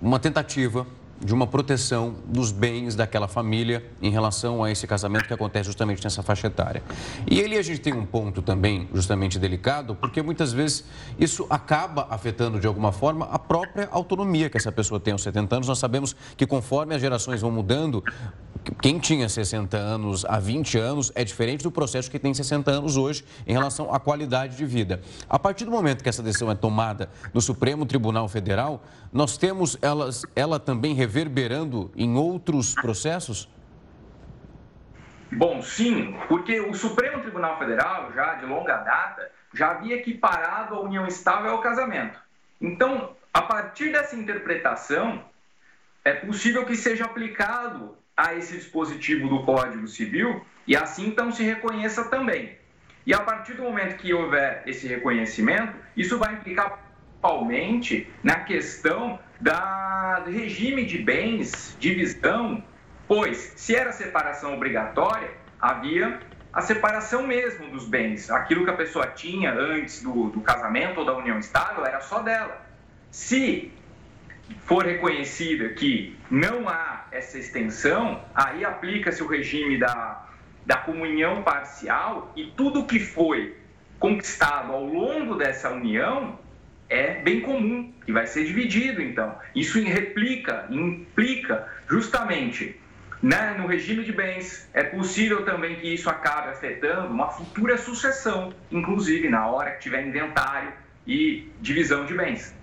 uma 0.00 0.18
tentativa 0.18 0.86
de 1.24 1.34
uma 1.34 1.46
proteção 1.46 2.14
dos 2.26 2.52
bens 2.52 2.94
daquela 2.94 3.26
família 3.26 3.84
em 4.00 4.10
relação 4.10 4.62
a 4.62 4.70
esse 4.70 4.86
casamento 4.86 5.26
que 5.26 5.34
acontece 5.34 5.66
justamente 5.66 6.02
nessa 6.02 6.22
faixa 6.22 6.46
etária. 6.46 6.82
E 7.30 7.42
ali 7.42 7.58
a 7.58 7.62
gente 7.62 7.80
tem 7.80 7.92
um 7.92 8.06
ponto 8.06 8.40
também 8.40 8.88
justamente 8.94 9.38
delicado, 9.38 9.94
porque 9.94 10.22
muitas 10.22 10.52
vezes 10.52 10.84
isso 11.18 11.46
acaba 11.50 12.06
afetando 12.10 12.60
de 12.60 12.66
alguma 12.66 12.92
forma 12.92 13.26
a 13.26 13.38
própria 13.38 13.88
autonomia 13.90 14.48
que 14.48 14.56
essa 14.56 14.70
pessoa 14.70 15.00
tem 15.00 15.12
aos 15.12 15.22
70 15.22 15.56
anos. 15.56 15.68
Nós 15.68 15.78
sabemos 15.78 16.14
que 16.36 16.46
conforme 16.46 16.94
as 16.94 17.00
gerações 17.00 17.40
vão 17.40 17.50
mudando, 17.50 18.02
quem 18.80 18.98
tinha 18.98 19.28
60 19.28 19.76
anos 19.76 20.24
há 20.24 20.38
20 20.38 20.78
anos 20.78 21.12
é 21.14 21.24
diferente 21.24 21.62
do 21.62 21.70
processo 21.70 22.10
que 22.10 22.18
tem 22.18 22.32
60 22.32 22.70
anos 22.70 22.96
hoje 22.96 23.24
em 23.46 23.52
relação 23.52 23.92
à 23.92 23.98
qualidade 23.98 24.56
de 24.56 24.64
vida. 24.64 25.00
A 25.28 25.38
partir 25.38 25.64
do 25.64 25.70
momento 25.70 26.02
que 26.02 26.08
essa 26.08 26.22
decisão 26.22 26.50
é 26.50 26.54
tomada 26.54 27.08
no 27.32 27.40
Supremo 27.40 27.86
Tribunal 27.86 28.28
Federal, 28.28 28.82
nós 29.12 29.36
temos 29.36 29.78
elas, 29.80 30.24
ela 30.36 30.60
também 30.60 30.94
reverberando 30.94 31.90
em 31.96 32.16
outros 32.16 32.74
processos? 32.74 33.48
Bom, 35.32 35.62
sim, 35.62 36.16
porque 36.26 36.60
o 36.60 36.74
Supremo 36.74 37.20
Tribunal 37.20 37.58
Federal, 37.58 38.12
já 38.12 38.34
de 38.34 38.46
longa 38.46 38.76
data, 38.78 39.30
já 39.52 39.72
havia 39.72 39.96
equiparado 39.96 40.74
a 40.74 40.80
união 40.80 41.06
estável 41.06 41.50
ao 41.50 41.60
casamento. 41.60 42.18
Então, 42.60 43.14
a 43.32 43.42
partir 43.42 43.92
dessa 43.92 44.16
interpretação, 44.16 45.22
é 46.04 46.12
possível 46.12 46.64
que 46.64 46.76
seja 46.76 47.04
aplicado 47.04 47.96
a 48.16 48.34
esse 48.34 48.56
dispositivo 48.56 49.28
do 49.28 49.44
Código 49.44 49.86
Civil 49.86 50.44
e 50.66 50.76
assim 50.76 51.06
então 51.06 51.30
se 51.30 51.42
reconheça 51.42 52.04
também. 52.04 52.58
E 53.06 53.14
a 53.14 53.20
partir 53.20 53.54
do 53.54 53.62
momento 53.62 53.96
que 53.96 54.12
houver 54.12 54.62
esse 54.66 54.86
reconhecimento, 54.86 55.74
isso 55.96 56.18
vai 56.18 56.34
implicar 56.34 56.87
principalmente 57.18 58.08
na 58.22 58.36
questão 58.36 59.18
da, 59.40 60.20
do 60.20 60.30
regime 60.30 60.84
de 60.84 60.98
bens, 60.98 61.76
divisão, 61.78 62.62
pois 63.06 63.54
se 63.56 63.74
era 63.74 63.92
separação 63.92 64.54
obrigatória, 64.54 65.30
havia 65.60 66.20
a 66.52 66.60
separação 66.60 67.26
mesmo 67.26 67.70
dos 67.70 67.86
bens. 67.86 68.30
Aquilo 68.30 68.64
que 68.64 68.70
a 68.70 68.76
pessoa 68.76 69.06
tinha 69.08 69.52
antes 69.52 70.02
do, 70.02 70.28
do 70.30 70.40
casamento 70.40 71.00
ou 71.00 71.06
da 71.06 71.16
união 71.16 71.38
estável 71.38 71.84
era 71.84 72.00
só 72.00 72.20
dela. 72.20 72.64
Se 73.10 73.72
for 74.64 74.84
reconhecida 74.84 75.70
que 75.70 76.16
não 76.30 76.68
há 76.68 77.06
essa 77.10 77.38
extensão, 77.38 78.22
aí 78.34 78.64
aplica-se 78.64 79.22
o 79.22 79.26
regime 79.26 79.76
da, 79.76 80.24
da 80.64 80.76
comunhão 80.76 81.42
parcial 81.42 82.32
e 82.36 82.46
tudo 82.56 82.86
que 82.86 83.00
foi 83.00 83.56
conquistado 83.98 84.72
ao 84.72 84.84
longo 84.84 85.34
dessa 85.34 85.70
união 85.70 86.38
é 86.88 87.14
bem 87.22 87.40
comum 87.40 87.92
e 88.06 88.12
vai 88.12 88.26
ser 88.26 88.44
dividido 88.44 89.02
então. 89.02 89.36
Isso 89.54 89.82
replica, 89.82 90.66
implica 90.70 91.68
justamente 91.88 92.78
né, 93.22 93.54
no 93.58 93.66
regime 93.66 94.04
de 94.04 94.12
bens. 94.12 94.68
É 94.72 94.82
possível 94.82 95.44
também 95.44 95.76
que 95.76 95.92
isso 95.92 96.08
acabe 96.08 96.48
afetando 96.48 97.08
uma 97.08 97.28
futura 97.28 97.76
sucessão, 97.76 98.52
inclusive 98.70 99.28
na 99.28 99.46
hora 99.46 99.72
que 99.72 99.82
tiver 99.82 100.06
inventário 100.06 100.72
e 101.06 101.50
divisão 101.60 102.04
de 102.06 102.14
bens. 102.14 102.54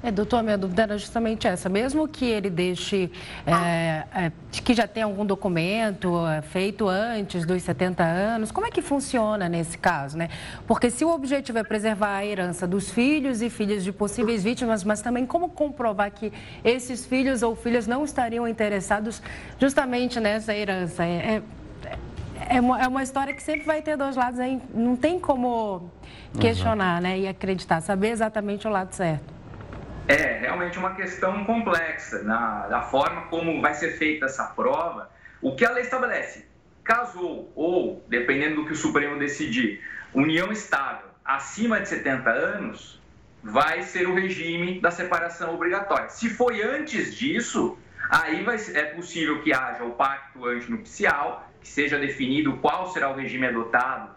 É, 0.00 0.12
doutor, 0.12 0.44
minha 0.44 0.56
dúvida 0.56 0.82
era 0.82 0.96
justamente 0.96 1.48
essa. 1.48 1.68
Mesmo 1.68 2.06
que 2.06 2.24
ele 2.24 2.48
deixe, 2.48 3.10
é, 3.44 4.04
é, 4.14 4.32
que 4.52 4.72
já 4.72 4.86
tem 4.86 5.02
algum 5.02 5.26
documento 5.26 6.24
é, 6.26 6.40
feito 6.40 6.88
antes 6.88 7.44
dos 7.44 7.62
70 7.62 8.04
anos, 8.04 8.52
como 8.52 8.66
é 8.66 8.70
que 8.70 8.80
funciona 8.80 9.48
nesse 9.48 9.76
caso, 9.76 10.16
né? 10.16 10.28
Porque 10.68 10.88
se 10.88 11.04
o 11.04 11.12
objetivo 11.12 11.58
é 11.58 11.64
preservar 11.64 12.18
a 12.18 12.24
herança 12.24 12.66
dos 12.66 12.90
filhos 12.90 13.42
e 13.42 13.50
filhas 13.50 13.82
de 13.82 13.90
possíveis 13.90 14.44
vítimas, 14.44 14.84
mas 14.84 15.02
também 15.02 15.26
como 15.26 15.48
comprovar 15.48 16.12
que 16.12 16.32
esses 16.62 17.04
filhos 17.04 17.42
ou 17.42 17.56
filhas 17.56 17.88
não 17.88 18.04
estariam 18.04 18.46
interessados 18.46 19.20
justamente 19.58 20.20
nessa 20.20 20.54
herança? 20.54 21.04
É, 21.04 21.42
é, 22.36 22.56
é 22.56 22.60
uma, 22.60 22.80
é 22.80 22.86
uma 22.86 23.02
história 23.02 23.34
que 23.34 23.42
sempre 23.42 23.64
vai 23.64 23.82
ter 23.82 23.96
dois 23.96 24.14
lados, 24.14 24.38
aí 24.38 24.60
não 24.72 24.94
tem 24.94 25.18
como 25.18 25.90
questionar, 26.38 27.02
né? 27.02 27.18
E 27.18 27.26
acreditar, 27.26 27.80
saber 27.80 28.10
exatamente 28.10 28.64
o 28.68 28.70
lado 28.70 28.92
certo. 28.92 29.37
É 30.08 30.38
realmente 30.38 30.78
uma 30.78 30.94
questão 30.94 31.44
complexa 31.44 32.22
na, 32.22 32.80
forma 32.90 33.26
como 33.26 33.60
vai 33.60 33.74
ser 33.74 33.98
feita 33.98 34.24
essa 34.24 34.44
prova. 34.44 35.10
O 35.42 35.54
que 35.54 35.66
a 35.66 35.70
lei 35.70 35.82
estabelece? 35.82 36.46
Casou 36.82 37.52
ou, 37.54 38.02
dependendo 38.08 38.56
do 38.56 38.66
que 38.66 38.72
o 38.72 38.76
Supremo 38.76 39.18
decidir, 39.18 39.84
união 40.14 40.50
estável 40.50 41.08
acima 41.22 41.78
de 41.78 41.90
70 41.90 42.30
anos, 42.30 42.98
vai 43.42 43.82
ser 43.82 44.08
o 44.08 44.14
regime 44.14 44.80
da 44.80 44.90
separação 44.90 45.54
obrigatória. 45.54 46.08
Se 46.08 46.30
foi 46.30 46.62
antes 46.62 47.14
disso, 47.14 47.78
aí 48.08 48.42
vai, 48.42 48.56
é 48.72 48.84
possível 48.84 49.42
que 49.42 49.52
haja 49.52 49.84
o 49.84 49.90
pacto 49.90 50.46
antinupcial, 50.46 51.46
que 51.60 51.68
seja 51.68 51.98
definido 51.98 52.56
qual 52.56 52.90
será 52.90 53.10
o 53.10 53.14
regime 53.14 53.46
adotado 53.46 54.10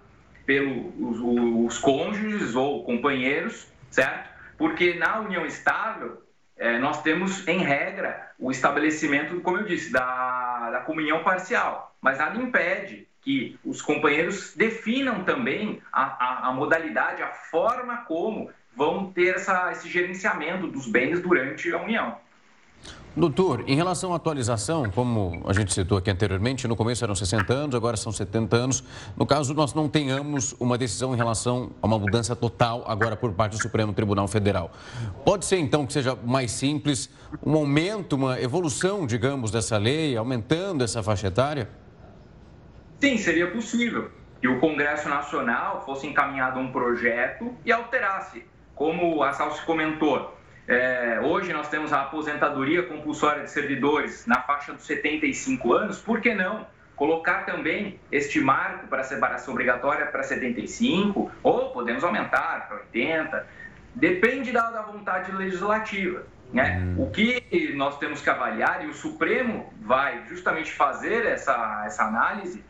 pelos 0.45 1.19
os 1.19 1.77
cônjuges 1.79 2.55
ou 2.55 2.85
companheiros, 2.85 3.67
certo? 3.89 4.30
Porque 4.61 4.93
na 4.93 5.19
união 5.19 5.43
estável, 5.43 6.21
é, 6.55 6.77
nós 6.77 7.01
temos, 7.01 7.47
em 7.47 7.63
regra, 7.63 8.29
o 8.37 8.51
estabelecimento, 8.51 9.41
como 9.41 9.57
eu 9.57 9.63
disse, 9.65 9.91
da, 9.91 10.69
da 10.69 10.81
comunhão 10.81 11.23
parcial. 11.23 11.95
Mas 11.99 12.19
nada 12.19 12.39
impede 12.39 13.07
que 13.21 13.59
os 13.65 13.81
companheiros 13.81 14.55
definam 14.55 15.23
também 15.23 15.81
a, 15.91 16.03
a, 16.03 16.47
a 16.49 16.53
modalidade, 16.53 17.23
a 17.23 17.29
forma 17.29 18.05
como 18.05 18.51
vão 18.75 19.11
ter 19.11 19.33
essa, 19.33 19.71
esse 19.71 19.89
gerenciamento 19.89 20.67
dos 20.67 20.85
bens 20.85 21.19
durante 21.19 21.73
a 21.73 21.81
união. 21.81 22.19
Doutor, 23.13 23.65
em 23.67 23.75
relação 23.75 24.13
à 24.13 24.15
atualização, 24.15 24.89
como 24.89 25.43
a 25.45 25.51
gente 25.51 25.73
citou 25.73 25.97
aqui 25.97 26.09
anteriormente, 26.09 26.65
no 26.65 26.77
começo 26.77 27.03
eram 27.03 27.13
60 27.13 27.53
anos, 27.53 27.75
agora 27.75 27.97
são 27.97 28.09
70 28.09 28.55
anos. 28.55 28.83
No 29.17 29.25
caso, 29.25 29.53
nós 29.53 29.73
não 29.73 29.89
tenhamos 29.89 30.55
uma 30.57 30.77
decisão 30.77 31.13
em 31.13 31.17
relação 31.17 31.71
a 31.81 31.87
uma 31.87 31.99
mudança 31.99 32.37
total 32.37 32.85
agora 32.87 33.17
por 33.17 33.33
parte 33.33 33.57
do 33.57 33.61
Supremo 33.61 33.91
Tribunal 33.91 34.29
Federal. 34.29 34.71
Pode 35.25 35.43
ser 35.43 35.57
então 35.57 35.85
que 35.85 35.91
seja 35.91 36.17
mais 36.23 36.51
simples, 36.51 37.09
um 37.45 37.53
aumento, 37.53 38.15
uma 38.15 38.39
evolução, 38.39 39.05
digamos, 39.05 39.51
dessa 39.51 39.77
lei, 39.77 40.15
aumentando 40.15 40.81
essa 40.81 41.03
faixa 41.03 41.27
etária? 41.27 41.67
Sim, 43.01 43.17
seria 43.17 43.51
possível 43.51 44.09
que 44.39 44.47
o 44.47 44.57
Congresso 44.61 45.09
Nacional 45.09 45.83
fosse 45.85 46.07
encaminhado 46.07 46.61
um 46.61 46.71
projeto 46.71 47.53
e 47.65 47.73
alterasse. 47.73 48.45
Como 48.73 49.21
a 49.21 49.33
Salsi 49.33 49.65
comentou, 49.65 50.33
é, 50.71 51.19
hoje 51.21 51.51
nós 51.51 51.67
temos 51.67 51.91
a 51.91 52.03
aposentadoria 52.03 52.83
compulsória 52.83 53.43
de 53.43 53.51
servidores 53.51 54.25
na 54.25 54.41
faixa 54.41 54.71
dos 54.71 54.85
75 54.85 55.73
anos, 55.73 55.99
por 55.99 56.21
que 56.21 56.33
não 56.33 56.65
colocar 56.95 57.45
também 57.45 57.99
este 58.09 58.39
marco 58.39 58.87
para 58.87 59.03
separação 59.03 59.53
obrigatória 59.53 60.05
para 60.05 60.23
75 60.23 61.29
ou 61.43 61.71
podemos 61.71 62.05
aumentar 62.05 62.69
para 62.69 62.77
80? 62.77 63.47
Depende 63.95 64.53
da, 64.53 64.71
da 64.71 64.81
vontade 64.83 65.33
legislativa. 65.33 66.23
Né? 66.53 66.79
Hum. 66.79 67.03
O 67.03 67.11
que 67.11 67.73
nós 67.75 67.97
temos 67.97 68.21
que 68.21 68.29
avaliar, 68.29 68.85
e 68.85 68.87
o 68.87 68.93
Supremo 68.93 69.73
vai 69.81 70.23
justamente 70.29 70.71
fazer 70.71 71.25
essa, 71.25 71.83
essa 71.85 72.03
análise, 72.05 72.63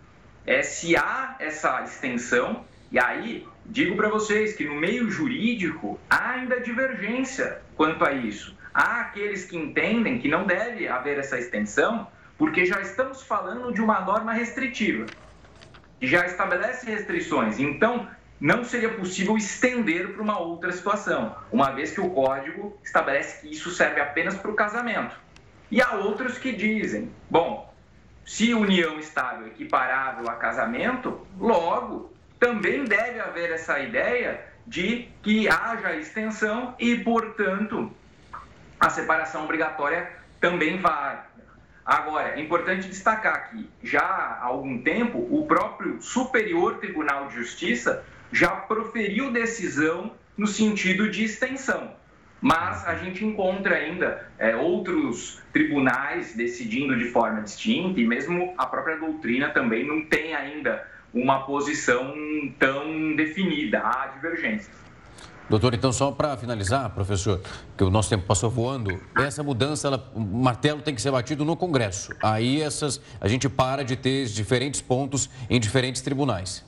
é 0.47 0.63
se 0.63 0.95
há 0.95 1.35
essa 1.37 1.83
extensão, 1.83 2.65
e 2.91 2.99
aí 2.99 3.47
digo 3.65 3.95
para 3.95 4.09
vocês 4.09 4.53
que 4.55 4.65
no 4.65 4.75
meio 4.75 5.09
jurídico 5.09 5.99
há 6.09 6.31
ainda 6.31 6.59
divergência 6.59 7.61
quanto 7.75 8.03
a 8.05 8.11
isso. 8.11 8.55
Há 8.73 9.01
aqueles 9.01 9.45
que 9.45 9.57
entendem 9.57 10.19
que 10.19 10.27
não 10.27 10.45
deve 10.45 10.87
haver 10.87 11.17
essa 11.19 11.37
extensão, 11.37 12.07
porque 12.37 12.65
já 12.65 12.79
estamos 12.81 13.21
falando 13.23 13.73
de 13.73 13.81
uma 13.81 14.01
norma 14.01 14.33
restritiva, 14.33 15.05
que 15.99 16.07
já 16.07 16.25
estabelece 16.25 16.89
restrições. 16.89 17.59
Então, 17.59 18.07
não 18.39 18.63
seria 18.63 18.89
possível 18.89 19.37
estender 19.37 20.13
para 20.13 20.21
uma 20.23 20.39
outra 20.39 20.71
situação, 20.71 21.35
uma 21.51 21.71
vez 21.71 21.91
que 21.91 22.01
o 22.01 22.09
código 22.09 22.75
estabelece 22.83 23.41
que 23.41 23.51
isso 23.51 23.69
serve 23.69 24.01
apenas 24.01 24.35
para 24.35 24.49
o 24.49 24.55
casamento. 24.55 25.15
E 25.69 25.81
há 25.81 25.93
outros 25.93 26.37
que 26.37 26.51
dizem, 26.51 27.11
bom, 27.29 27.71
se 28.25 28.53
união 28.53 28.99
estável 28.99 29.45
é 29.45 29.49
equiparável 29.49 30.29
a 30.29 30.35
casamento, 30.35 31.25
logo 31.39 32.11
também 32.41 32.85
deve 32.85 33.19
haver 33.19 33.51
essa 33.51 33.79
ideia 33.79 34.43
de 34.65 35.07
que 35.21 35.47
haja 35.47 35.95
extensão 35.95 36.73
e, 36.79 36.97
portanto, 36.97 37.91
a 38.79 38.89
separação 38.89 39.43
obrigatória 39.43 40.11
também 40.39 40.79
vai. 40.79 41.19
Agora, 41.85 42.29
é 42.29 42.41
importante 42.41 42.87
destacar 42.87 43.51
que 43.51 43.69
já 43.83 44.01
há 44.01 44.43
algum 44.43 44.81
tempo 44.81 45.19
o 45.19 45.45
próprio 45.45 46.01
Superior 46.01 46.79
Tribunal 46.79 47.27
de 47.27 47.35
Justiça 47.35 48.03
já 48.31 48.49
proferiu 48.49 49.31
decisão 49.31 50.11
no 50.35 50.47
sentido 50.47 51.11
de 51.11 51.23
extensão. 51.23 51.91
Mas 52.41 52.87
a 52.87 52.95
gente 52.95 53.23
encontra 53.23 53.75
ainda 53.75 54.27
é, 54.39 54.55
outros 54.55 55.39
tribunais 55.53 56.33
decidindo 56.33 56.97
de 56.97 57.05
forma 57.05 57.41
distinta 57.41 57.99
e 57.99 58.07
mesmo 58.07 58.55
a 58.57 58.65
própria 58.65 58.97
doutrina 58.97 59.49
também 59.49 59.85
não 59.85 60.03
tem 60.05 60.33
ainda 60.33 60.89
uma 61.13 61.45
posição 61.45 62.13
tão 62.57 63.15
definida, 63.15 63.79
há 63.79 64.07
divergências. 64.07 64.81
Doutor, 65.49 65.73
então 65.73 65.91
só 65.91 66.11
para 66.11 66.37
finalizar, 66.37 66.89
professor, 66.91 67.41
que 67.77 67.83
o 67.83 67.89
nosso 67.89 68.09
tempo 68.09 68.25
passou 68.25 68.49
voando, 68.49 69.01
essa 69.17 69.43
mudança, 69.43 69.87
ela, 69.87 70.11
o 70.15 70.21
martelo 70.21 70.81
tem 70.81 70.95
que 70.95 71.01
ser 71.01 71.11
batido 71.11 71.43
no 71.43 71.57
Congresso. 71.57 72.15
Aí 72.23 72.61
essas, 72.61 73.01
a 73.19 73.27
gente 73.27 73.49
para 73.49 73.83
de 73.83 73.97
ter 73.97 74.27
diferentes 74.27 74.79
pontos 74.79 75.29
em 75.49 75.59
diferentes 75.59 76.01
tribunais. 76.01 76.65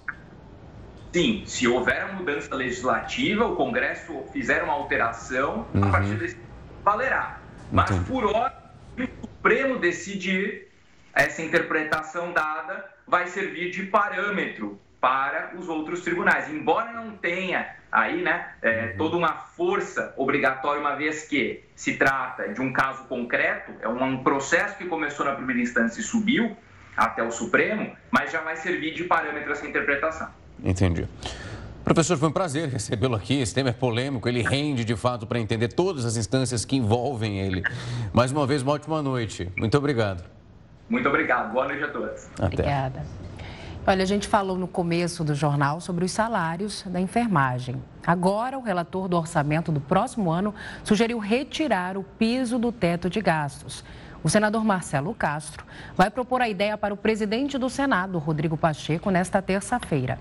Sim, 1.13 1.43
se 1.45 1.65
houver 1.65 2.01
a 2.01 2.13
mudança 2.13 2.53
legislativa, 2.53 3.45
o 3.45 3.55
Congresso 3.55 4.23
fizer 4.33 4.63
uma 4.63 4.73
alteração, 4.73 5.65
uhum. 5.73 5.85
a 5.85 5.89
partir 5.89 6.15
desse 6.15 6.37
valerá. 6.83 7.39
Mas 7.71 7.89
Entendi. 7.89 8.09
por 8.09 8.25
hora, 8.25 8.73
o 8.97 9.27
Supremo 9.27 9.79
decidir 9.79 10.67
essa 11.13 11.41
interpretação 11.41 12.33
dada 12.33 12.92
vai 13.07 13.27
servir 13.27 13.71
de 13.71 13.83
parâmetro 13.83 14.79
para 14.99 15.51
os 15.57 15.67
outros 15.67 16.01
tribunais. 16.01 16.49
Embora 16.49 16.93
não 16.93 17.11
tenha 17.17 17.75
aí 17.91 18.21
né, 18.21 18.53
é, 18.61 18.85
uhum. 18.85 18.97
toda 18.97 19.17
uma 19.17 19.33
força 19.33 20.13
obrigatória, 20.17 20.79
uma 20.79 20.95
vez 20.95 21.25
que 21.25 21.63
se 21.75 21.97
trata 21.97 22.47
de 22.49 22.61
um 22.61 22.71
caso 22.71 23.03
concreto, 23.03 23.73
é 23.81 23.87
um 23.87 24.23
processo 24.23 24.77
que 24.77 24.85
começou 24.85 25.25
na 25.25 25.33
primeira 25.33 25.61
instância 25.61 25.99
e 25.99 26.03
subiu 26.03 26.55
até 26.95 27.21
o 27.21 27.31
Supremo, 27.31 27.95
mas 28.09 28.31
já 28.31 28.41
vai 28.41 28.55
servir 28.55 28.93
de 28.93 29.03
parâmetro 29.03 29.51
essa 29.51 29.67
interpretação. 29.67 30.29
Entendi. 30.63 31.07
Professor, 31.83 32.17
foi 32.17 32.29
um 32.29 32.31
prazer 32.31 32.69
recebê-lo 32.69 33.15
aqui. 33.15 33.41
Esse 33.41 33.53
tema 33.53 33.69
é 33.69 33.73
polêmico, 33.73 34.29
ele 34.29 34.41
rende 34.41 34.85
de 34.85 34.95
fato 34.95 35.27
para 35.27 35.37
entender 35.37 35.67
todas 35.67 36.05
as 36.05 36.15
instâncias 36.15 36.63
que 36.63 36.77
envolvem 36.77 37.41
ele. 37.41 37.61
Mais 38.13 38.31
uma 38.31 38.47
vez, 38.47 38.61
uma 38.61 38.71
ótima 38.71 39.01
noite. 39.01 39.51
Muito 39.57 39.77
obrigado. 39.77 40.23
Muito 40.89 41.07
obrigado. 41.07 41.51
Boa 41.51 41.67
noite 41.67 41.83
a 41.83 41.87
todos. 41.87 42.27
Até. 42.33 42.45
Obrigada. 42.45 43.03
Olha, 43.85 44.03
a 44.03 44.05
gente 44.05 44.29
falou 44.29 44.57
no 44.57 44.67
começo 44.67 45.25
do 45.25 45.35
jornal 45.35 45.81
sobre 45.81 46.05
os 46.05 46.11
salários 46.11 46.83
da 46.83 47.01
enfermagem. 47.01 47.83
Agora, 48.07 48.57
o 48.57 48.61
relator 48.61 49.09
do 49.09 49.17
orçamento 49.17 49.73
do 49.73 49.81
próximo 49.81 50.31
ano 50.31 50.55
sugeriu 50.85 51.19
retirar 51.19 51.97
o 51.97 52.03
piso 52.03 52.57
do 52.57 52.71
teto 52.71 53.09
de 53.09 53.19
gastos. 53.19 53.83
O 54.23 54.29
senador 54.29 54.63
Marcelo 54.63 55.13
Castro 55.13 55.65
vai 55.97 56.09
propor 56.09 56.41
a 56.41 56.47
ideia 56.47 56.77
para 56.77 56.93
o 56.93 56.97
presidente 56.97 57.57
do 57.57 57.69
Senado, 57.69 58.17
Rodrigo 58.19 58.55
Pacheco, 58.55 59.09
nesta 59.11 59.41
terça-feira. 59.41 60.17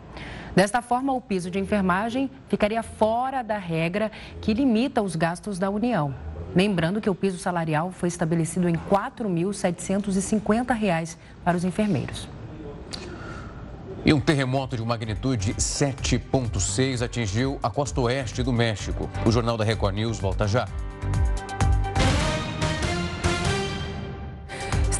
Desta 0.56 0.82
forma, 0.82 1.12
o 1.12 1.20
piso 1.20 1.48
de 1.48 1.60
enfermagem 1.60 2.28
ficaria 2.48 2.82
fora 2.82 3.42
da 3.42 3.58
regra 3.58 4.10
que 4.40 4.52
limita 4.52 5.00
os 5.00 5.14
gastos 5.14 5.56
da 5.56 5.70
União. 5.70 6.12
Lembrando 6.54 7.00
que 7.00 7.08
o 7.08 7.14
piso 7.14 7.38
salarial 7.38 7.90
foi 7.90 8.08
estabelecido 8.08 8.68
em 8.68 8.74
R$ 8.74 8.80
4.750 8.90 11.16
para 11.42 11.56
os 11.56 11.64
enfermeiros. 11.64 12.28
E 14.04 14.12
um 14.12 14.20
terremoto 14.20 14.76
de 14.76 14.84
magnitude 14.84 15.54
7.6 15.54 17.02
atingiu 17.02 17.58
a 17.62 17.70
costa 17.70 17.98
oeste 18.00 18.42
do 18.42 18.52
México. 18.52 19.08
O 19.24 19.30
Jornal 19.30 19.56
da 19.56 19.62
Record 19.64 19.94
News 19.94 20.18
volta 20.18 20.48
já. 20.48 20.66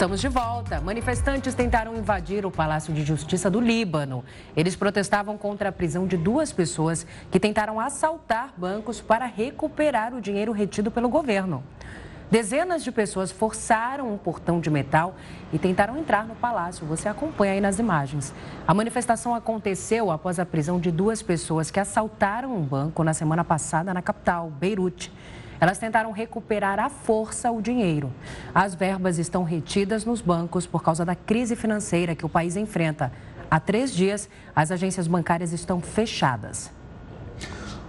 Estamos 0.03 0.21
de 0.21 0.27
volta. 0.27 0.81
Manifestantes 0.81 1.55
tentaram 1.55 1.97
invadir 1.97 2.45
o 2.45 2.51
Palácio 2.51 2.93
de 2.93 3.05
Justiça 3.05 3.49
do 3.49 3.61
Líbano. 3.61 4.25
Eles 4.57 4.75
protestavam 4.75 5.39
contra 5.39 5.69
a 5.69 5.73
prisão 5.73 6.09
de 6.09 6.17
duas 6.17 6.51
pessoas 6.51 7.07
que 7.31 7.39
tentaram 7.39 7.79
assaltar 7.79 8.53
bancos 8.57 9.01
para 9.01 9.27
recuperar 9.27 10.13
o 10.13 10.21
dinheiro 10.21 10.51
retido 10.51 10.91
pelo 10.91 11.09
governo. 11.09 11.63
Dezenas 12.29 12.83
de 12.83 12.91
pessoas 12.91 13.31
forçaram 13.31 14.13
um 14.13 14.19
portão 14.19 14.59
de 14.59 14.69
metal 14.71 15.15
e 15.53 15.59
tentaram 15.61 15.97
entrar 15.97 16.27
no 16.27 16.35
palácio. 16.35 16.85
Você 16.87 17.09
acompanha 17.09 17.53
aí 17.53 17.61
nas 17.61 17.79
imagens. 17.79 18.35
A 18.67 18.75
manifestação 18.75 19.37
aconteceu 19.37 20.11
após 20.11 20.41
a 20.41 20.45
prisão 20.45 20.81
de 20.81 20.91
duas 20.91 21.23
pessoas 21.23 21.71
que 21.71 21.79
assaltaram 21.79 22.53
um 22.57 22.63
banco 22.63 23.05
na 23.05 23.15
semana 23.15 23.45
passada 23.45 23.95
na 23.95 24.03
capital, 24.03 24.51
Beirute. 24.51 25.13
Elas 25.63 25.79
tentaram 25.79 26.11
recuperar 26.11 26.81
à 26.81 26.89
força 26.89 27.49
o 27.53 27.63
dinheiro. 27.63 28.13
As 28.53 28.75
verbas 28.75 29.17
estão 29.17 29.45
retidas 29.45 30.05
nos 30.05 30.21
bancos 30.21 30.67
por 30.67 30.83
causa 30.83 31.05
da 31.05 31.15
crise 31.15 31.55
financeira 31.55 32.17
que 32.17 32.27
o 32.27 32.29
país 32.29 32.57
enfrenta. 32.57 33.13
Há 33.49 33.61
três 33.61 33.95
dias, 33.95 34.29
as 34.57 34.73
agências 34.73 35.07
bancárias 35.07 35.53
estão 35.53 35.81
fechadas. 35.81 36.69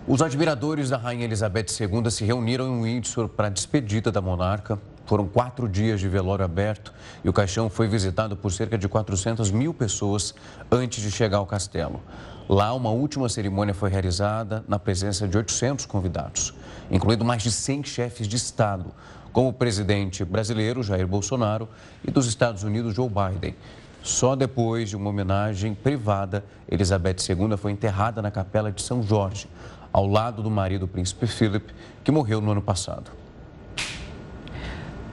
Os 0.07 0.21
admiradores 0.21 0.91
da 0.91 0.97
Rainha 0.97 1.25
Elizabeth 1.25 1.65
II 1.79 2.11
se 2.11 2.23
reuniram 2.23 2.67
em 2.67 2.83
Windsor 2.83 3.27
para 3.27 3.47
a 3.47 3.49
despedida 3.49 4.11
da 4.11 4.21
monarca. 4.21 4.77
Foram 5.07 5.25
quatro 5.25 5.67
dias 5.67 5.99
de 5.99 6.07
velório 6.07 6.45
aberto 6.45 6.93
e 7.23 7.29
o 7.29 7.33
caixão 7.33 7.71
foi 7.71 7.87
visitado 7.87 8.37
por 8.37 8.51
cerca 8.51 8.77
de 8.77 8.87
400 8.87 9.49
mil 9.49 9.73
pessoas 9.73 10.35
antes 10.71 11.01
de 11.01 11.09
chegar 11.09 11.39
ao 11.39 11.47
castelo. 11.47 12.03
Lá, 12.47 12.73
uma 12.73 12.89
última 12.89 13.29
cerimônia 13.29 13.73
foi 13.73 13.89
realizada 13.89 14.65
na 14.67 14.77
presença 14.77 15.27
de 15.27 15.37
800 15.37 15.85
convidados, 15.85 16.53
incluindo 16.91 17.23
mais 17.23 17.41
de 17.41 17.49
100 17.49 17.83
chefes 17.85 18.27
de 18.27 18.35
Estado, 18.35 18.91
como 19.31 19.49
o 19.49 19.53
presidente 19.53 20.25
brasileiro 20.25 20.83
Jair 20.83 21.07
Bolsonaro 21.07 21.69
e 22.05 22.11
dos 22.11 22.27
Estados 22.27 22.63
Unidos 22.63 22.93
Joe 22.93 23.09
Biden. 23.09 23.55
Só 24.03 24.35
depois 24.35 24.89
de 24.89 24.97
uma 24.97 25.09
homenagem 25.09 25.73
privada, 25.73 26.43
Elizabeth 26.69 27.15
II 27.29 27.55
foi 27.55 27.71
enterrada 27.71 28.21
na 28.21 28.29
capela 28.29 28.69
de 28.71 28.81
São 28.81 29.01
Jorge, 29.01 29.47
ao 29.93 30.05
lado 30.05 30.43
do 30.43 30.51
marido, 30.51 30.85
príncipe 30.85 31.25
Philip, 31.25 31.73
que 32.03 32.11
morreu 32.11 32.41
no 32.41 32.51
ano 32.51 32.61
passado. 32.61 33.09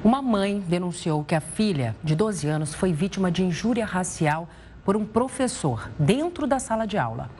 Uma 0.02 0.20
mãe 0.20 0.58
denunciou 0.66 1.22
que 1.22 1.34
a 1.34 1.40
filha, 1.40 1.94
de 2.02 2.16
12 2.16 2.48
anos, 2.48 2.74
foi 2.74 2.92
vítima 2.92 3.30
de 3.30 3.44
injúria 3.44 3.84
racial 3.84 4.48
por 4.84 4.96
um 4.96 5.04
professor 5.04 5.90
dentro 5.98 6.46
da 6.46 6.58
sala 6.58 6.86
de 6.86 6.98
aula. 6.98 7.30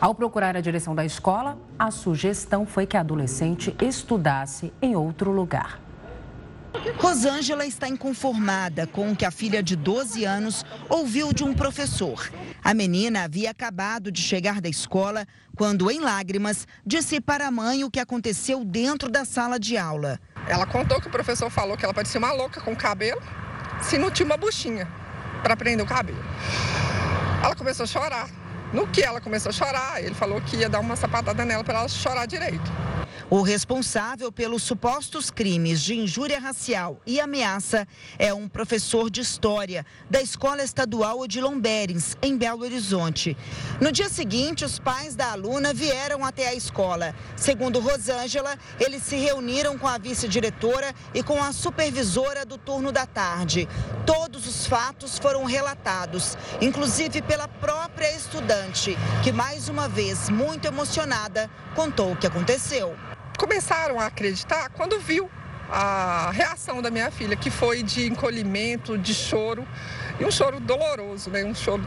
Ao 0.00 0.14
procurar 0.14 0.56
a 0.56 0.60
direção 0.60 0.94
da 0.94 1.04
escola, 1.04 1.58
a 1.78 1.90
sugestão 1.90 2.66
foi 2.66 2.86
que 2.86 2.96
a 2.96 3.00
adolescente 3.00 3.74
estudasse 3.80 4.72
em 4.80 4.94
outro 4.94 5.30
lugar. 5.30 5.80
Rosângela 6.98 7.64
está 7.66 7.88
inconformada 7.88 8.86
com 8.86 9.10
o 9.10 9.16
que 9.16 9.24
a 9.24 9.30
filha 9.30 9.62
de 9.62 9.74
12 9.74 10.24
anos 10.24 10.64
ouviu 10.88 11.32
de 11.32 11.42
um 11.42 11.54
professor. 11.54 12.30
A 12.62 12.74
menina 12.74 13.24
havia 13.24 13.50
acabado 13.50 14.12
de 14.12 14.20
chegar 14.20 14.60
da 14.60 14.68
escola 14.68 15.26
quando, 15.56 15.90
em 15.90 16.00
lágrimas, 16.00 16.66
disse 16.86 17.20
para 17.20 17.48
a 17.48 17.50
mãe 17.50 17.82
o 17.82 17.90
que 17.90 17.98
aconteceu 17.98 18.64
dentro 18.64 19.10
da 19.10 19.24
sala 19.24 19.58
de 19.58 19.76
aula. 19.76 20.20
Ela 20.46 20.66
contou 20.66 21.00
que 21.00 21.08
o 21.08 21.10
professor 21.10 21.50
falou 21.50 21.76
que 21.76 21.84
ela 21.84 21.94
parecia 21.94 22.18
uma 22.18 22.32
louca 22.32 22.60
com 22.60 22.76
cabelo, 22.76 23.20
se 23.80 23.98
não 23.98 24.10
tinha 24.10 24.26
uma 24.26 24.36
buchinha 24.36 24.86
para 25.42 25.56
prender 25.56 25.84
o 25.84 25.88
cabelo. 25.88 26.22
Ela 27.42 27.54
começou 27.54 27.84
a 27.84 27.86
chorar. 27.86 28.28
No 28.72 28.86
que 28.86 29.00
ela 29.00 29.20
começou 29.20 29.48
a 29.48 29.52
chorar, 29.52 30.02
ele 30.02 30.14
falou 30.14 30.40
que 30.42 30.56
ia 30.56 30.68
dar 30.68 30.80
uma 30.80 30.94
sapatada 30.94 31.44
nela 31.44 31.64
para 31.64 31.78
ela 31.78 31.88
chorar 31.88 32.26
direito. 32.26 32.70
O 33.30 33.42
responsável 33.42 34.32
pelos 34.32 34.62
supostos 34.62 35.30
crimes 35.30 35.82
de 35.82 35.94
injúria 35.94 36.38
racial 36.38 36.98
e 37.06 37.20
ameaça 37.20 37.86
é 38.18 38.32
um 38.32 38.48
professor 38.48 39.10
de 39.10 39.20
história 39.20 39.84
da 40.08 40.20
Escola 40.22 40.62
Estadual 40.62 41.20
Odilon 41.20 41.60
Berens, 41.60 42.16
em 42.22 42.38
Belo 42.38 42.62
Horizonte. 42.62 43.36
No 43.82 43.92
dia 43.92 44.08
seguinte, 44.08 44.64
os 44.64 44.78
pais 44.78 45.14
da 45.14 45.32
aluna 45.32 45.74
vieram 45.74 46.24
até 46.24 46.48
a 46.48 46.54
escola. 46.54 47.14
Segundo 47.36 47.80
Rosângela, 47.80 48.56
eles 48.80 49.02
se 49.02 49.16
reuniram 49.16 49.76
com 49.76 49.86
a 49.86 49.98
vice-diretora 49.98 50.94
e 51.12 51.22
com 51.22 51.42
a 51.42 51.52
supervisora 51.52 52.46
do 52.46 52.56
turno 52.56 52.90
da 52.90 53.04
tarde. 53.04 53.68
Todos 54.06 54.46
os 54.46 54.66
fatos 54.66 55.18
foram 55.18 55.44
relatados, 55.44 56.34
inclusive 56.62 57.20
pela 57.20 57.46
própria 57.46 58.10
estudante, 58.16 58.57
que 59.22 59.32
mais 59.32 59.68
uma 59.68 59.88
vez, 59.88 60.28
muito 60.28 60.66
emocionada, 60.66 61.50
contou 61.74 62.12
o 62.12 62.16
que 62.16 62.26
aconteceu 62.26 62.96
começaram 63.38 64.00
a 64.00 64.06
acreditar 64.06 64.68
quando 64.70 64.98
viu 64.98 65.30
a 65.70 66.30
reação 66.32 66.82
da 66.82 66.90
minha 66.90 67.10
filha, 67.10 67.36
que 67.36 67.50
foi 67.50 67.82
de 67.84 68.06
encolhimento, 68.06 68.98
de 68.98 69.14
choro, 69.14 69.66
e 70.18 70.24
um 70.24 70.30
choro 70.30 70.58
doloroso, 70.58 71.30
né? 71.30 71.44
um 71.44 71.54
choro 71.54 71.82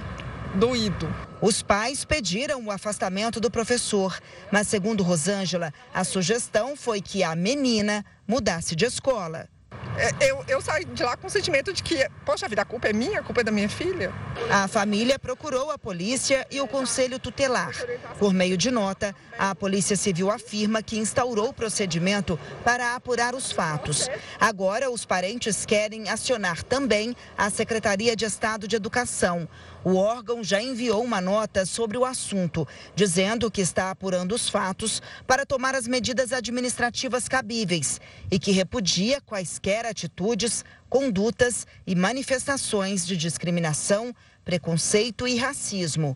doído. 0.56 1.14
Os 1.42 1.62
pais 1.62 2.06
pediram 2.06 2.64
o 2.66 2.72
afastamento 2.72 3.42
do 3.42 3.52
professor, 3.52 4.18
mas 4.52 4.68
segundo 4.68 5.04
Rosângela, 5.04 5.74
a 5.94 6.04
sugestão 6.04 6.78
foi 6.78 7.02
que 7.02 7.22
a 7.24 7.36
menina 7.36 8.06
mudasse 8.26 8.76
de 8.76 8.86
escola. 8.86 9.50
É, 9.98 10.32
eu, 10.32 10.44
eu 10.48 10.62
saí 10.62 10.86
de 10.86 11.04
lá 11.04 11.18
com 11.18 11.28
o 11.28 11.30
sentimento 11.30 11.74
de 11.74 11.84
que, 11.84 12.08
poxa 12.26 12.48
vida, 12.48 12.62
a 12.62 12.66
culpa 12.66 12.88
é 12.88 12.94
minha, 12.94 13.20
a 13.20 13.24
culpa 13.24 13.42
é 13.42 13.44
da 13.44 13.52
minha 13.52 13.70
filha. 13.70 14.14
A 14.50 14.68
família 14.68 15.20
procurou 15.20 15.70
a 15.70 15.78
polícia 15.78 16.46
e 16.50 16.62
o 16.62 16.68
conselho 16.68 17.20
tutelar. 17.20 17.72
Por 18.18 18.34
meio 18.34 18.58
de 18.58 18.72
nota, 18.72 19.16
a 19.38 19.54
Polícia 19.54 19.96
Civil 19.96 20.32
afirma 20.32 20.82
que 20.82 20.98
instaurou 20.98 21.50
o 21.50 21.54
procedimento 21.54 22.40
para 22.64 22.96
apurar 22.96 23.36
os 23.36 23.52
fatos. 23.52 24.10
Agora, 24.40 24.90
os 24.90 25.06
parentes 25.06 25.66
querem 25.66 26.10
acionar 26.10 26.64
também 26.64 27.16
a 27.38 27.50
Secretaria 27.50 28.16
de 28.16 28.26
Estado 28.26 28.68
de 28.68 28.76
Educação. 28.76 29.48
O 29.84 29.96
órgão 29.96 30.44
já 30.44 30.62
enviou 30.62 31.04
uma 31.04 31.20
nota 31.20 31.66
sobre 31.66 31.98
o 31.98 32.06
assunto, 32.06 32.68
dizendo 32.96 33.50
que 33.50 33.62
está 33.62 33.90
apurando 33.90 34.36
os 34.36 34.48
fatos 34.48 35.02
para 35.26 35.46
tomar 35.46 35.74
as 35.74 35.88
medidas 35.88 36.32
administrativas 36.32 37.28
cabíveis 37.28 38.00
e 38.30 38.38
que 38.38 38.52
repudia 38.52 39.20
quaisquer 39.22 39.86
atitudes, 39.88 40.64
condutas 40.88 41.66
e 41.88 41.96
manifestações 41.96 43.08
de 43.08 43.18
discriminação, 43.18 44.14
preconceito 44.46 45.28
e 45.28 45.38
racismo. 45.38 46.16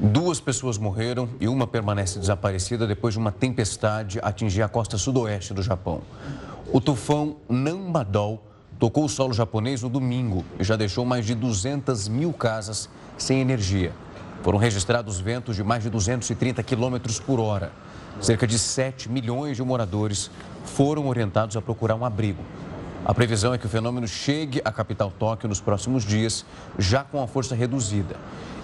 Duas 0.00 0.40
pessoas 0.40 0.78
morreram 0.78 1.28
e 1.40 1.48
uma 1.48 1.66
permanece 1.66 2.18
desaparecida 2.18 2.86
depois 2.86 3.14
de 3.14 3.18
uma 3.18 3.32
tempestade 3.32 4.20
atingir 4.22 4.62
a 4.62 4.68
costa 4.68 4.96
sudoeste 4.98 5.52
do 5.52 5.62
Japão. 5.62 6.02
O 6.72 6.80
tufão 6.80 7.36
Nanmadol 7.48 8.51
tocou 8.82 9.04
o 9.04 9.08
solo 9.08 9.32
japonês 9.32 9.80
no 9.80 9.88
domingo 9.88 10.44
e 10.58 10.64
já 10.64 10.74
deixou 10.74 11.04
mais 11.04 11.24
de 11.24 11.36
200 11.36 12.08
mil 12.08 12.32
casas 12.32 12.90
sem 13.16 13.40
energia. 13.40 13.92
Foram 14.42 14.58
registrados 14.58 15.20
ventos 15.20 15.54
de 15.54 15.62
mais 15.62 15.84
de 15.84 15.88
230 15.88 16.60
quilômetros 16.64 17.20
por 17.20 17.38
hora. 17.38 17.70
Cerca 18.20 18.44
de 18.44 18.58
7 18.58 19.08
milhões 19.08 19.56
de 19.56 19.62
moradores 19.62 20.32
foram 20.64 21.06
orientados 21.06 21.56
a 21.56 21.62
procurar 21.62 21.94
um 21.94 22.04
abrigo. 22.04 22.42
A 23.04 23.14
previsão 23.14 23.54
é 23.54 23.58
que 23.58 23.66
o 23.66 23.68
fenômeno 23.68 24.08
chegue 24.08 24.60
à 24.64 24.72
capital 24.72 25.12
Tóquio 25.16 25.48
nos 25.48 25.60
próximos 25.60 26.02
dias, 26.02 26.44
já 26.76 27.04
com 27.04 27.22
a 27.22 27.28
força 27.28 27.54
reduzida. 27.54 28.16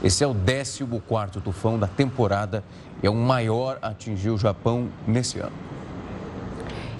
Esse 0.02 0.24
é 0.24 0.26
o 0.26 0.34
14º 0.34 1.40
tufão 1.40 1.78
da 1.78 1.86
temporada 1.86 2.64
e 3.00 3.06
é 3.06 3.10
o 3.10 3.14
maior 3.14 3.78
a 3.80 3.90
atingir 3.90 4.30
o 4.30 4.36
Japão 4.36 4.88
nesse 5.06 5.38
ano. 5.38 5.78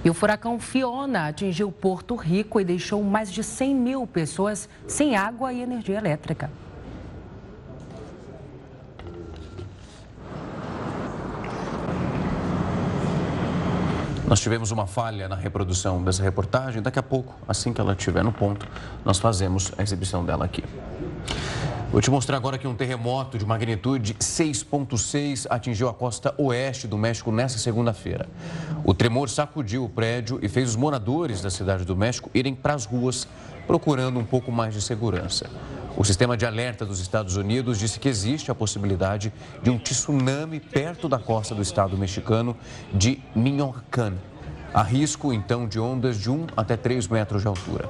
E 0.05 0.11
o 0.11 0.15
furacão 0.15 0.61
Fiona 0.61 1.29
atingiu 1.29 1.73
Porto 1.73 2.15
Rico 2.15 2.61
e 2.61 2.65
deixou 2.65 3.03
mais 3.03 3.33
de 3.33 3.43
100 3.43 3.75
mil 3.75 4.07
pessoas 4.07 4.69
sem 4.87 5.17
água 5.17 5.53
e 5.53 5.61
energia 5.61 5.99
elétrica. 5.99 6.51
Nós 14.29 14.41
tivemos 14.41 14.71
uma 14.71 14.87
falha 14.87 15.27
na 15.27 15.35
reprodução 15.35 16.05
dessa 16.05 16.23
reportagem. 16.23 16.83
Daqui 16.83 16.99
a 16.99 17.03
pouco, 17.03 17.35
assim 17.49 17.73
que 17.73 17.81
ela 17.81 17.95
estiver 17.95 18.23
no 18.23 18.31
ponto, 18.31 18.69
nós 19.03 19.19
fazemos 19.19 19.73
a 19.79 19.83
exibição 19.83 20.23
dela 20.23 20.45
aqui. 20.45 20.63
Vou 21.91 22.03
te 22.03 22.11
mostrar 22.11 22.37
agora 22.37 22.59
que 22.59 22.69
um 22.69 22.75
terremoto 22.75 23.39
de 23.39 23.47
magnitude 23.47 24.13
6.6 24.13 25.47
atingiu 25.49 25.89
a 25.89 25.95
costa 25.95 26.35
oeste 26.37 26.87
do 26.87 26.99
México 26.99 27.33
nesta 27.33 27.59
segunda-feira. 27.59 28.29
O 28.85 28.93
tremor 28.93 29.31
sacudiu 29.31 29.87
o 29.87 29.89
prédio 29.89 30.39
e 30.43 30.51
fez 30.51 30.69
os 30.69 30.77
moradores 30.77 31.41
da 31.41 31.49
cidade 31.49 31.87
do 31.87 31.97
México 31.97 32.31
irem 32.35 32.55
para 32.55 32.75
as 32.75 32.85
ruas 32.85 33.27
procurando 33.67 34.21
um 34.21 34.25
pouco 34.25 34.53
mais 34.53 34.75
de 34.75 34.83
segurança. 34.83 35.49
O 35.97 36.05
sistema 36.05 36.37
de 36.37 36.45
alerta 36.45 36.85
dos 36.85 37.01
Estados 37.01 37.37
Unidos 37.37 37.79
disse 37.79 37.99
que 37.99 38.09
existe 38.09 38.51
a 38.51 38.55
possibilidade 38.55 39.33
de 39.63 39.71
um 39.71 39.79
tsunami 39.79 40.61
perto 40.61 41.09
da 41.09 41.19
costa 41.19 41.55
do 41.55 41.63
estado 41.63 41.97
mexicano 41.97 42.55
de 42.93 43.19
Michoacán. 43.35 44.13
Há 44.75 44.83
risco, 44.83 45.33
então, 45.33 45.67
de 45.67 45.81
ondas 45.81 46.21
de 46.21 46.31
1 46.31 46.49
até 46.55 46.77
3 46.77 47.09
metros 47.09 47.41
de 47.41 47.49
altura. 47.49 47.89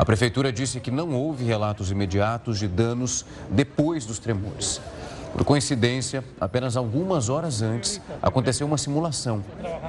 A 0.00 0.04
prefeitura 0.06 0.50
disse 0.50 0.80
que 0.80 0.90
não 0.90 1.10
houve 1.12 1.44
relatos 1.44 1.90
imediatos 1.90 2.58
de 2.58 2.66
danos 2.66 3.26
depois 3.50 4.06
dos 4.06 4.18
tremores. 4.18 4.80
Por 5.30 5.44
coincidência, 5.44 6.24
apenas 6.40 6.74
algumas 6.74 7.28
horas 7.28 7.60
antes, 7.60 8.00
aconteceu 8.22 8.66
uma 8.66 8.78
simulação. 8.78 9.44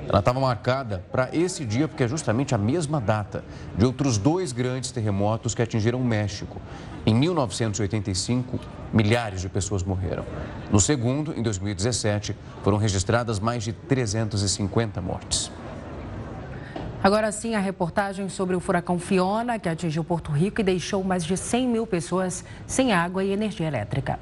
Ela 0.10 0.20
estava 0.20 0.38
marcada 0.38 1.02
para 1.14 1.30
esse 1.32 1.64
dia, 1.64 1.88
porque 1.88 2.04
é 2.04 2.10
justamente 2.10 2.54
a 2.54 2.58
mesma 2.58 3.00
data 3.00 3.42
de 3.78 3.86
outros 3.86 4.18
dois 4.18 4.52
grandes 4.52 4.92
terremotos 4.92 5.56
que 5.56 5.62
atingiram 5.62 6.02
o 6.02 6.04
México. 6.04 6.60
Em 7.06 7.16
1985, 7.16 8.60
milhares 8.92 9.40
de 9.40 9.48
pessoas 9.48 9.82
morreram. 9.82 10.26
No 10.70 10.82
segundo, 10.82 11.34
em 11.40 11.42
2017, 11.42 12.36
foram 12.66 12.78
registradas 12.78 13.40
mais 13.40 13.64
de 13.64 13.72
350 13.72 15.00
mortes. 15.00 15.50
Agora 17.04 17.32
sim, 17.32 17.56
a 17.56 17.60
reportagem 17.60 18.30
sobre 18.30 18.56
o 18.56 18.60
furacão 18.60 19.00
Fiona, 19.00 19.58
que 19.58 19.68
atingiu 19.68 20.04
Porto 20.04 20.32
Rico 20.32 20.62
e 20.62 20.64
deixou 20.64 21.04
mais 21.04 21.26
de 21.26 21.36
100 21.36 21.68
mil 21.68 21.88
pessoas 21.88 22.46
sem 22.68 22.94
água 22.94 23.24
e 23.24 23.32
energia 23.32 23.66
elétrica. 23.66 24.20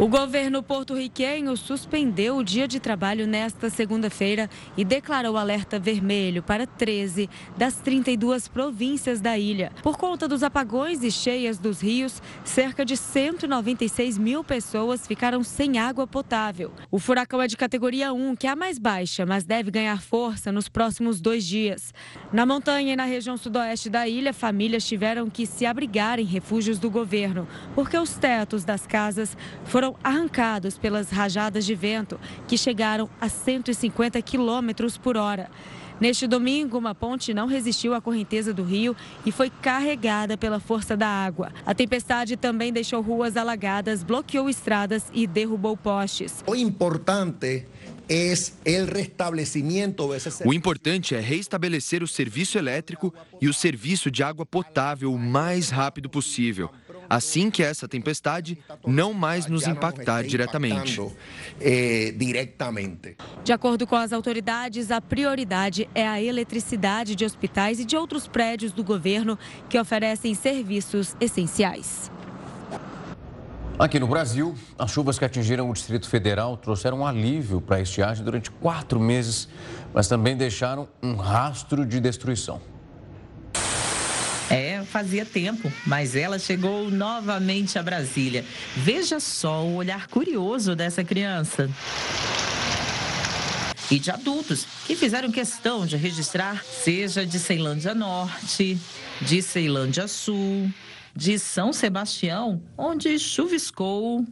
O 0.00 0.08
governo 0.08 0.62
porto-riquenho 0.62 1.54
suspendeu 1.58 2.38
o 2.38 2.42
dia 2.42 2.66
de 2.66 2.80
trabalho 2.80 3.26
nesta 3.26 3.68
segunda-feira 3.68 4.48
e 4.74 4.82
declarou 4.82 5.36
alerta 5.36 5.78
vermelho 5.78 6.42
para 6.42 6.66
13 6.66 7.28
das 7.54 7.74
32 7.82 8.48
províncias 8.48 9.20
da 9.20 9.36
ilha. 9.36 9.70
Por 9.82 9.98
conta 9.98 10.26
dos 10.26 10.42
apagões 10.42 11.02
e 11.02 11.10
cheias 11.10 11.58
dos 11.58 11.82
rios, 11.82 12.22
cerca 12.42 12.82
de 12.82 12.96
196 12.96 14.16
mil 14.16 14.42
pessoas 14.42 15.06
ficaram 15.06 15.42
sem 15.42 15.78
água 15.78 16.06
potável. 16.06 16.72
O 16.90 16.98
furacão 16.98 17.42
é 17.42 17.46
de 17.46 17.58
categoria 17.58 18.10
1, 18.10 18.36
que 18.36 18.46
é 18.46 18.50
a 18.50 18.56
mais 18.56 18.78
baixa, 18.78 19.26
mas 19.26 19.44
deve 19.44 19.70
ganhar 19.70 20.00
força 20.00 20.50
nos 20.50 20.66
próximos 20.66 21.20
dois 21.20 21.44
dias. 21.44 21.92
Na 22.32 22.46
montanha 22.46 22.94
e 22.94 22.96
na 22.96 23.04
região 23.04 23.36
sudoeste 23.36 23.90
da 23.90 24.08
ilha, 24.08 24.32
famílias 24.32 24.86
tiveram 24.86 25.28
que 25.28 25.44
se 25.44 25.66
abrigar 25.66 26.18
em 26.18 26.24
refúgios 26.24 26.78
do 26.78 26.88
governo, 26.88 27.46
porque 27.74 27.98
os 27.98 28.14
tetos 28.14 28.64
das 28.64 28.86
casas 28.86 29.36
foram 29.66 29.89
foram 29.90 29.96
arrancados 30.02 30.78
pelas 30.78 31.10
rajadas 31.10 31.64
de 31.64 31.74
vento, 31.74 32.20
que 32.46 32.56
chegaram 32.56 33.08
a 33.20 33.28
150 33.28 34.20
quilômetros 34.22 34.96
por 34.96 35.16
hora. 35.16 35.50
Neste 36.00 36.26
domingo, 36.26 36.78
uma 36.78 36.94
ponte 36.94 37.34
não 37.34 37.46
resistiu 37.46 37.92
à 37.92 38.00
correnteza 38.00 38.54
do 38.54 38.62
rio 38.62 38.96
e 39.26 39.30
foi 39.30 39.50
carregada 39.50 40.36
pela 40.36 40.58
força 40.58 40.96
da 40.96 41.06
água. 41.06 41.52
A 41.66 41.74
tempestade 41.74 42.38
também 42.38 42.72
deixou 42.72 43.02
ruas 43.02 43.36
alagadas, 43.36 44.02
bloqueou 44.02 44.48
estradas 44.48 45.04
e 45.12 45.26
derrubou 45.26 45.76
postes. 45.76 46.42
O 46.46 46.54
importante 46.54 47.66
o 50.44 50.52
importante 50.52 51.14
é 51.14 51.20
reestabelecer 51.20 52.02
o 52.02 52.08
serviço 52.08 52.58
elétrico 52.58 53.14
e 53.40 53.48
o 53.48 53.54
serviço 53.54 54.10
de 54.10 54.24
água 54.24 54.44
potável 54.44 55.12
o 55.14 55.18
mais 55.18 55.70
rápido 55.70 56.10
possível, 56.10 56.68
assim 57.10 57.50
que 57.50 57.60
essa 57.60 57.88
tempestade 57.88 58.56
não 58.86 59.12
mais 59.12 59.46
nos 59.46 59.66
impactar 59.66 60.22
diretamente. 60.22 61.00
Eh, 61.60 62.14
de 63.42 63.52
acordo 63.52 63.84
com 63.84 63.96
as 63.96 64.12
autoridades, 64.12 64.92
a 64.92 65.00
prioridade 65.00 65.88
é 65.92 66.06
a 66.06 66.22
eletricidade 66.22 67.16
de 67.16 67.24
hospitais 67.24 67.80
e 67.80 67.84
de 67.84 67.96
outros 67.96 68.28
prédios 68.28 68.70
do 68.70 68.84
governo 68.84 69.36
que 69.68 69.76
oferecem 69.76 70.34
serviços 70.34 71.16
essenciais. 71.20 72.10
Aqui 73.76 73.98
no 73.98 74.06
Brasil, 74.06 74.54
as 74.78 74.90
chuvas 74.90 75.18
que 75.18 75.24
atingiram 75.24 75.68
o 75.68 75.72
Distrito 75.72 76.06
Federal 76.06 76.56
trouxeram 76.56 76.98
um 76.98 77.06
alívio 77.06 77.62
para 77.62 77.76
a 77.76 77.80
estiagem 77.80 78.22
durante 78.22 78.50
quatro 78.50 79.00
meses, 79.00 79.48
mas 79.92 80.06
também 80.06 80.36
deixaram 80.36 80.86
um 81.02 81.14
rastro 81.14 81.86
de 81.86 81.98
destruição. 81.98 82.60
Fazia 84.84 85.24
tempo, 85.24 85.72
mas 85.86 86.16
ela 86.16 86.38
chegou 86.38 86.90
novamente 86.90 87.78
a 87.78 87.82
Brasília. 87.82 88.44
Veja 88.76 89.20
só 89.20 89.64
o 89.64 89.76
olhar 89.76 90.06
curioso 90.06 90.74
dessa 90.74 91.02
criança. 91.04 91.70
E 93.90 93.98
de 93.98 94.10
adultos 94.10 94.66
que 94.86 94.94
fizeram 94.94 95.32
questão 95.32 95.84
de 95.84 95.96
registrar, 95.96 96.64
seja 96.64 97.26
de 97.26 97.38
Ceilândia 97.38 97.94
Norte, 97.94 98.78
de 99.20 99.42
Ceilândia 99.42 100.06
Sul, 100.06 100.72
de 101.14 101.38
São 101.38 101.72
Sebastião, 101.72 102.62
onde 102.78 103.18
chuviscou, 103.18 104.24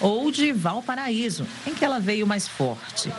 ou 0.00 0.30
de 0.30 0.52
Valparaíso, 0.52 1.46
em 1.66 1.74
que 1.74 1.84
ela 1.84 2.00
veio 2.00 2.26
mais 2.26 2.48
forte. 2.48 3.12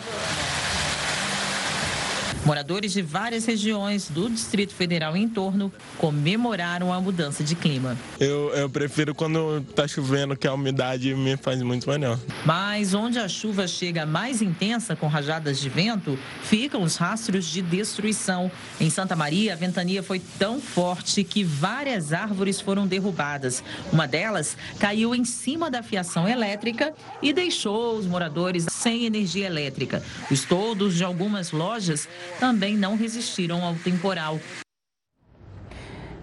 Moradores 2.45 2.93
de 2.93 3.01
várias 3.01 3.43
regiões 3.45 4.07
do 4.07 4.29
Distrito 4.29 4.71
Federal 4.71 5.17
e 5.17 5.23
em 5.23 5.27
torno 5.27 5.73
comemoraram 5.97 6.93
a 6.93 7.01
mudança 7.01 7.43
de 7.43 7.55
clima. 7.55 7.97
Eu, 8.19 8.53
eu 8.53 8.69
prefiro 8.69 9.15
quando 9.15 9.65
está 9.67 9.87
chovendo, 9.87 10.37
que 10.37 10.47
a 10.47 10.53
umidade 10.53 11.15
me 11.15 11.35
faz 11.37 11.59
muito 11.63 11.89
melhor. 11.89 12.19
Mas 12.45 12.93
onde 12.93 13.17
a 13.17 13.27
chuva 13.27 13.67
chega 13.67 14.05
mais 14.05 14.43
intensa, 14.43 14.95
com 14.95 15.07
rajadas 15.07 15.59
de 15.59 15.69
vento, 15.69 16.19
ficam 16.43 16.83
os 16.83 16.97
rastros 16.97 17.45
de 17.45 17.63
destruição. 17.63 18.51
Em 18.79 18.91
Santa 18.91 19.15
Maria, 19.15 19.53
a 19.53 19.55
ventania 19.55 20.03
foi 20.03 20.21
tão 20.37 20.61
forte 20.61 21.23
que 21.23 21.43
várias 21.43 22.13
árvores 22.13 22.61
foram 22.61 22.85
derrubadas. 22.85 23.63
Uma 23.91 24.07
delas 24.07 24.55
caiu 24.77 25.15
em 25.15 25.25
cima 25.25 25.71
da 25.71 25.81
fiação 25.81 26.29
elétrica 26.29 26.93
e 27.23 27.33
deixou 27.33 27.97
os 27.97 28.05
moradores 28.05 28.67
sem 28.69 29.05
energia 29.05 29.47
elétrica. 29.47 30.03
Os 30.29 30.45
toldos 30.45 30.95
de 30.95 31.03
algumas 31.03 31.51
lojas 31.51 32.07
também 32.39 32.75
não 32.75 32.95
resistiram 32.95 33.63
ao 33.63 33.75
temporal. 33.75 34.39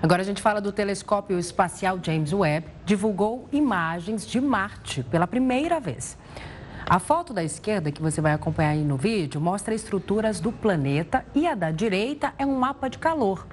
Agora 0.02 0.22
a 0.22 0.24
gente 0.24 0.42
fala 0.42 0.60
do 0.60 0.72
telescópio 0.72 1.38
espacial 1.38 1.98
James 2.02 2.32
Webb, 2.32 2.66
divulgou 2.84 3.48
imagens 3.52 4.26
de 4.26 4.40
Marte 4.40 5.04
pela 5.04 5.28
primeira 5.28 5.78
vez. 5.78 6.18
A 6.84 6.98
foto 6.98 7.32
da 7.32 7.44
esquerda 7.44 7.92
que 7.92 8.02
você 8.02 8.20
vai 8.20 8.32
acompanhar 8.32 8.70
aí 8.70 8.82
no 8.82 8.96
vídeo 8.96 9.40
mostra 9.40 9.72
estruturas 9.72 10.40
do 10.40 10.50
planeta 10.50 11.24
e 11.34 11.46
a 11.46 11.54
da 11.54 11.70
direita 11.70 12.34
é 12.36 12.44
um 12.44 12.58
mapa 12.58 12.90
de 12.90 12.98
calor. 12.98 13.46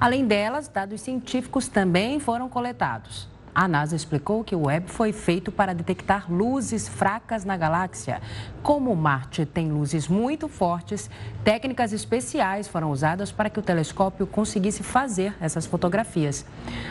Além 0.00 0.26
delas, 0.26 0.66
dados 0.66 1.00
científicos 1.00 1.68
também 1.68 2.18
foram 2.18 2.48
coletados. 2.48 3.28
A 3.54 3.68
NASA 3.68 3.94
explicou 3.94 4.42
que 4.42 4.56
o 4.56 4.66
Webb 4.66 4.90
foi 4.90 5.12
feito 5.12 5.52
para 5.52 5.72
detectar 5.72 6.26
luzes 6.28 6.88
fracas 6.88 7.44
na 7.44 7.56
galáxia. 7.56 8.20
Como 8.64 8.96
Marte 8.96 9.46
tem 9.46 9.70
luzes 9.70 10.08
muito 10.08 10.48
fortes, 10.48 11.08
técnicas 11.44 11.92
especiais 11.92 12.66
foram 12.66 12.90
usadas 12.90 13.30
para 13.30 13.48
que 13.48 13.60
o 13.60 13.62
telescópio 13.62 14.26
conseguisse 14.26 14.82
fazer 14.82 15.36
essas 15.40 15.66
fotografias. 15.66 16.44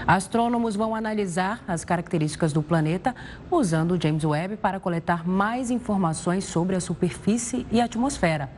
Astrônomos 0.07 0.77
vão 0.77 0.95
analisar 0.95 1.61
as 1.67 1.83
características 1.83 2.53
do 2.53 2.63
planeta 2.63 3.13
usando 3.51 3.91
o 3.91 4.01
James 4.01 4.23
Webb 4.23 4.55
para 4.55 4.79
coletar 4.79 5.27
mais 5.27 5.69
informações 5.69 6.45
sobre 6.45 6.77
a 6.77 6.79
superfície 6.79 7.67
e 7.73 7.81
a 7.81 7.85
atmosfera. 7.85 8.49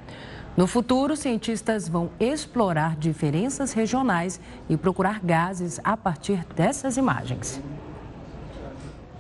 No 0.56 0.68
futuro, 0.68 1.18
cientistas 1.18 1.90
vão 1.90 2.12
explorar 2.20 2.96
diferenças 2.96 3.74
regionais 3.74 4.40
e 4.70 4.78
procurar 4.78 5.20
gases 5.22 5.82
a 5.84 5.98
partir 5.98 6.46
dessas 6.56 6.98
imagens. 6.98 7.60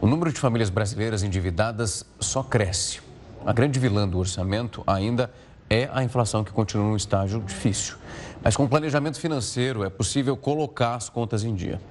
O 0.02 0.08
número 0.08 0.32
de 0.32 0.40
famílias 0.40 0.70
brasileiras 0.70 1.24
endividadas 1.24 2.06
só 2.20 2.44
cresce. 2.44 3.00
A 3.46 3.54
grande 3.54 3.80
vilã 3.80 4.08
do 4.08 4.20
orçamento 4.20 4.84
ainda 4.86 5.32
é 5.70 5.90
a 5.94 6.04
inflação 6.04 6.44
que 6.44 6.52
continua 6.52 6.86
num 6.86 6.96
estágio 6.96 7.42
difícil. 7.42 7.96
Mas 8.44 8.56
com 8.56 8.68
planejamento 8.68 9.20
financeiro 9.20 9.84
é 9.84 9.90
possível 9.90 10.36
colocar 10.36 10.96
as 10.96 11.10
contas 11.10 11.44
em 11.44 11.56
dia. 11.56 11.82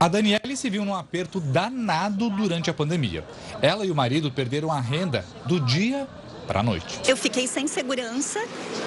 A 0.00 0.08
Daniele 0.08 0.56
se 0.56 0.68
viu 0.68 0.84
num 0.84 0.94
aperto 0.94 1.40
danado 1.40 2.28
durante 2.30 2.68
a 2.68 2.74
pandemia. 2.74 3.24
Ela 3.62 3.86
e 3.86 3.90
o 3.90 3.94
marido 3.94 4.30
perderam 4.30 4.72
a 4.72 4.80
renda 4.80 5.24
do 5.46 5.60
dia 5.60 6.08
para 6.46 6.60
a 6.60 6.62
noite. 6.62 7.00
Eu 7.06 7.16
fiquei 7.16 7.46
sem 7.46 7.66
segurança 7.66 8.38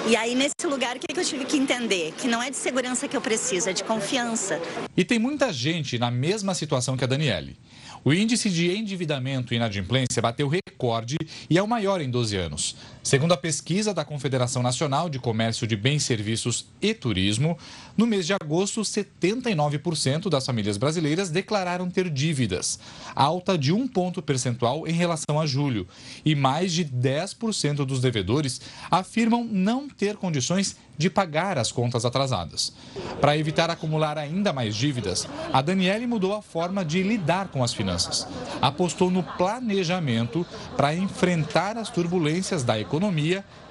e 0.06 0.16
aí 0.16 0.34
nesse 0.34 0.66
lugar 0.66 0.96
o 0.96 1.00
que 1.00 1.18
eu 1.18 1.24
tive 1.24 1.44
que 1.44 1.56
entender? 1.56 2.12
Que 2.12 2.28
não 2.28 2.42
é 2.42 2.50
de 2.50 2.56
segurança 2.56 3.08
que 3.08 3.16
eu 3.16 3.20
preciso, 3.20 3.70
é 3.70 3.72
de 3.72 3.84
confiança. 3.84 4.60
E 4.96 5.04
tem 5.04 5.18
muita 5.18 5.52
gente 5.52 5.98
na 5.98 6.10
mesma 6.10 6.54
situação 6.54 6.96
que 6.96 7.04
a 7.04 7.06
Daniele. 7.06 7.58
O 8.04 8.12
índice 8.12 8.48
de 8.48 8.70
endividamento 8.70 9.52
e 9.52 9.56
inadimplência 9.56 10.22
bateu 10.22 10.48
recorde 10.48 11.16
e 11.48 11.58
é 11.58 11.62
o 11.62 11.68
maior 11.68 12.00
em 12.00 12.10
12 12.10 12.36
anos. 12.36 12.76
Segundo 13.08 13.32
a 13.32 13.38
pesquisa 13.38 13.94
da 13.94 14.04
Confederação 14.04 14.62
Nacional 14.62 15.08
de 15.08 15.18
Comércio 15.18 15.66
de 15.66 15.74
Bens, 15.74 16.02
Serviços 16.02 16.66
e 16.78 16.92
Turismo, 16.92 17.56
no 17.96 18.06
mês 18.06 18.26
de 18.26 18.34
agosto, 18.34 18.82
79% 18.82 20.28
das 20.28 20.44
famílias 20.44 20.76
brasileiras 20.76 21.30
declararam 21.30 21.88
ter 21.88 22.10
dívidas, 22.10 22.78
alta 23.16 23.56
de 23.56 23.72
um 23.72 23.88
ponto 23.88 24.20
percentual 24.20 24.86
em 24.86 24.92
relação 24.92 25.40
a 25.40 25.46
julho. 25.46 25.88
E 26.22 26.34
mais 26.34 26.70
de 26.70 26.84
10% 26.84 27.76
dos 27.86 28.02
devedores 28.02 28.60
afirmam 28.90 29.42
não 29.42 29.88
ter 29.88 30.16
condições 30.16 30.76
de 30.98 31.08
pagar 31.08 31.56
as 31.56 31.72
contas 31.72 32.04
atrasadas. 32.04 32.74
Para 33.20 33.38
evitar 33.38 33.70
acumular 33.70 34.18
ainda 34.18 34.52
mais 34.52 34.74
dívidas, 34.74 35.26
a 35.52 35.62
Daniele 35.62 36.06
mudou 36.06 36.34
a 36.34 36.42
forma 36.42 36.84
de 36.84 37.02
lidar 37.02 37.48
com 37.48 37.62
as 37.62 37.72
finanças. 37.72 38.26
Apostou 38.60 39.08
no 39.08 39.22
planejamento 39.22 40.44
para 40.76 40.94
enfrentar 40.94 41.78
as 41.78 41.88
turbulências 41.88 42.64
da 42.64 42.78
economia 42.78 42.97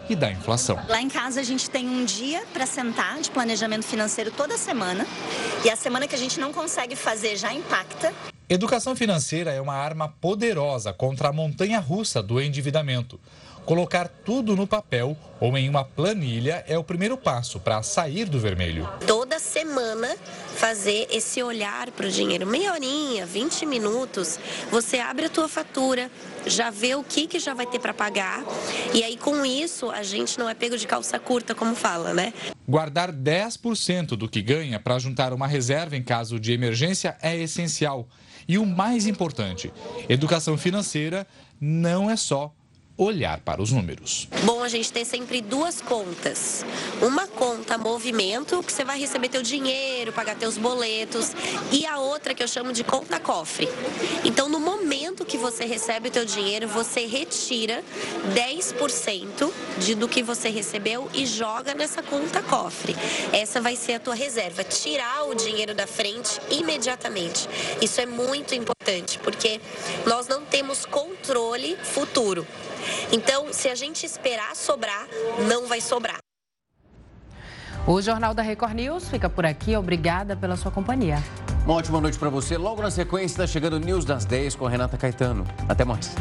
e 0.09 0.15
da 0.15 0.31
inflação. 0.31 0.79
Lá 0.87 1.01
em 1.01 1.09
casa 1.09 1.41
a 1.41 1.43
gente 1.43 1.69
tem 1.69 1.87
um 1.87 2.05
dia 2.05 2.43
para 2.53 2.65
sentar 2.65 3.19
de 3.19 3.29
planejamento 3.29 3.85
financeiro 3.85 4.31
toda 4.31 4.57
semana 4.57 5.05
e 5.65 5.69
a 5.69 5.75
semana 5.75 6.07
que 6.07 6.15
a 6.15 6.17
gente 6.17 6.39
não 6.39 6.53
consegue 6.53 6.95
fazer 6.95 7.35
já 7.35 7.53
impacta. 7.53 8.13
Educação 8.49 8.95
financeira 8.95 9.51
é 9.51 9.59
uma 9.59 9.73
arma 9.73 10.07
poderosa 10.07 10.93
contra 10.93 11.27
a 11.27 11.33
montanha 11.33 11.79
russa 11.79 12.23
do 12.23 12.39
endividamento. 12.39 13.19
Colocar 13.65 14.07
tudo 14.07 14.55
no 14.55 14.65
papel 14.65 15.17
ou 15.41 15.57
em 15.57 15.67
uma 15.67 15.83
planilha 15.83 16.63
é 16.65 16.77
o 16.77 16.83
primeiro 16.85 17.17
passo 17.17 17.59
para 17.59 17.83
sair 17.83 18.23
do 18.29 18.39
vermelho. 18.39 18.89
Toda 19.05 19.39
semana 19.39 20.15
fazer 20.57 21.07
esse 21.11 21.41
olhar 21.43 21.91
para 21.91 22.07
o 22.07 22.09
dinheiro. 22.09 22.47
Meia 22.47 22.73
horinha, 22.73 23.25
20 23.25 23.65
minutos, 23.65 24.39
você 24.71 24.97
abre 24.97 25.27
a 25.27 25.29
tua 25.29 25.47
fatura, 25.47 26.09
já 26.47 26.71
vê 26.71 26.95
o 26.95 27.03
que, 27.03 27.27
que 27.27 27.39
já 27.39 27.53
vai 27.53 27.67
ter 27.67 27.79
para 27.79 27.93
pagar. 27.93 28.43
E 28.93 29.03
aí, 29.03 29.15
com 29.15 29.45
isso, 29.45 29.91
a 29.91 30.01
gente 30.01 30.39
não 30.39 30.49
é 30.49 30.55
pego 30.55 30.75
de 30.75 30.87
calça 30.87 31.19
curta, 31.19 31.53
como 31.53 31.75
fala, 31.75 32.13
né? 32.13 32.33
Guardar 32.67 33.11
10% 33.11 34.09
do 34.09 34.27
que 34.27 34.41
ganha 34.41 34.79
para 34.79 34.97
juntar 34.97 35.31
uma 35.31 35.47
reserva 35.47 35.95
em 35.95 36.03
caso 36.03 36.39
de 36.39 36.51
emergência 36.51 37.15
é 37.21 37.37
essencial. 37.37 38.09
E 38.47 38.57
o 38.57 38.65
mais 38.65 39.05
importante, 39.05 39.71
educação 40.09 40.57
financeira 40.57 41.27
não 41.61 42.09
é 42.09 42.15
só 42.15 42.53
olhar 42.97 43.39
para 43.41 43.61
os 43.61 43.71
números. 43.71 44.27
Bom 44.43 44.63
a 44.63 44.67
gente 44.67 44.91
ter 44.91 45.05
sempre 45.05 45.39
duas 45.39 45.81
contas. 45.81 46.65
Uma 47.01 47.27
conta 47.27 47.77
movimento, 47.77 48.63
que 48.63 48.73
você 48.73 48.83
vai 48.83 48.99
receber 48.99 49.29
teu 49.29 49.43
dinheiro, 49.43 50.11
pagar 50.11 50.35
teus 50.35 50.57
boletos, 50.57 51.33
e 51.71 51.85
a 51.85 51.99
outra 51.99 52.33
que 52.33 52.41
eu 52.41 52.47
chamo 52.47 52.73
de 52.73 52.83
conta 52.83 53.19
cofre. 53.19 53.69
Então, 54.25 54.49
no 54.49 54.59
momento 54.59 55.25
que 55.25 55.37
você 55.37 55.65
recebe 55.65 56.09
o 56.09 56.11
teu 56.11 56.25
dinheiro, 56.25 56.67
você 56.67 57.05
retira 57.05 57.83
10% 58.33 59.51
de, 59.77 59.93
do 59.93 60.07
que 60.07 60.23
você 60.23 60.49
recebeu 60.49 61.07
e 61.13 61.25
joga 61.25 61.75
nessa 61.75 62.01
conta 62.01 62.41
cofre. 62.41 62.95
Essa 63.31 63.61
vai 63.61 63.75
ser 63.75 63.93
a 63.93 63.99
tua 63.99 64.15
reserva. 64.15 64.63
Tirar 64.63 65.25
o 65.25 65.35
dinheiro 65.35 65.75
da 65.75 65.85
frente 65.85 66.39
imediatamente. 66.49 67.47
Isso 67.79 68.01
é 68.01 68.05
muito 68.07 68.55
importante, 68.55 69.19
porque 69.19 69.61
nós 70.05 70.27
não 70.27 70.43
temos 70.43 70.85
controle 70.85 71.77
futuro. 71.83 72.47
Então, 73.11 73.51
se 73.53 73.69
a 73.69 73.75
gente 73.75 74.05
esperar 74.05 74.55
sobrar, 74.55 75.07
não 75.47 75.67
vai 75.67 75.81
sobrar. 75.81 76.17
O 77.85 78.01
Jornal 78.01 78.33
da 78.33 78.41
Record 78.41 78.73
News 78.73 79.07
fica 79.09 79.29
por 79.29 79.45
aqui. 79.45 79.75
Obrigada 79.75 80.35
pela 80.35 80.57
sua 80.57 80.71
companhia. 80.71 81.23
Uma 81.65 81.75
ótima 81.75 82.01
noite 82.01 82.19
para 82.19 82.29
você. 82.29 82.57
Logo 82.57 82.81
na 82.81 82.91
sequência, 82.91 83.33
está 83.33 83.47
chegando 83.47 83.73
o 83.73 83.79
News 83.79 84.03
das 84.03 84.25
10 84.25 84.55
com 84.55 84.65
a 84.65 84.69
Renata 84.69 84.97
Caetano. 84.97 85.45
Até 85.69 85.85
mais. 85.85 86.13